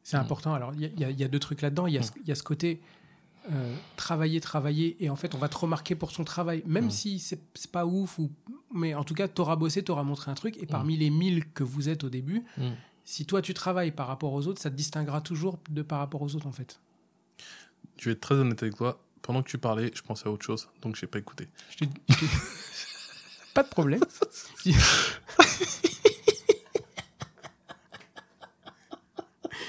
[0.02, 0.52] C'est important.
[0.54, 1.86] Alors, il y, a- y y deux trucs là-dedans.
[1.86, 2.80] Il y, a ce- il y a ce côté
[3.52, 6.90] euh, travailler, travailler, et en fait, on va te remarquer pour son travail, même Mm.
[6.90, 8.30] si c'est c'est pas ouf, ou,
[8.72, 11.62] mais en tout cas, t'auras bossé, t'auras montré un truc, et parmi les 1000 que
[11.62, 12.70] vous êtes au début, Mm.
[13.04, 16.22] si toi tu travailles par rapport aux autres, ça te distinguera toujours de par rapport
[16.22, 16.80] aux autres, en fait.
[17.98, 18.98] Je vais être très honnête avec toi.
[19.24, 21.48] Pendant que tu parlais, je pensais à autre chose, donc j'ai pas écouté.
[21.78, 21.86] Je
[23.54, 24.04] pas de problème.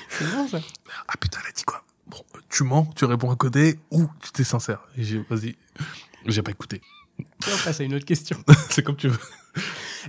[0.10, 0.60] C'est bon ça.
[1.08, 1.86] Ah putain, elle a dit quoi?
[2.06, 4.82] Bon, tu mens, tu réponds à côté, ou tu t'es sincère.
[4.98, 5.56] Vas-y,
[6.26, 6.82] j'ai pas écouté.
[7.18, 8.44] Et on passe à une autre question.
[8.70, 9.20] c'est comme tu veux.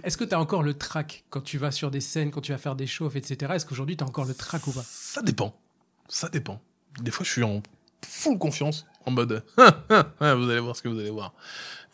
[0.02, 2.50] Est-ce que tu as encore le track quand tu vas sur des scènes, quand tu
[2.50, 3.52] vas faire des shows, etc.
[3.54, 4.82] Est-ce qu'aujourd'hui tu as encore le track ou pas?
[4.84, 5.54] Ça dépend.
[6.08, 6.60] Ça dépend.
[7.00, 7.62] Des fois, je suis en
[8.06, 9.64] full confiance, en mode, Ouais,
[10.34, 11.32] vous allez voir ce que vous allez voir.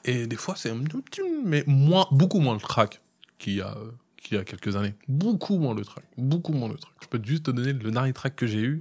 [0.05, 3.01] Et des fois, c'est un petit, mais moins, beaucoup moins le track
[3.39, 4.95] qu'il y a, euh, qu'il y a quelques années.
[5.09, 6.05] Beaucoup moins le track.
[6.17, 6.93] Beaucoup moins le track.
[7.03, 8.81] Je peux juste te donner le dernier track que j'ai eu.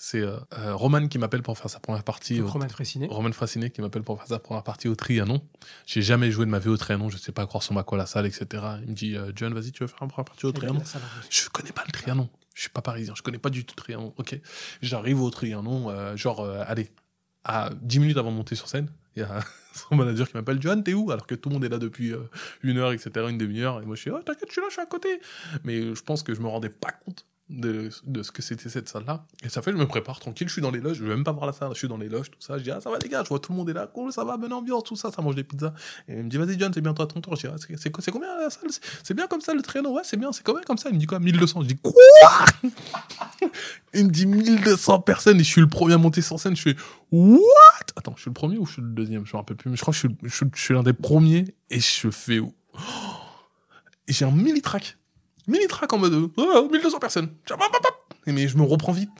[0.00, 2.40] C'est euh, euh, Roman qui m'appelle pour faire sa première partie.
[2.40, 3.08] Au- Roman Fressinet.
[3.10, 5.42] Roman Frassinet qui m'appelle pour faire sa première partie au Trianon.
[5.86, 7.98] J'ai jamais joué de ma vie au Trianon, je sais pas croire sur ma quoi
[7.98, 8.46] la salle, etc.
[8.84, 10.78] Il me dit, euh, John, vas-y, tu veux faire une première partie au Trianon?
[11.30, 12.28] Je connais pas le Trianon.
[12.58, 14.12] Je suis pas parisien, je connais pas du tout Trianon.
[14.16, 14.36] Ok.
[14.82, 16.90] J'arrive au Trianon, euh, genre, euh, allez,
[17.44, 19.44] à 10 minutes avant de monter sur scène, il y a
[19.74, 21.12] son manager qui m'appelle John, t'es où?
[21.12, 22.28] Alors que tout le monde est là depuis euh,
[22.64, 23.80] une heure, etc., une demi-heure.
[23.80, 25.20] Et moi, je suis, oh, t'inquiète, je suis là, je suis à côté.
[25.62, 28.88] Mais je pense que je me rendais pas compte de, de ce que c'était cette
[28.88, 29.24] salle-là.
[29.42, 31.24] Et ça fait, je me prépare tranquille, je suis dans les loges, je vais même
[31.24, 32.58] pas voir la salle, je suis dans les loges, tout ça.
[32.58, 34.12] Je dis, ah, ça va les gars, je vois tout le monde est là, cool,
[34.12, 35.72] ça va, bonne ambiance, tout ça, ça mange des pizzas.
[36.08, 37.36] Et il me dit, vas-y, John, c'est bientôt à ton tour.
[37.36, 38.70] Je dis, ah, c'est- combien la salle?
[39.02, 39.94] C'est- bien comme ça le traîneau?
[39.94, 41.18] Ouais, c'est bien, c'est combien comme ça Il me dit quoi?
[41.18, 41.62] 1200.
[41.62, 41.92] Je dis, quoi?
[43.94, 46.54] Il me dit 1200 personnes et je suis le premier à monter sur scène.
[46.54, 46.76] Je fais,
[47.10, 47.38] what?
[47.96, 49.24] Attends, je suis le premier ou je suis le deuxième?
[49.26, 51.44] Je me rappelle plus, mais je crois que je suis, je, suis- l'un des premiers
[51.70, 52.38] et je fais.
[52.40, 52.52] Oh
[54.06, 54.96] j'ai un mini-track.
[55.48, 57.34] Mini-track en mode euh, oh, 1200 personnes.
[58.26, 59.10] Mais je me reprends vite.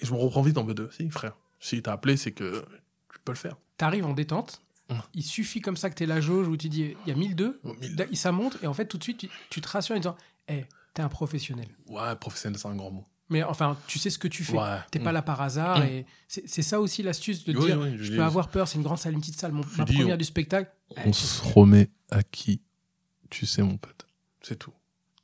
[0.00, 1.36] Et je me reprends vite en mode euh, si, frère.
[1.60, 2.64] Si t'as appelé, c'est que
[3.12, 3.56] tu peux le faire.
[3.76, 4.62] T'arrives en détente.
[4.90, 5.02] Hum.
[5.12, 7.60] Il suffit comme ça que t'aies la jauge où tu dis il y a 1002.
[7.64, 9.94] Oh, mille- Da- Ça monte et en fait tout de suite tu, tu te rassures
[9.96, 10.16] en disant
[10.48, 11.66] hé, t'es un professionnel.
[11.88, 13.04] Ouais, professionnel, c'est un grand mot.
[13.28, 14.56] Mais enfin, tu sais ce que tu fais.
[14.56, 14.78] Ouais.
[14.90, 18.12] T'es pas là par hasard et c'est ça aussi l'astuce de Oui, dire oui, je
[18.14, 19.52] peux avoir peur, c'est une grande salle, une petite salle.
[19.52, 20.70] Mon, ma dis, première on- du spectacle.
[21.04, 22.62] On se remet à qui
[23.28, 24.06] tu sais, mon pote.
[24.40, 24.72] C'est tout.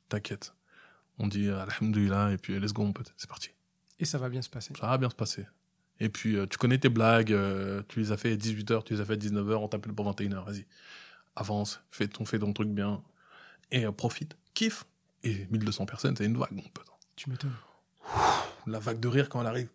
[0.09, 0.53] T'inquiète.
[1.17, 3.13] On dit euh, Alhamdulillah et puis let's go, mon pote.
[3.17, 3.51] C'est parti.
[3.99, 4.73] Et ça va bien se passer.
[4.79, 5.45] Ça va bien se passer.
[5.99, 8.93] Et puis, euh, tu connais tes blagues, euh, tu les as fait à 18h, tu
[8.93, 10.65] les as fait à 19h, on t'appelle pour 21h, vas-y.
[11.35, 13.01] Avance, fais ton, fais ton truc bien.
[13.71, 14.85] Et euh, profite, kiffe.
[15.23, 16.85] Et 1200 personnes, c'est une vague, mon pote.
[17.15, 17.55] Tu m'étonnes.
[18.67, 19.69] La vague de rire quand elle arrive.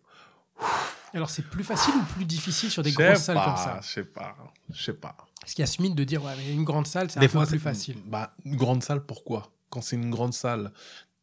[1.13, 3.79] Alors c'est plus facile ou plus difficile sur des grosses salles comme ça?
[3.81, 4.37] Je sais pas,
[4.69, 5.17] je sais pas.
[5.41, 7.21] Parce qu'il y a ce mythe de dire ouais, mais une grande salle, c'est un
[7.23, 7.97] peu fois, plus facile.
[8.05, 9.51] Bah, une grande salle, pourquoi?
[9.71, 10.71] Quand c'est une grande salle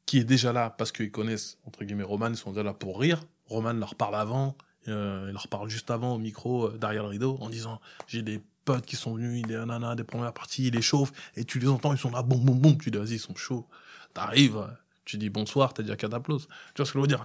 [0.06, 2.98] qui est déjà là parce qu'ils connaissent, entre guillemets, Roman, ils sont déjà là pour
[2.98, 3.22] rire.
[3.46, 4.56] Roman leur parle avant,
[4.88, 8.22] euh, il leur parle juste avant au micro, euh, derrière le rideau, en disant J'ai
[8.22, 11.58] des potes qui sont venus, des nanas, des premières parties, ils les chauffent, et tu
[11.58, 12.78] les entends, ils sont là, boum, boum, boum.
[12.78, 13.66] Tu dis Vas-y, ils sont chauds.
[14.14, 14.66] T'arrives,
[15.04, 16.08] tu dis bonsoir, t'as déjà qu'à.
[16.08, 17.24] Tu vois ce que je veux dire?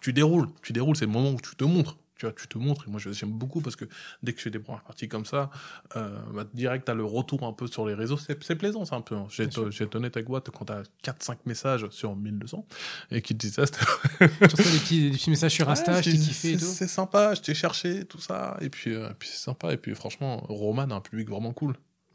[0.00, 1.96] Tu déroules, tu déroules, c'est le moment où tu te montres.
[2.22, 2.84] Tu vois, tu te montres.
[2.86, 3.84] Et moi, j'aime beaucoup parce que
[4.22, 5.50] dès que je fais des premières parties comme ça,
[5.96, 8.16] euh, bah, direct, t'as le retour un peu sur les réseaux.
[8.16, 9.16] C'est c'est plaisant, c'est un peu.
[9.16, 9.26] hein.
[9.28, 12.64] J'ai été honnête avec quand t'as 4-5 messages sur 1200
[13.10, 13.80] et qui te disent ça, c'était
[14.40, 16.64] reçois des petits, des petits messages sur Insta, Ouais, je t'ai c'est- kiffé et c'est-
[16.64, 16.72] tout.
[16.72, 18.56] C'est sympa, je t'ai cherché, tout ça.
[18.60, 19.72] Et puis, euh, puis c'est sympa.
[19.72, 21.74] Et puis, franchement, Roman a un public vraiment cool.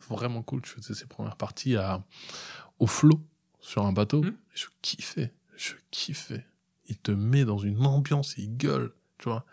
[0.09, 0.61] Vraiment cool.
[0.63, 2.01] Je faisais ses premières parties à,
[2.79, 3.19] au flot
[3.59, 4.23] sur un bateau.
[4.23, 5.33] Et Je kiffais.
[5.57, 6.45] Je kiffais.
[6.87, 9.45] Il te met dans une ambiance, il gueule, tu vois.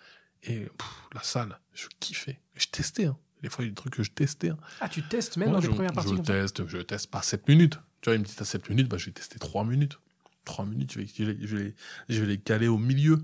[0.45, 2.41] Et pff, la salle, je kiffais.
[2.55, 3.07] Je testais.
[3.07, 3.17] Hein.
[3.43, 4.51] Des fois, il y a des trucs que je testais.
[4.51, 4.59] hein.
[4.81, 7.23] Ah, tu testes même Ouais, dans je, les premières parties je teste, je teste pas
[7.23, 7.79] 7 minutes.
[8.01, 9.99] Tu vois, il me dit t'as 7 minutes, bah, je vais tester 3 minutes.
[10.45, 11.75] 3 minutes, je vais, je vais, je vais les,
[12.09, 13.19] je vais les caler au milieu.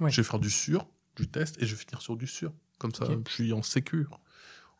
[0.00, 0.10] Ouais.
[0.10, 2.52] Je vais faire du sûr, du test, et je vais finir sur du sûr.
[2.78, 4.18] Comme ça, je suis en sécure.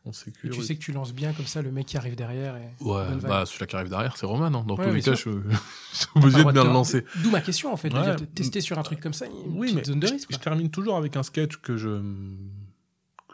[0.05, 2.57] En tu sais que tu lances bien comme ça, le mec qui arrive derrière.
[2.57, 2.83] Et...
[2.83, 4.47] Ouais, bah, celui-là qui arrive derrière, c'est Roman.
[4.47, 4.65] hein.
[4.67, 5.29] Dans Ouais, tous les cas, je,
[5.93, 7.05] je suis obligé de bien le lancer.
[7.23, 8.15] D'où ma question en fait, de Ouais.
[8.35, 10.27] tester sur un truc comme ça, une Oui, mais zone de je- risque.
[10.31, 12.01] Je, termine toujours avec un sketch que je,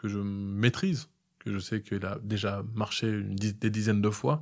[0.00, 1.08] que je maîtrise,
[1.40, 4.40] que je sais qu'il a déjà marché une des dizaines de fois.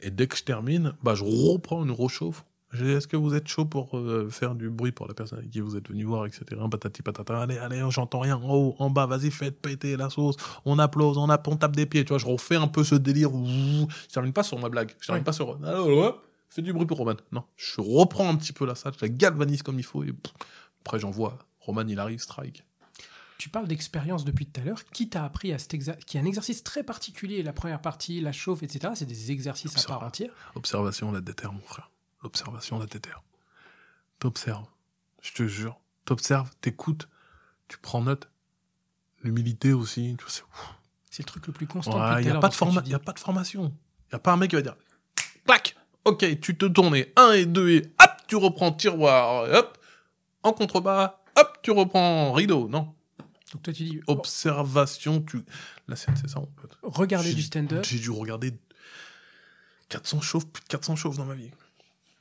[0.00, 2.44] Et dès que je termine, bah, je reprends une rechauffe.
[2.74, 5.60] Est-ce que vous êtes chaud pour euh, faire du bruit pour la personne avec qui
[5.60, 6.44] vous êtes venu voir, etc.
[6.70, 7.40] Patati patata.
[7.40, 8.36] Allez, allez, j'entends rien.
[8.36, 10.36] En haut, en bas, vas-y, faites péter la sauce.
[10.66, 12.04] On applause, on, app- on tape des pieds.
[12.04, 13.30] Tu vois, je refais un peu ce délire.
[13.32, 14.94] Je termine pas sur ma blague.
[15.00, 15.24] Je termine Ouais.
[15.24, 15.58] pas sur.
[16.50, 17.14] Fais du bruit pour Roman.
[17.32, 20.02] Non, je reprends un petit peu la salle, je la galvanise comme il faut.
[20.04, 20.32] Et pff,
[20.84, 21.38] après, j'envoie.
[21.60, 22.64] Roman, il arrive, strike.
[23.38, 24.82] Tu parles d'expérience depuis tout à l'heure.
[24.92, 28.20] Qui t'a appris à cet exercice Qui est un exercice très particulier, la première partie,
[28.20, 28.92] la chauffe, etc.
[28.96, 30.30] C'est des exercices à part entière.
[30.54, 31.90] Observation, la déterre, mon frère.
[32.22, 33.22] L'observation, la déterre.
[34.18, 34.66] T'observes.
[35.22, 35.78] Je te jure.
[36.04, 37.08] T'observes, t'écoutes,
[37.68, 38.28] tu prends note.
[39.22, 40.14] L'humilité aussi.
[40.18, 40.32] Tu vois,
[41.10, 42.18] c'est- le truc le plus constant.
[42.18, 43.74] Il n'y a, pas de forma- y a pas de formation.
[44.06, 44.76] Il n'y a pas un mec qui va dire
[45.44, 49.78] clac, ok, tu te tournes, 1 et 2 et hop, tu reprends tiroir, et hop,
[50.42, 52.68] en contrebas, hop, tu reprends rideau.
[52.68, 52.94] Non.
[53.52, 54.12] Donc toi tu dis, Oh.
[54.12, 55.42] Observation, tu.
[55.88, 56.40] La scène, c'est ça,
[56.82, 57.84] regardez J'ai- du stand-up.
[57.84, 58.52] J'ai dû regarder
[59.88, 61.50] 400 chauves, plus de 400 chauves dans ma vie.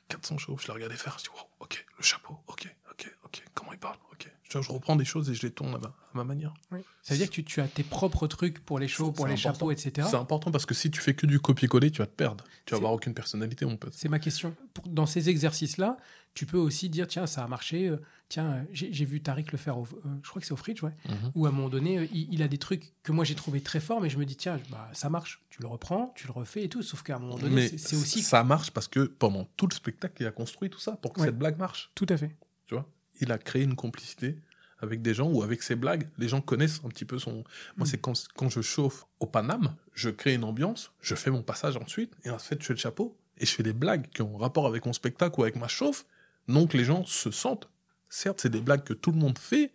[0.09, 3.43] 400 chauves, je les regardais faire, je dis, wow, ok, le chapeau, ok, ok, ok,
[3.53, 4.31] comment il parle, ok.
[4.49, 6.53] Je, je reprends des choses et je les tourne à ma, à ma manière.
[6.71, 6.79] Oui.
[7.01, 9.33] Ça veut dire que tu, tu as tes propres trucs pour les shows, pour les
[9.33, 9.53] important.
[9.53, 10.07] chapeaux, etc.
[10.09, 12.45] C'est important parce que si tu fais que du copier-coller, tu vas te perdre.
[12.65, 13.93] Tu vas avoir aucune personnalité, mon pote.
[13.93, 14.55] C'est ma question.
[14.73, 15.97] Pour- dans ces exercices-là,
[16.33, 17.89] tu peux aussi dire tiens, ça a marché.
[17.89, 17.97] euh,
[18.29, 19.77] tiens, euh, j'ai vu Tariq le faire.
[19.77, 20.93] Au, euh, je crois que c'est au Fridge, ouais.
[21.07, 21.31] Mhm.
[21.35, 23.61] Où à un moment donné, euh, il, il a des trucs que moi j'ai trouvé
[23.61, 25.41] très forts, mais je me dis tiens, bah, ça marche.
[25.49, 26.83] Tu le reprends, tu le refais et tout.
[26.83, 30.15] Sauf qu'à un moment donné, c'est- aussi ça marche parce que pendant tout le spectacle,
[30.21, 31.27] il a construit tout ça pour que Ouais.
[31.27, 31.89] cette blague marche.
[31.95, 32.35] tout à fait.
[32.67, 32.85] Tu vois?
[33.21, 34.37] Il a créé une complicité
[34.79, 36.07] avec des gens ou avec ses blagues.
[36.19, 37.31] Les gens connaissent un petit peu son.
[37.33, 37.43] Moi,
[37.77, 37.85] Mm.
[37.87, 41.77] c'est quand, quand je chauffe au Paname, je crée une ambiance, je fais mon passage
[41.77, 44.37] ensuite, et en fait, je fais le chapeau et je fais des blagues qui ont
[44.37, 46.05] rapport avec mon spectacle ou avec ma chauffe.
[46.47, 47.67] Donc, les gens se sentent.
[48.09, 49.71] Certes, c'est des blagues que tout le monde fait,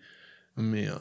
[0.56, 0.94] mais euh,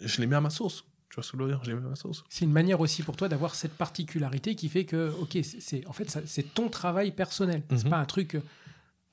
[0.00, 0.84] je les mets à ma sauce.
[1.10, 1.60] Tu vois ce que je veux dire?
[1.64, 2.24] Je les mets à ma sauce.
[2.28, 5.92] C'est une manière aussi pour toi d'avoir cette particularité qui fait que, ok, c'est- en
[5.92, 7.62] fait c'est ton travail personnel.
[7.70, 7.90] C'est Mhm.
[7.90, 8.34] pas un truc.
[8.36, 8.42] euh,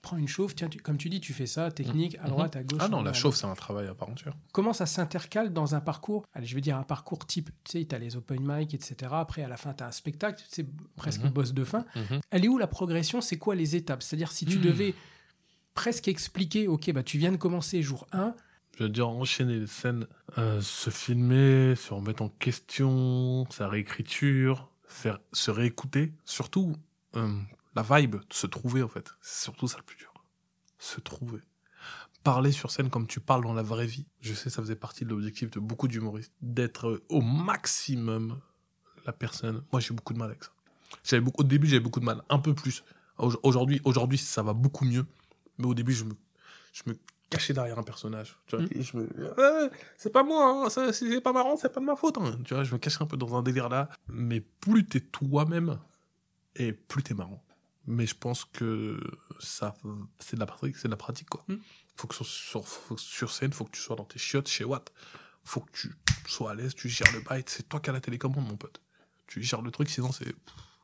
[0.02, 2.30] prends une chauffe, tiens, tu- comme tu dis, tu fais ça, technique, à Mhm.
[2.30, 2.80] droite, à gauche.
[2.84, 4.36] Ah non, la chauffe, c'est un travail à part entière.
[4.52, 6.28] comment ça s'intercale dans un parcours?
[6.34, 9.20] Allez, je vais dire un parcours type, tu sais, tu as les open mic, etc.
[9.20, 11.30] Après, à la fin, tu as un spectacle, c'est presque Mhm.
[11.32, 11.86] boss de fin.
[12.30, 13.20] Elle est où la progression?
[13.20, 14.04] C'est quoi les étapes?
[14.04, 14.62] C'est-à-dire, si tu Hmm.
[14.62, 14.94] devais
[15.76, 18.34] presque expliquer, ok, bah, tu viens de commencer jour 1,
[18.78, 20.08] Je veux dire, enchaîner les scènes,
[20.38, 26.12] euh, se filmer, se remettre en question, sa réécriture, faire, se réécouter.
[26.26, 26.76] Surtout,
[27.16, 27.40] euh,
[27.76, 29.14] la vibe, se trouver en fait.
[29.22, 30.14] C'est surtout ça le plus dur.
[30.80, 31.42] Se trouver.
[32.24, 34.08] Parler sur scène comme tu parles dans la vraie vie.
[34.20, 36.34] Je sais, ça faisait partie de l'objectif de beaucoup d'humoristes.
[36.42, 38.40] D'être au maximum
[39.06, 39.64] la personne.
[39.72, 40.44] Moi, j'ai beaucoup de mal avec
[41.04, 41.20] ça.
[41.20, 42.24] Beaucoup, au début, j'avais beaucoup de mal.
[42.30, 42.84] Un peu plus.
[43.18, 45.06] Aujourd'hui, aujourd'hui, ça va beaucoup mieux.
[45.58, 46.14] Mais au début, je me,
[46.74, 46.96] je me
[47.30, 48.38] cachais derrière un personnage.
[48.48, 48.70] Tu vois, Mm.
[48.72, 51.96] et je me, Ah, c'est pas moi, hein, c'est pas marrant, c'est pas de ma
[51.96, 52.18] faute.
[52.18, 52.38] hein.
[52.46, 53.90] Tu vois, je me cachais un peu dans un délire là.
[54.08, 55.80] Mais plus t'es toi-même,
[56.56, 57.44] et plus t'es marrant.
[57.88, 59.00] Mais je pense que
[59.40, 59.76] ça,
[60.20, 61.44] c'est de la pratique, c'est de la pratique, quoi.
[61.48, 61.56] Mm.
[61.98, 64.64] Faut que sur, sur, faut sur scène, faut que tu sois dans tes chiottes chez
[64.66, 64.92] Watt.
[65.44, 65.94] Faut que tu
[66.28, 67.44] sois à l'aise, tu gères le bail.
[67.48, 68.82] C'est toi qui as la télécommande, mon pote.
[69.28, 70.26] Tu gères le truc, sinon c'est,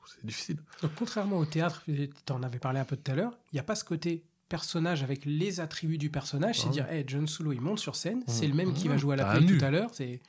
[0.07, 0.57] c'est difficile.
[0.83, 3.59] Donc, contrairement au théâtre, tu en avais parlé un peu tout à l'heure, il n'y
[3.59, 6.59] a pas ce côté personnage avec les attributs du personnage.
[6.61, 8.49] C'est dire, hey, John Solo, il monte sur scène, c'est Mm.
[8.49, 9.89] le même qui va jouer à la play tout à l'heure.
[9.93, 10.21] C'est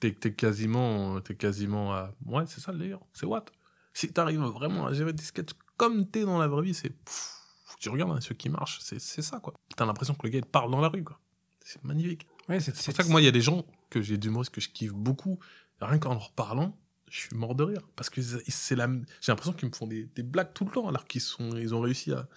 [0.00, 3.00] T'es, t'es quasiment, t'es quasiment à, ouais, c'est ça le délire.
[3.12, 3.52] C'est Watt.
[3.92, 7.32] Si t'arrives vraiment à gérer des sketchs comme t'es dans la vraie vie, c'est, pff,
[7.78, 9.52] tu regardes hein, ceux qui marchent, c'est, c'est ça, quoi.
[9.76, 11.18] T'as l'impression que le gars, il parle dans la rue, quoi.
[11.62, 12.26] C'est magnifique.
[12.48, 14.52] ouais, c'est C'est pour ça que moi, il y a des gens que j'ai d'humoristes
[14.54, 15.38] que je kiffe beaucoup.
[15.82, 16.76] Rien qu'en leur parlant,
[17.10, 17.82] je suis mort de rire.
[17.96, 18.88] Parce que c'est la,
[19.20, 21.74] j'ai l'impression qu'ils me font des, des blagues tout le temps, alors qu'ils sont, ils
[21.74, 22.28] ont réussi à,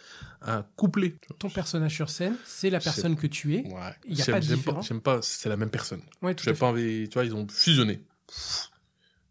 [0.41, 1.15] à coupler.
[1.39, 3.67] ton personnage sur scène, c'est la personne que tu es.
[3.67, 3.95] Ouais.
[4.05, 4.87] Il y a J'aime- pas de différence.
[4.87, 6.01] J'aime pas, c'est la même personne.
[6.21, 6.59] Ouais, tout à J'ai fait.
[6.59, 8.03] pas envie, tu vois, ils ont fusionné.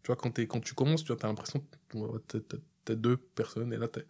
[0.01, 2.19] Tu vois, quand, t'es- quand tu commences, tu vois, t'as l'impression que ouais,
[2.85, 4.01] t'as- deux personnes, et là, t'as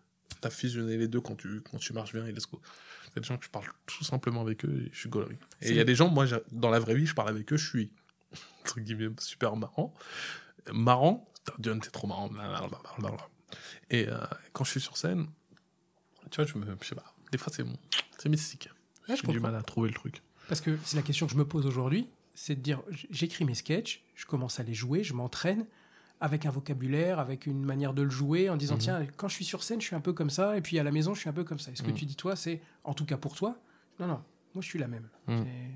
[0.43, 2.59] as fusionné les deux quand tu, quand tu marches bien, et let's go.
[3.05, 5.09] Il y a des gens que je parle tout simplement avec eux, et je suis
[5.09, 5.37] gaulerie.
[5.61, 7.57] Et il y a des gens, moi, dans la vraie vie, je parle avec eux,
[7.57, 7.91] je suis,
[8.61, 9.93] entre guillemets, super marrant.
[10.71, 11.27] Marrant,
[11.59, 12.29] Dion, t'es trop marrant.
[13.89, 14.17] Et euh,
[14.53, 15.27] quand je suis sur scène,
[16.31, 17.65] tu vois, je me, je sais pas, des fois, c'est
[18.17, 18.69] c'est mystique.
[19.09, 20.21] Ouais, J'ai du mal à trouver le truc.
[20.47, 23.55] Parce que c'est la question que je me pose aujourd'hui, c'est de dire, j'écris mes
[23.55, 25.65] sketchs, je commence à les jouer, je m'entraîne
[26.21, 28.79] avec un vocabulaire, avec une manière de le jouer, en disant, Mhm.
[28.79, 30.83] tiens, quand je suis sur scène, je suis un peu comme ça, et puis à
[30.83, 31.71] la maison, je suis un peu comme ça.
[31.71, 31.97] Et ce que Mhm.
[31.97, 33.57] tu dis, toi, c'est, en tout cas pour toi,
[33.99, 34.23] non, non,
[34.53, 35.07] moi, je suis la même.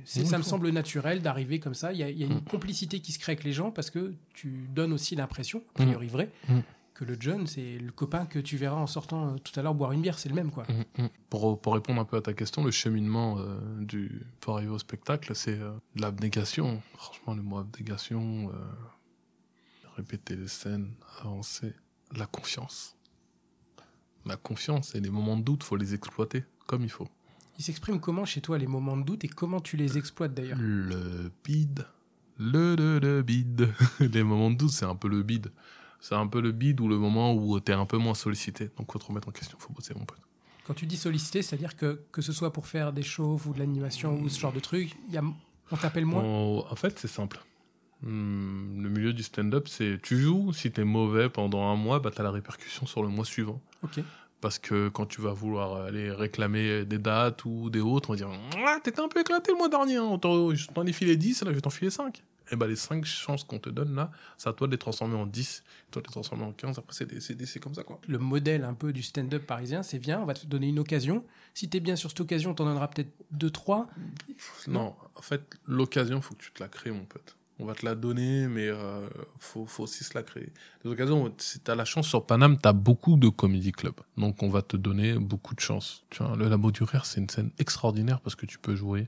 [0.06, 1.92] C'est- Mhm, ça me semble naturel d'arriver comme ça.
[1.94, 2.44] Il y a, il y a une Mhm.
[2.44, 6.08] complicité qui se crée avec les gens parce que tu donnes aussi l'impression, a priori
[6.08, 6.32] vrai,
[6.94, 9.76] que le John, c'est le copain que tu verras en sortant euh, tout à l'heure
[9.76, 10.66] boire une bière, c'est le même, quoi.
[11.30, 14.80] Pour, pour répondre un peu à ta question, le cheminement euh, du, pour arriver au
[14.80, 16.82] spectacle, c'est euh, l'abnégation.
[16.96, 18.52] Franchement, le mot abnégation,
[19.96, 21.74] répéter les scènes, avancer,
[22.16, 22.96] la confiance.
[24.26, 27.08] La confiance et les moments de doute, faut les exploiter comme il faut.
[27.60, 30.58] Il s'exprime comment chez toi les moments de doute et comment tu les exploites d'ailleurs
[30.60, 31.86] Le bide.
[32.38, 33.70] Le, le, le bide.
[33.99, 35.51] les moments de doute, c'est un peu le bide.
[35.99, 38.70] C'est un peu le bide ou le moment où t'es un peu moins sollicité.
[38.78, 40.20] Donc, faut te remettre en question, faut bosser, mon pote.
[40.68, 43.60] Quand tu dis sollicité, c'est-à-dire que que ce soit pour faire des shows ou de
[43.60, 45.24] l'animation ou ce genre de truc, y a,
[45.72, 47.39] on t'appelle moins En, en fait, c'est simple.
[48.03, 52.12] Hmm, le milieu du stand-up, c'est tu joues, si t'es mauvais pendant un mois, bah
[52.14, 53.60] t'as la répercussion sur le mois suivant.
[53.82, 54.01] Ok.
[54.42, 58.18] Parce que quand tu vas vouloir aller réclamer des dates ou des autres, on va
[58.18, 58.30] dire
[58.66, 60.20] Ah, T'étais un peu éclaté le mois dernier, hein.
[60.54, 62.24] Je t'en ai filé 10, là je vais t'en filer 5.
[62.50, 65.16] Et bah les 5 chances qu'on te donne là, c'est à toi de les transformer
[65.16, 68.00] en 10, toi de les transformer en 15, après c'est comme ça quoi.
[68.08, 71.26] Le modèle un peu du stand-up parisien, c'est viens, on va te donner une occasion.
[71.54, 73.88] Si t'es bien sur cette occasion, t'en donneras peut-être deux, trois.
[74.68, 77.36] Non, en fait, l'occasion, faut que tu te la crées, mon pote.
[77.60, 80.53] On va te la donner, mais euh, faut, faut aussi se la créer.
[80.84, 83.95] Les occasions, si t'as la chance sur Paname, t'as beaucoup de comédie club.
[84.16, 86.03] Donc, on va te donner beaucoup de chance.
[86.12, 89.08] Tu vois, le Labo du Rire, c'est une scène extraordinaire parce que tu peux jouer.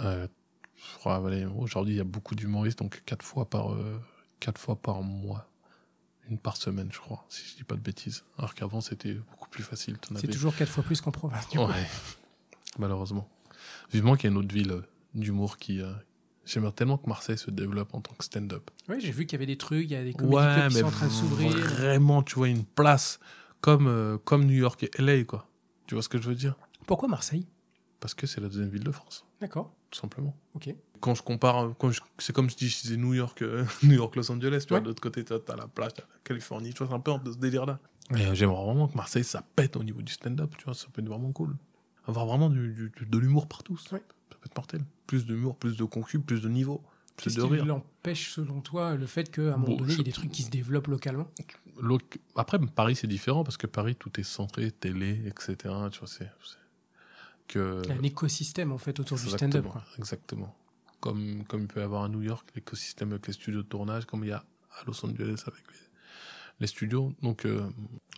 [0.00, 0.28] Euh,
[0.76, 3.98] je crois, allez, aujourd'hui, il y a beaucoup d'humoristes, donc quatre fois par, euh,
[4.38, 5.48] quatre fois par mois.
[6.28, 8.24] Une par semaine, je crois, si je dis pas de bêtises.
[8.38, 9.96] Alors qu'avant, c'était beaucoup plus facile.
[10.16, 11.48] C'est toujours quatre fois plus qu'en province.
[11.48, 11.58] du.
[11.58, 11.86] Ouais,
[12.78, 13.28] malheureusement.
[13.92, 14.82] Vivement qu'il y ait une autre ville euh,
[15.14, 15.80] d'humour qui.
[15.80, 15.92] euh,
[16.44, 18.70] J'aimerais tellement que Marseille se développe en tant que stand-up.
[18.88, 20.74] Ouais, j'ai vu qu'il y avait des trucs, il y a des comédies Ouais, qui
[20.74, 21.50] sont en train de s'ouvrir.
[21.56, 23.20] vraiment, tu vois, une place
[23.60, 25.48] comme, euh, comme New York et LA, quoi.
[25.86, 26.56] Tu vois ce que je veux dire?
[26.86, 27.46] Pourquoi Marseille?
[28.00, 29.72] Parce que c'est la deuxième ville de France, D'accord.
[29.90, 30.36] tout simplement.
[30.54, 30.74] Ok.
[30.98, 31.72] Quand je compare,
[32.18, 34.80] c'est comme je dis, je disais New York, euh, New York, Los Angeles, tu vois,
[34.80, 37.12] de l'autre côté, tu as la plage, t'as la Californie, tu vois, c'est un peu
[37.24, 37.78] de ce délire-là.
[38.10, 40.86] Et euh, j'aimerais vraiment que Marseille, ça pète au niveau du stand-up, tu vois, ça
[40.92, 41.56] peut être vraiment cool.
[42.08, 44.02] Avoir vraiment du, de l'humour partout, Ouais.
[44.42, 44.82] Peut être mortel.
[45.06, 46.82] Plus d'humour, plus de concu, plus de niveau,
[47.16, 49.98] plus Qu'est-ce de qui l'empêche selon toi le fait qu'à un moment Bon, donné, il
[49.98, 51.28] y ait des trucs qui se développent localement?
[51.80, 55.56] Loc- Après, Paris, c'est différent parce que Paris, tout est centré, télé, etc.
[55.90, 56.30] Tu vois, c'est.
[57.48, 57.80] Que...
[57.84, 59.66] Il y a un écosystème en fait autour du stand-up.
[59.98, 60.54] Exactement.
[61.00, 64.06] Comme, comme il peut y avoir à New York, l'écosystème avec les studios de tournage,
[64.06, 64.44] comme il y a
[64.78, 65.78] à Los Angeles avec les,
[66.60, 67.12] les studios.
[67.22, 67.68] Donc, euh,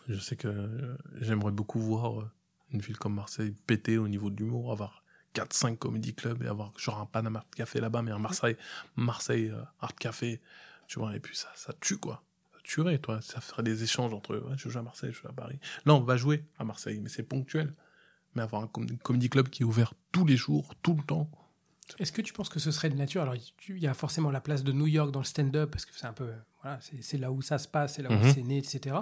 [0.09, 2.31] je sais que euh, j'aimerais beaucoup voir euh,
[2.71, 5.03] une ville comme Marseille péter au niveau de l'humour, avoir
[5.35, 8.57] 4-5 comédie clubs et avoir genre un Panama Art Café là-bas, mais un Marseille,
[8.97, 10.41] Marseille euh, Art Café,
[10.87, 12.23] tu vois, et puis ça, ça tue quoi.
[12.55, 13.21] Ça tuerait, toi.
[13.21, 15.59] Ça ferait des échanges entre ouais, je joue à Marseille, je joue à Paris.
[15.87, 17.75] Là, on va jouer à Marseille, mais c'est ponctuel.
[18.35, 21.29] Mais avoir un com- comédie club qui est ouvert tous les jours, tout le temps.
[21.99, 23.21] Est-ce que tu penses que ce serait de nature?
[23.23, 25.93] Alors, il y a forcément la place de New York dans le stand-up, parce que
[25.95, 26.33] c'est un peu.
[26.63, 28.33] Voilà, c'est là où ça se passe, c'est là où Mhm.
[28.33, 28.97] c'est né, etc.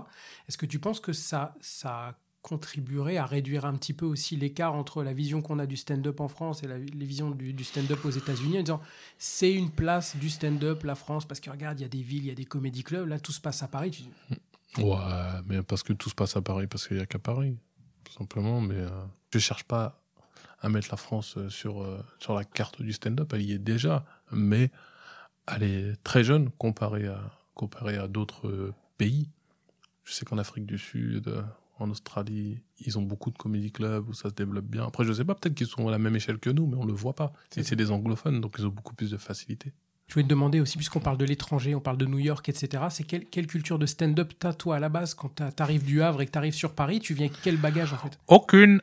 [0.49, 4.75] Est-ce que tu penses que ça, ça contribuerait à réduire un petit peu aussi l'écart
[4.75, 7.65] entre la vision qu'on a du stand-up en France et la, les visions du, du
[7.65, 8.81] stand-up aux États-Unis en disant
[9.19, 12.25] c'est une place du stand-up, la France, parce que regarde, il y a des villes,
[12.25, 13.91] il y a des comédie clubs, là tout se passe à Paris.
[13.93, 14.03] Tu
[14.83, 14.97] Ouais,
[15.47, 17.59] mais parce que tout se passe à Paris, parce qu'il n'y a qu'à Paris,
[18.05, 18.63] tout simplement.
[18.63, 18.89] Mais euh,
[19.31, 20.03] je cherche pas
[20.63, 23.59] à mettre la France euh, sur, euh, sur la carte du stand-up, elle y est
[23.59, 24.71] déjà, mais
[25.49, 27.21] elle est très jeune comparée à,
[27.55, 29.29] comparée à d'autres euh, pays.
[30.05, 31.45] Je sais qu'en Afrique du Sud,
[31.83, 34.87] en Australie, ils ont beaucoup de comédie clubs où ça se développe bien.
[34.87, 36.85] Après, je sais pas, peut-être qu'ils sont à la même échelle que nous, mais on
[36.85, 37.33] le voit pas.
[37.51, 39.73] C'est Et c'est des anglophones, donc ils ont beaucoup plus de facilité.
[40.09, 42.85] Je voulais te demander aussi, puisqu'on parle de l'étranger, on parle de New York, etc.,
[42.91, 46.21] c'est quelle, quelle culture de stand-up t'as, toi, à la base, quand t'arrives du Havre
[46.23, 48.19] et que t'arrives sur Paris, tu viens avec quel bagage, en fait?
[48.27, 48.81] Aucune,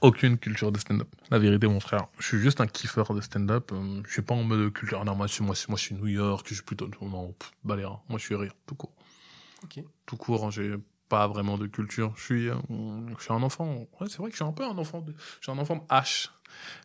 [0.00, 1.08] aucune culture de stand-up.
[1.30, 2.06] La vérité, mon frère.
[2.18, 3.70] Je suis juste un kiffeur de stand-up.
[3.72, 5.04] euh, Je suis pas en mode culture.
[5.04, 6.44] Non, moi, je suis, moi, je suis- moi, je suis New York.
[6.48, 6.88] Je suis plutôt.
[7.00, 8.02] Non, pff, baléra.
[8.08, 8.92] Moi, je suis rire, tout court.
[9.62, 9.84] Ok.
[10.06, 10.74] Tout court, hein, j'ai
[11.10, 12.14] pas vraiment de culture.
[12.16, 12.54] Je suis, euh,
[13.18, 13.86] je suis un enfant.
[14.00, 15.00] Ouais, c'est vrai que je suis un peu un enfant.
[15.02, 16.28] De, je suis un enfant H.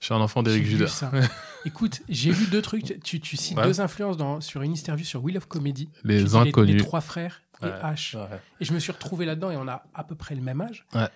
[0.02, 0.88] Je suis un enfant Juder.
[0.88, 1.10] ça.
[1.66, 3.02] Écoute, j'ai vu deux trucs.
[3.04, 3.64] Tu, tu cites Ouais.
[3.64, 5.90] deux influences dans, sur une interview sur Wheel of Comedy.
[6.04, 6.76] Les inconnus.
[6.76, 7.72] Les, trois frères et Ouais.
[7.72, 8.16] H.
[8.18, 8.40] Ouais.
[8.60, 10.86] Et je me suis retrouvé là-dedans et on a à peu près le même âge.
[10.94, 11.08] Ouais.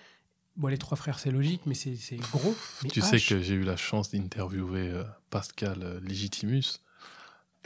[0.56, 1.96] Bon, les trois frères, c'est logique, mais c'est
[2.32, 2.54] gros.
[2.82, 6.80] Mais Tu H, sais que j'ai eu la chance d'interviewer euh, Pascal euh, Legitimus.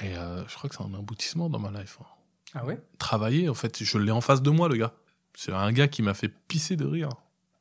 [0.03, 1.99] Et euh, je crois que c'est un aboutissement dans ma life.
[2.01, 2.07] hein.
[2.55, 2.81] Ah ouais?
[2.99, 3.83] Travailler, en fait.
[3.83, 4.93] Je l'ai en face de moi, le gars.
[5.35, 7.09] C'est un gars qui m'a fait pisser de rire,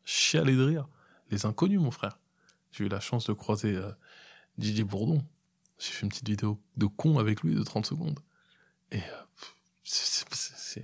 [0.05, 0.87] chialer de rire.
[1.31, 2.19] Les inconnus, mon frère.
[2.71, 3.91] J'ai eu la chance de croiser euh,
[4.57, 5.25] Didier Bourdon.
[5.79, 8.19] J'ai fait une petite vidéo de con avec lui de 30 secondes.
[8.91, 9.01] Et euh,
[9.83, 10.81] c'est-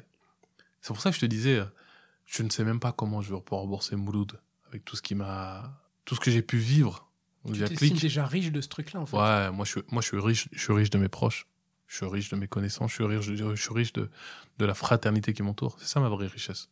[0.88, 1.66] pour ça que je te disais, euh,
[2.26, 4.40] je ne sais même pas comment je vais pouvoir rembourser Mouloud
[4.70, 7.08] avec tout ce qui m'a, tout ce que j'ai pu vivre
[7.54, 9.16] Tu t'estimes déjà riche de ce truc-là, en fait.
[9.16, 11.46] Ouais, moi je, suis- moi je suis riche, je suis riche de mes proches,
[11.88, 14.10] je suis riche de mes connaissances, je suis riche, je suis riche de,
[14.58, 15.78] de la fraternité qui m'entoure.
[15.80, 16.70] C'est ça ma vraie richesse.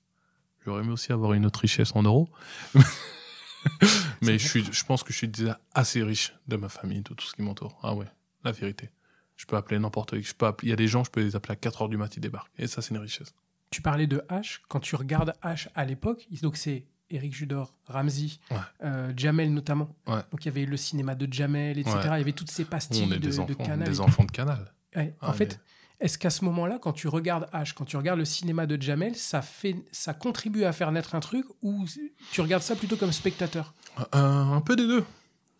[0.67, 2.27] J'aurais aimé aussi avoir une autre richesse en euros.
[4.21, 7.13] Mais je, suis, je pense que je suis déjà assez riche de ma famille, de
[7.13, 7.79] tout ce qui m'entoure.
[7.83, 8.05] Ah ouais,
[8.43, 8.89] la vérité.
[9.37, 10.23] Je peux appeler n'importe qui.
[10.23, 11.89] Je peux appeler- Il y a des gens, je peux les appeler à 4 heures
[11.89, 12.51] du matin, ils débarquent.
[12.57, 13.33] Et ça, c'est une richesse.
[13.69, 14.59] Tu parlais de H.
[14.67, 18.57] Quand tu regardes H à l'époque, donc c'est Eric Judor, Ramsey, Ouais.
[18.83, 19.95] euh, Jamel notamment.
[20.05, 20.19] Ouais.
[20.31, 21.95] Donc il y avait le cinéma de Jamel, etc.
[21.95, 22.03] Ouais.
[22.03, 23.87] Il y avait toutes ces pastilles On est de, des de enfants, Canal.
[23.87, 24.73] des enfants de canal.
[24.95, 25.61] Ouais, Ah, en fait,
[25.99, 29.15] est-ce qu'à ce moment-là, quand tu regardes H, quand tu regardes le cinéma de Jamel,
[29.15, 31.85] ça, fait, ça contribue à faire naître un truc ou
[32.31, 33.73] tu regardes ça plutôt comme spectateur?
[33.99, 35.03] Euh, un peu des deux.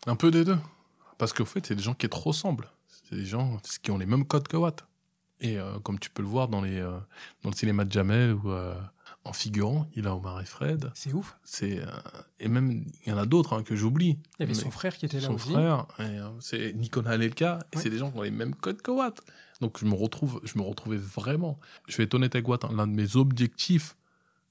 [0.06, 0.58] Un peu des deux.
[1.18, 2.70] Parce qu'au fait, c'est des gens qui te ressemblent.
[3.10, 4.86] C'est des gens qui ont les mêmes codes que Watt.
[5.40, 6.98] Et euh, comme tu peux le voir dans, les, euh,
[7.44, 8.76] dans le cinéma de Jamel, ou euh,
[9.24, 10.92] en figurant, il a Omar et Fred.
[10.94, 11.38] C'est ouf.
[11.44, 11.86] C'est, euh,
[12.40, 14.20] et même, il y en a d'autres hein, que j'oublie.
[14.38, 15.52] Il y avait Mais son frère qui était là son aussi.
[15.52, 18.82] frère, et, euh, c'est Nicolas Anelka, et c'est des gens qui ont les mêmes codes
[18.82, 19.22] que Watt.
[19.62, 21.60] Donc je me retrouve, je me retrouvais vraiment.
[21.88, 23.96] Je vais être honnête avec Watt, hein, l'un de mes objectifs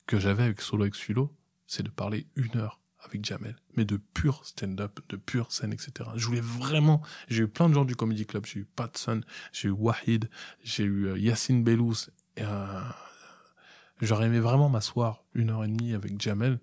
[0.06, 1.32] que j'avais avec Solo avec Sulo,
[1.66, 6.10] c'est de parler une heure avec Jamel, mais de pur stand-up, de pure scène, etc.
[6.16, 7.02] Je voulais vraiment.
[7.28, 8.46] J'ai eu plein de gens du Comedy Club.
[8.46, 9.20] J'ai eu Patson,
[9.52, 10.28] j'ai eu Wahid,
[10.62, 12.08] j'ai eu euh, Yacine Bellous.
[12.40, 12.80] Euh,
[14.02, 16.58] J'aurais aimé vraiment m'asseoir une heure et demie avec Jamel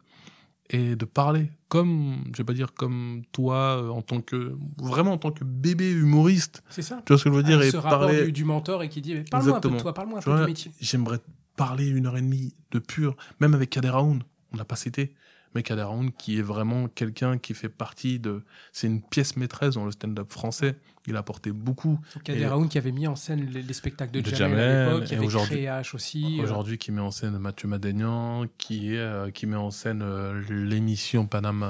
[0.73, 5.13] et de parler comme, je vais pas dire comme toi, euh, en tant que, vraiment
[5.13, 6.63] en tant que bébé humoriste.
[6.69, 7.01] C'est ça.
[7.05, 7.61] Tu vois ce que je veux dire?
[7.61, 8.25] Et ce rapport parler.
[8.25, 10.45] du, du mentor et qui dit Parle-moi un peu de toi, parle-moi un peu du
[10.45, 10.71] métier.
[10.81, 11.19] J'aimerais
[11.55, 15.13] parler une heure et demie de pur, même avec Kader Aoun, on l'a pas cité,
[15.53, 19.75] mais Kader Aoun qui est vraiment quelqu'un qui fait partie de, c'est une pièce maîtresse
[19.75, 20.75] dans le stand-up français.
[21.05, 21.99] Il a apporté beaucoup.
[22.23, 24.87] Kader Aoun qui avait mis en scène les, les spectacles de, De Jamel, à Jamel,
[24.93, 26.39] l'époque, qui avait aujourd'hui- aussi.
[26.39, 30.41] euh, Aujourd'hui, qui met en scène Mathieu Madénian, qui euh, qui met en scène euh,
[30.49, 31.65] l'émission Paname,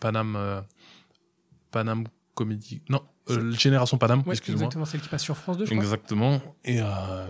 [0.00, 0.60] Paname, euh,
[1.70, 2.04] Paname
[2.34, 2.80] Comédie.
[2.88, 3.02] Non,
[3.52, 4.60] Génération Paname, ouais, excuse-moi.
[4.64, 5.82] exactement, celle qui passe sur France 2, je crois.
[5.82, 6.40] Exactement.
[6.64, 6.80] Et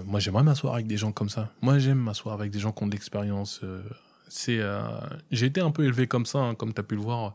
[0.06, 1.51] moi, j'aimerais m'asseoir avec des gens comme ça.
[1.62, 3.60] Moi, j'aime m'asseoir avec des gens qui ont de l'expérience.
[4.31, 4.81] C'est, euh,
[5.31, 7.35] j'ai été un peu élevé comme ça, hein, comme tu as pu le voir.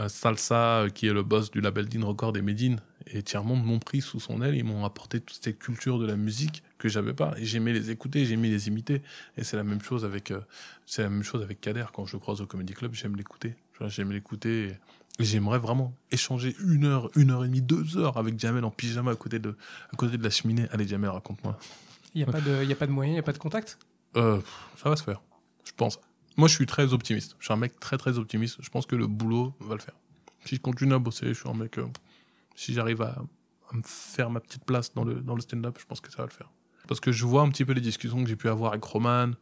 [0.00, 3.44] Euh, Salsa, euh, qui est le boss du label Dean Record et Medine, et Tiers
[3.44, 4.56] Monde m'ont pris sous son aile.
[4.56, 7.34] Ils m'ont apporté toute cette culture de la musique que j'avais pas.
[7.36, 9.02] Et j'aimais les écouter, j'aimais les imiter.
[9.36, 10.32] Et c'est la même chose avec,
[10.86, 11.86] c'est la même chose avec Kader.
[11.92, 13.54] Quand je le croise au Comedy Club, j'aime l'écouter.
[13.86, 14.76] J'aime l'écouter.
[15.18, 19.10] J'aimerais vraiment échanger une heure, une heure et demie, deux heures avec Jamel en pyjama
[19.10, 19.54] à côté de,
[19.92, 20.66] à côté de la cheminée.
[20.70, 21.58] Allez, Jamel, raconte-moi.
[22.14, 23.38] Il n'y a, pas de- y a pas de moyen, il n'y a pas de
[23.38, 23.78] contact?
[24.16, 24.40] Euh,
[24.82, 25.20] ça va se faire,
[25.64, 26.00] je pense.
[26.40, 27.36] Moi, je suis très optimiste.
[27.38, 28.56] Je suis un mec très, très optimiste.
[28.62, 29.96] Je pense que le boulot va le faire.
[30.46, 31.76] Si je continue à bosser, je suis un mec.
[31.76, 31.84] euh,
[32.54, 33.22] si j'arrive à,
[33.74, 36.24] me faire ma petite place dans le, dans le stand-up, je pense que ça va
[36.24, 36.50] le faire.
[36.88, 39.32] Parce que je vois un petit peu les discussions que j'ai pu avoir avec Roman,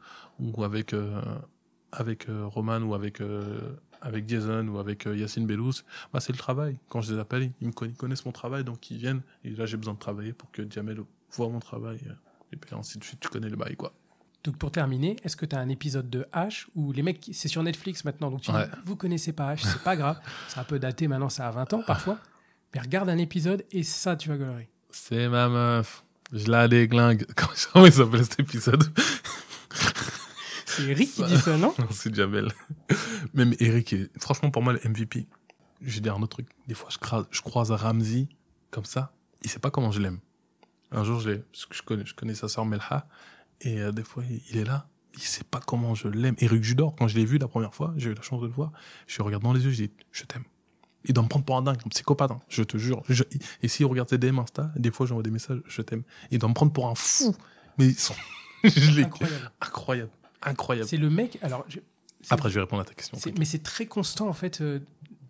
[0.40, 1.22] ou avec, euh,
[1.92, 5.84] avec euh, Roman, ou avec, euh, avec Jason, ou avec Yacine Bellous.
[6.12, 6.78] Bah, c'est le travail.
[6.88, 9.22] Quand je les appelle, ils me connaissent mon travail, donc ils viennent.
[9.44, 10.98] Et là, j'ai besoin de travailler pour que Jamel
[11.30, 12.00] voit mon travail.
[12.52, 13.92] Et puis ainsi de suite, tu connais le bail, quoi.
[14.44, 17.48] Donc pour terminer, est-ce que tu as un épisode de H où les mecs, c'est
[17.48, 18.64] sur Netflix maintenant, donc tu Ouais.
[18.66, 21.50] dis, vous connaissez pas H, c'est pas grave, c'est un peu daté maintenant, ça a
[21.50, 22.18] 20 ans parfois,
[22.74, 24.68] mais regarde un épisode et ça, tu vas galerie.
[24.90, 26.04] C'est ma meuf.
[26.32, 27.26] Je la déglingue.
[27.72, 28.84] Comment il s'appelle cet épisode?
[30.66, 31.74] C'est Eric qui dit ça, non?
[31.78, 32.52] Non, c'est Jamel.
[33.34, 35.26] Même Eric est, franchement, pour moi, le MVP.
[35.80, 36.48] Je vais dire un autre truc.
[36.66, 38.28] Des fois, je, crase- je croise Ramzi,
[38.70, 39.12] comme ça.
[39.42, 40.18] Il sait pas comment je l'aime.
[40.92, 43.06] Un jour, je l'ai, parce que je connais, je connais sa sœur Melha.
[43.62, 44.88] Et euh, des fois, il, est là.
[45.14, 46.36] Il sait pas comment je l'aime.
[46.38, 48.52] Eric Judor, quand je l'ai vu la première fois, j'ai eu la chance de le
[48.52, 48.72] voir.
[49.06, 50.44] Je lui regarde dans les yeux, je dis, je t'aime.
[51.04, 53.02] Il doit me prendre pour un dingue, un psychopathe, hein, je te jure.
[53.08, 53.24] Je-
[53.62, 56.02] et s'il regarde ses DM Insta, des fois, j'envoie des messages, je t'aime.
[56.30, 57.34] Il doit me prendre pour un fou.
[57.78, 58.14] Mais ils sont,
[58.64, 59.50] je l'ai, Incroyable.
[59.60, 60.10] incroyable.
[60.42, 60.88] Incroyable.
[60.88, 61.78] C'est le mec, alors, je-
[62.30, 63.16] Après, je vais répondre à ta question.
[63.38, 64.60] mais c'est très constant en fait.
[64.60, 64.80] euh,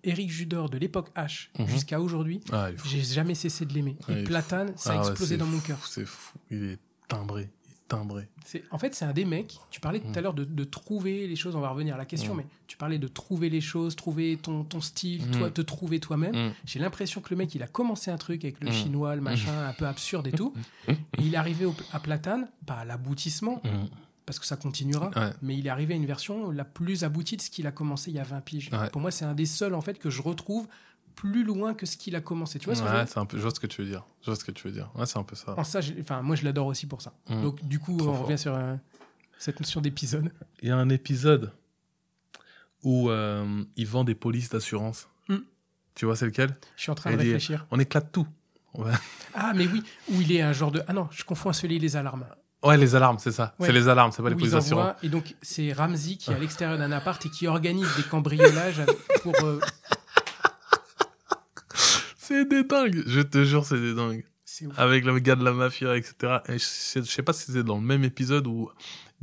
[0.04, 1.66] Eric Judor de l'époque H Mhm.
[1.66, 3.96] jusqu'à aujourd'hui, Ah, j'ai jamais cessé de l'aimer.
[4.08, 5.78] Il Et Platane, ça a Ah explosé dans mon cœur.
[5.86, 6.38] C'est fou.
[6.50, 6.78] Il est
[7.08, 7.50] timbré.
[7.88, 8.28] Timbré.
[8.44, 9.58] C'est- En fait, c'est un des mecs.
[9.70, 10.22] Tu parlais tout à Mm.
[10.22, 11.56] l'heure de, de trouver les choses.
[11.56, 12.38] On va revenir à la question, Mm.
[12.38, 15.30] mais tu parlais de trouver les choses, trouver ton, ton style, Mm.
[15.32, 16.48] toi, te trouver toi-même.
[16.48, 16.52] Mm.
[16.66, 18.72] J'ai l'impression que le mec, il a commencé un truc avec le Mm.
[18.72, 20.52] chinois, le machin, un peu absurde et tout.
[20.86, 23.60] et il est arrivé au- à Platane, pas à l'aboutissement,
[24.26, 25.30] parce que ça continuera, Ouais.
[25.40, 28.10] mais il est arrivé à une version la plus aboutie de ce qu'il a commencé
[28.10, 28.68] il y a 20 piges.
[28.72, 28.90] Ouais.
[28.90, 30.66] Pour moi, c'est un des seuls, en fait, que je retrouve
[31.20, 32.58] plus loin que ce qu'il a commencé.
[32.60, 33.36] Tu vois ce que je veux Ouais, dire c'est un peu.
[33.38, 34.04] Je vois ce que tu veux dire.
[34.20, 34.88] Je vois ce que tu veux dire.
[34.94, 35.54] Ouais, c'est un peu ça.
[35.58, 37.12] En ça, j'ai- enfin, moi, je l'adore aussi pour ça.
[37.28, 37.42] Mm.
[37.42, 38.22] Donc, du coup, on fort.
[38.24, 38.76] revient sur euh,
[39.38, 40.30] cette notion d'épisode.
[40.62, 41.50] Il y a un épisode
[42.84, 45.08] où euh, il vend des polices d'assurance.
[45.28, 45.36] Mm.
[45.94, 46.56] Tu vois, c'est lequel?
[46.76, 47.66] Je suis en train de Il dit- réfléchir.
[47.70, 48.26] On éclate tout.
[48.74, 48.92] Ouais,
[49.34, 49.82] Ah, mais oui,
[50.12, 50.82] où il est un genre de.
[50.86, 52.26] Ah non, je confonds celui les alarmes.
[52.62, 53.54] Ouais, les alarmes, c'est ça.
[53.58, 53.66] Ouais.
[53.66, 54.94] C'est les alarmes, c'est pas les polices d'assurance.
[55.02, 58.82] et donc, c'est Ramsey qui est à l'extérieur d'un appart et qui organise des cambriolages
[59.22, 59.34] pour.
[59.44, 59.58] euh,
[62.28, 63.02] C'est des dingues.
[63.06, 64.22] Je te jure, c'est des dingues.
[64.76, 66.38] avec le gars de la mafia, etc.
[66.48, 68.70] Et je, sais, je pas si c'est dans le même épisode où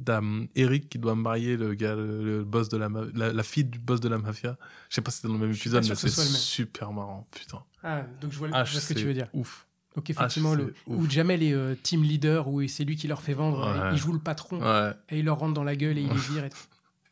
[0.03, 3.63] t'as hum, Eric qui doit marier le gars, le, boss de la, la, la fille
[3.63, 4.57] du boss de la mafia.
[4.89, 7.63] Je sais pas si c'est dans le même Je épisode, mais c'est super marrant, putain.
[7.83, 9.27] Ah, donc je vois, je Ah, vois ce que tu veux dire.
[9.33, 9.67] Ouf.
[9.95, 13.21] Donc, effectivement, Ah, le, où Jamel est euh, team leader, où c'est lui qui leur
[13.21, 13.91] fait vendre, Ouais.
[13.93, 16.15] il joue le patron, Ouais, et il leur rentre dans la gueule et il les
[16.31, 16.43] vire.
[16.43, 16.57] Et tout.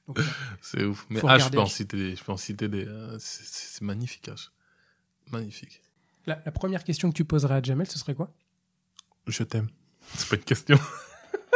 [0.07, 0.23] Donc, euh,
[0.61, 1.05] c'est ouf.
[1.09, 1.69] Mais Faut ah, je peux en H.
[1.71, 2.15] citer des.
[2.17, 2.85] Je peux en citer des.
[2.85, 4.49] euh, c'est magnifique, H.
[5.31, 5.81] Magnifique.
[6.25, 8.31] La, la première question que tu poserais à Jamel, ce serait quoi?
[9.27, 9.67] Je t'aime.
[10.15, 10.77] C'est pas une question.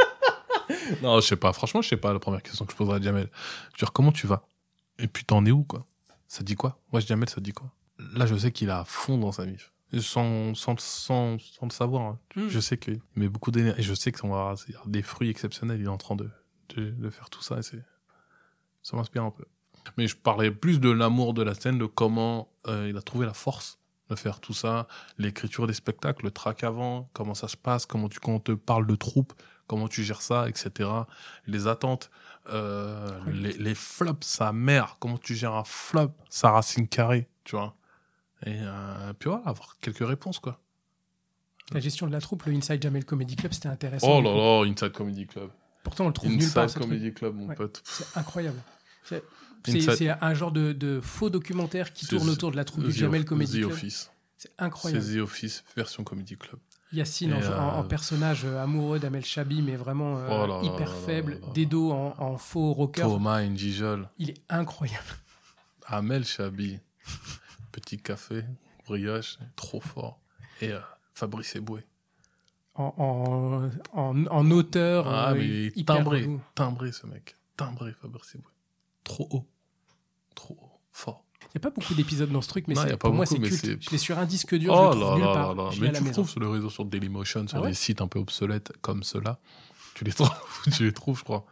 [1.02, 1.54] non, je sais pas.
[1.54, 3.30] Franchement, je sais pas la première question que je poserais à Jamel.
[3.78, 4.48] Dire, comment tu vas?
[5.00, 5.86] Et puis, t'en es où, quoi?
[6.28, 6.80] Ça dit quoi?
[6.92, 7.72] Moi, Jamel, ça dit quoi?
[8.14, 9.58] Là, je sais qu'il est à fond dans sa vie.
[10.00, 12.02] Sans, sans, sans, sans le savoir.
[12.04, 12.20] hein.
[12.36, 12.48] Mm.
[12.50, 13.80] Je sais qu'il met beaucoup d'énergie.
[13.80, 15.80] Et je sais qu'on va avoir des fruits exceptionnels.
[15.80, 16.30] Il est en train de,
[16.76, 17.58] de, de faire tout ça.
[17.60, 17.82] Et c'est,
[18.84, 19.46] ça m'inspire un peu.
[19.98, 23.26] Mais je parlais plus de l'amour de la scène, de comment euh, il a trouvé
[23.26, 23.77] la force
[24.10, 28.10] de faire tout ça, l'écriture des spectacles, le track avant, comment ça se passe, comment
[28.10, 29.34] tu quand on te parle de troupe,
[29.68, 30.90] comment tu gères ça, etc.
[31.46, 32.10] Les attentes,
[32.50, 33.34] euh, Oui.
[33.42, 37.76] les, les flops, sa mère, comment tu gères un flop, sa racine carrée, tu vois.
[38.46, 40.60] Et euh, puis voilà, avoir quelques réponses, quoi.
[41.74, 44.08] La gestion de la troupe, le Inside Jamel Comedy Club, c'était intéressant.
[44.20, 45.50] Oh là là, Inside Comedy Club.
[45.84, 46.64] Pourtant, on le trouve nulle part.
[46.66, 46.90] Inside truc.
[46.90, 47.56] Comedy Club, mon Ouais.
[47.56, 47.82] pote.
[47.84, 48.62] C'est incroyable.
[49.08, 49.24] C'est-
[49.66, 52.64] C'est c'est un genre de, de faux documentaire qui C'est tourne The- autour de la
[52.64, 53.72] troupe du Jamel Comedy The Club.
[53.72, 54.12] Office.
[54.38, 55.04] C'est C'est incroyable.
[55.06, 56.60] The Office version Comedy Club.
[56.94, 60.62] Yacine en, euh, en- en personnage euh, amoureux d'Amel Chabi, mais vraiment euh, Oh là
[60.64, 61.40] hyper là faible.
[61.42, 61.48] là.
[61.54, 63.02] Dedo en, en faux rocker.
[63.02, 64.08] Thomas Njijol.
[64.20, 65.04] Il est incroyable.
[65.88, 66.80] Amel Chabi.
[67.74, 68.46] Petit café,
[68.86, 70.20] brioche, trop fort.
[70.62, 70.80] Et euh,
[71.14, 71.84] Fabrice Eboué.
[72.76, 75.08] En, auteur.
[75.08, 76.30] Ah, mais timbré.
[76.56, 77.36] Timbré, ce mec.
[77.58, 78.52] Timbré, Fabrice Eboué.
[79.08, 79.46] Trop haut.
[80.36, 80.80] Trop haut.
[80.92, 81.24] Fort.
[81.44, 83.08] Il n'y a pas beaucoup d'épisodes dans ce truc, mais Non, c'est- y a pas
[83.08, 83.82] pour moi, c'est culte.
[83.82, 85.56] Je l'ai sur un disque dur, oh je le là trouve nulle là part.
[85.56, 85.70] là là.
[85.72, 86.14] Je l'ai Mais à la tu maison.
[86.22, 89.04] trouves sur le réseau, sur Dailymotion, sur Ah ouais des sites un peu obsolètes comme
[89.04, 89.40] ceux-là.
[89.96, 90.30] Tu les trouves,
[90.76, 91.46] tu les trouves, je crois.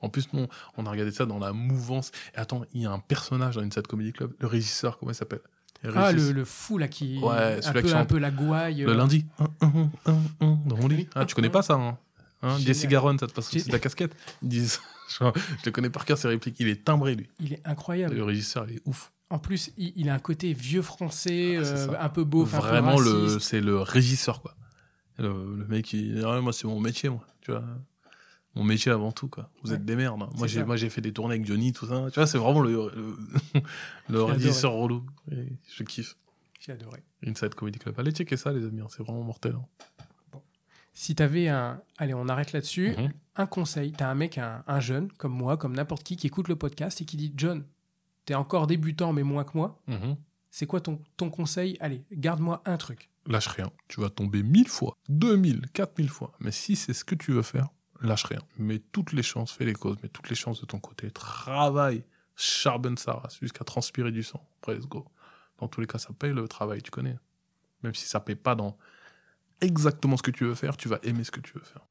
[0.00, 0.46] En plus, nous,
[0.78, 2.10] on a regardé ça dans la mouvance.
[2.34, 5.14] Et attends, il y a un personnage dans Inside Comedy Club, le régisseur, comment il
[5.14, 5.40] s'appelle?
[5.82, 7.18] Le Ah, le, le fou là qui.
[7.18, 8.82] Ouais, un, peu, qui un peu la gouaille.
[8.82, 9.26] Le euh, lundi.
[9.38, 10.96] Un, un, un, un, dans mon lit.
[10.96, 11.08] Oui.
[11.14, 11.98] Ah, tu connais pas ça, hein,
[12.42, 12.58] hein.
[12.58, 14.14] Jesse Garonne, ça te passe de la casquette.
[14.42, 14.80] Ils disent,
[15.10, 15.24] je,
[15.60, 16.56] je le connais par cœur, ses répliques.
[16.60, 17.28] Il est timbré, lui.
[17.40, 18.14] Il est incroyable.
[18.14, 19.12] Le régisseur, il est ouf.
[19.28, 22.98] En plus, il, il a un côté vieux français, Ah, euh, un peu beau, Vraiment,
[22.98, 24.56] le, c'est le régisseur, quoi.
[25.18, 27.24] Le, le mec, il, ah, moi, c'est mon métier, moi.
[27.42, 27.62] Tu vois.
[28.56, 29.50] mon métier avant tout, quoi.
[29.62, 29.76] Vous Ouais.
[29.76, 30.22] êtes des merdes.
[30.22, 30.30] hein.
[30.36, 32.06] Moi, j'ai, moi, j'ai fait des tournées avec Johnny, tout ça.
[32.10, 33.16] Tu vois, c'est vraiment le, le,
[34.08, 34.32] le adoré.
[34.34, 35.04] régisseur relou.
[35.30, 35.46] Et
[35.76, 36.16] je kiffe.
[36.58, 37.02] J'ai adoré.
[37.26, 37.94] Inside Comedy Club.
[37.98, 38.80] Allez checker ça, les amis.
[38.80, 38.86] hein.
[38.90, 39.54] C'est vraiment mortel.
[39.56, 40.38] hein.
[40.92, 41.80] Si t'avais un.
[41.98, 42.94] Allez, on arrête là-dessus.
[42.98, 43.12] Mhm.
[43.40, 43.92] Un conseil.
[43.92, 47.00] T'as un mec, un, un jeune, comme moi, comme n'importe qui, qui écoute le podcast
[47.00, 47.64] et qui dit John,
[48.26, 49.80] t'es encore débutant, mais moins que moi.
[49.86, 50.16] Mhm.
[50.50, 51.78] C'est quoi ton, ton conseil?
[51.80, 53.08] Allez, garde-moi un truc.
[53.24, 53.70] Lâche rien.
[53.88, 56.32] Tu vas tomber mille fois, deux mille, quatre mille fois.
[56.38, 57.68] Mais si c'est ce que tu veux faire,
[58.02, 58.40] lâche rien.
[58.58, 61.10] Mets toutes les chances, fais les causes, mets toutes les chances de ton côté.
[61.10, 62.04] Travaille,
[62.36, 64.46] charbonne sa race jusqu'à transpirer du sang.
[64.58, 65.06] Après, let's go.
[65.58, 67.16] Dans tous les cas, ça paye le travail, tu connais.
[67.82, 68.76] Même si ça paye pas dans
[69.62, 71.86] exactement ce que tu veux faire, tu vas aimer ce que tu veux faire.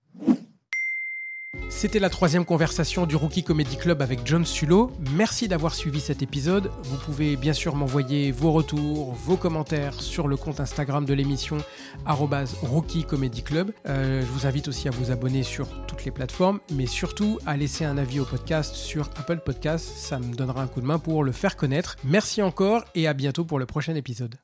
[1.70, 4.92] C'était la troisième conversation du Rookie Comedy Club avec John Sulo.
[5.14, 6.72] Merci d'avoir suivi cet épisode.
[6.84, 11.58] Vous pouvez bien sûr m'envoyer vos retours, vos commentaires sur le compte Instagram de l'émission
[12.06, 13.72] Rookie Comedy Club.
[13.88, 17.56] Euh, je vous invite aussi à vous abonner sur toutes les plateformes, mais surtout à
[17.56, 19.96] laisser un avis au podcast sur Apple Podcasts.
[19.96, 21.96] Ça me donnera un coup de main pour le faire connaître.
[22.04, 24.36] Merci encore et à bientôt pour le prochain épisode.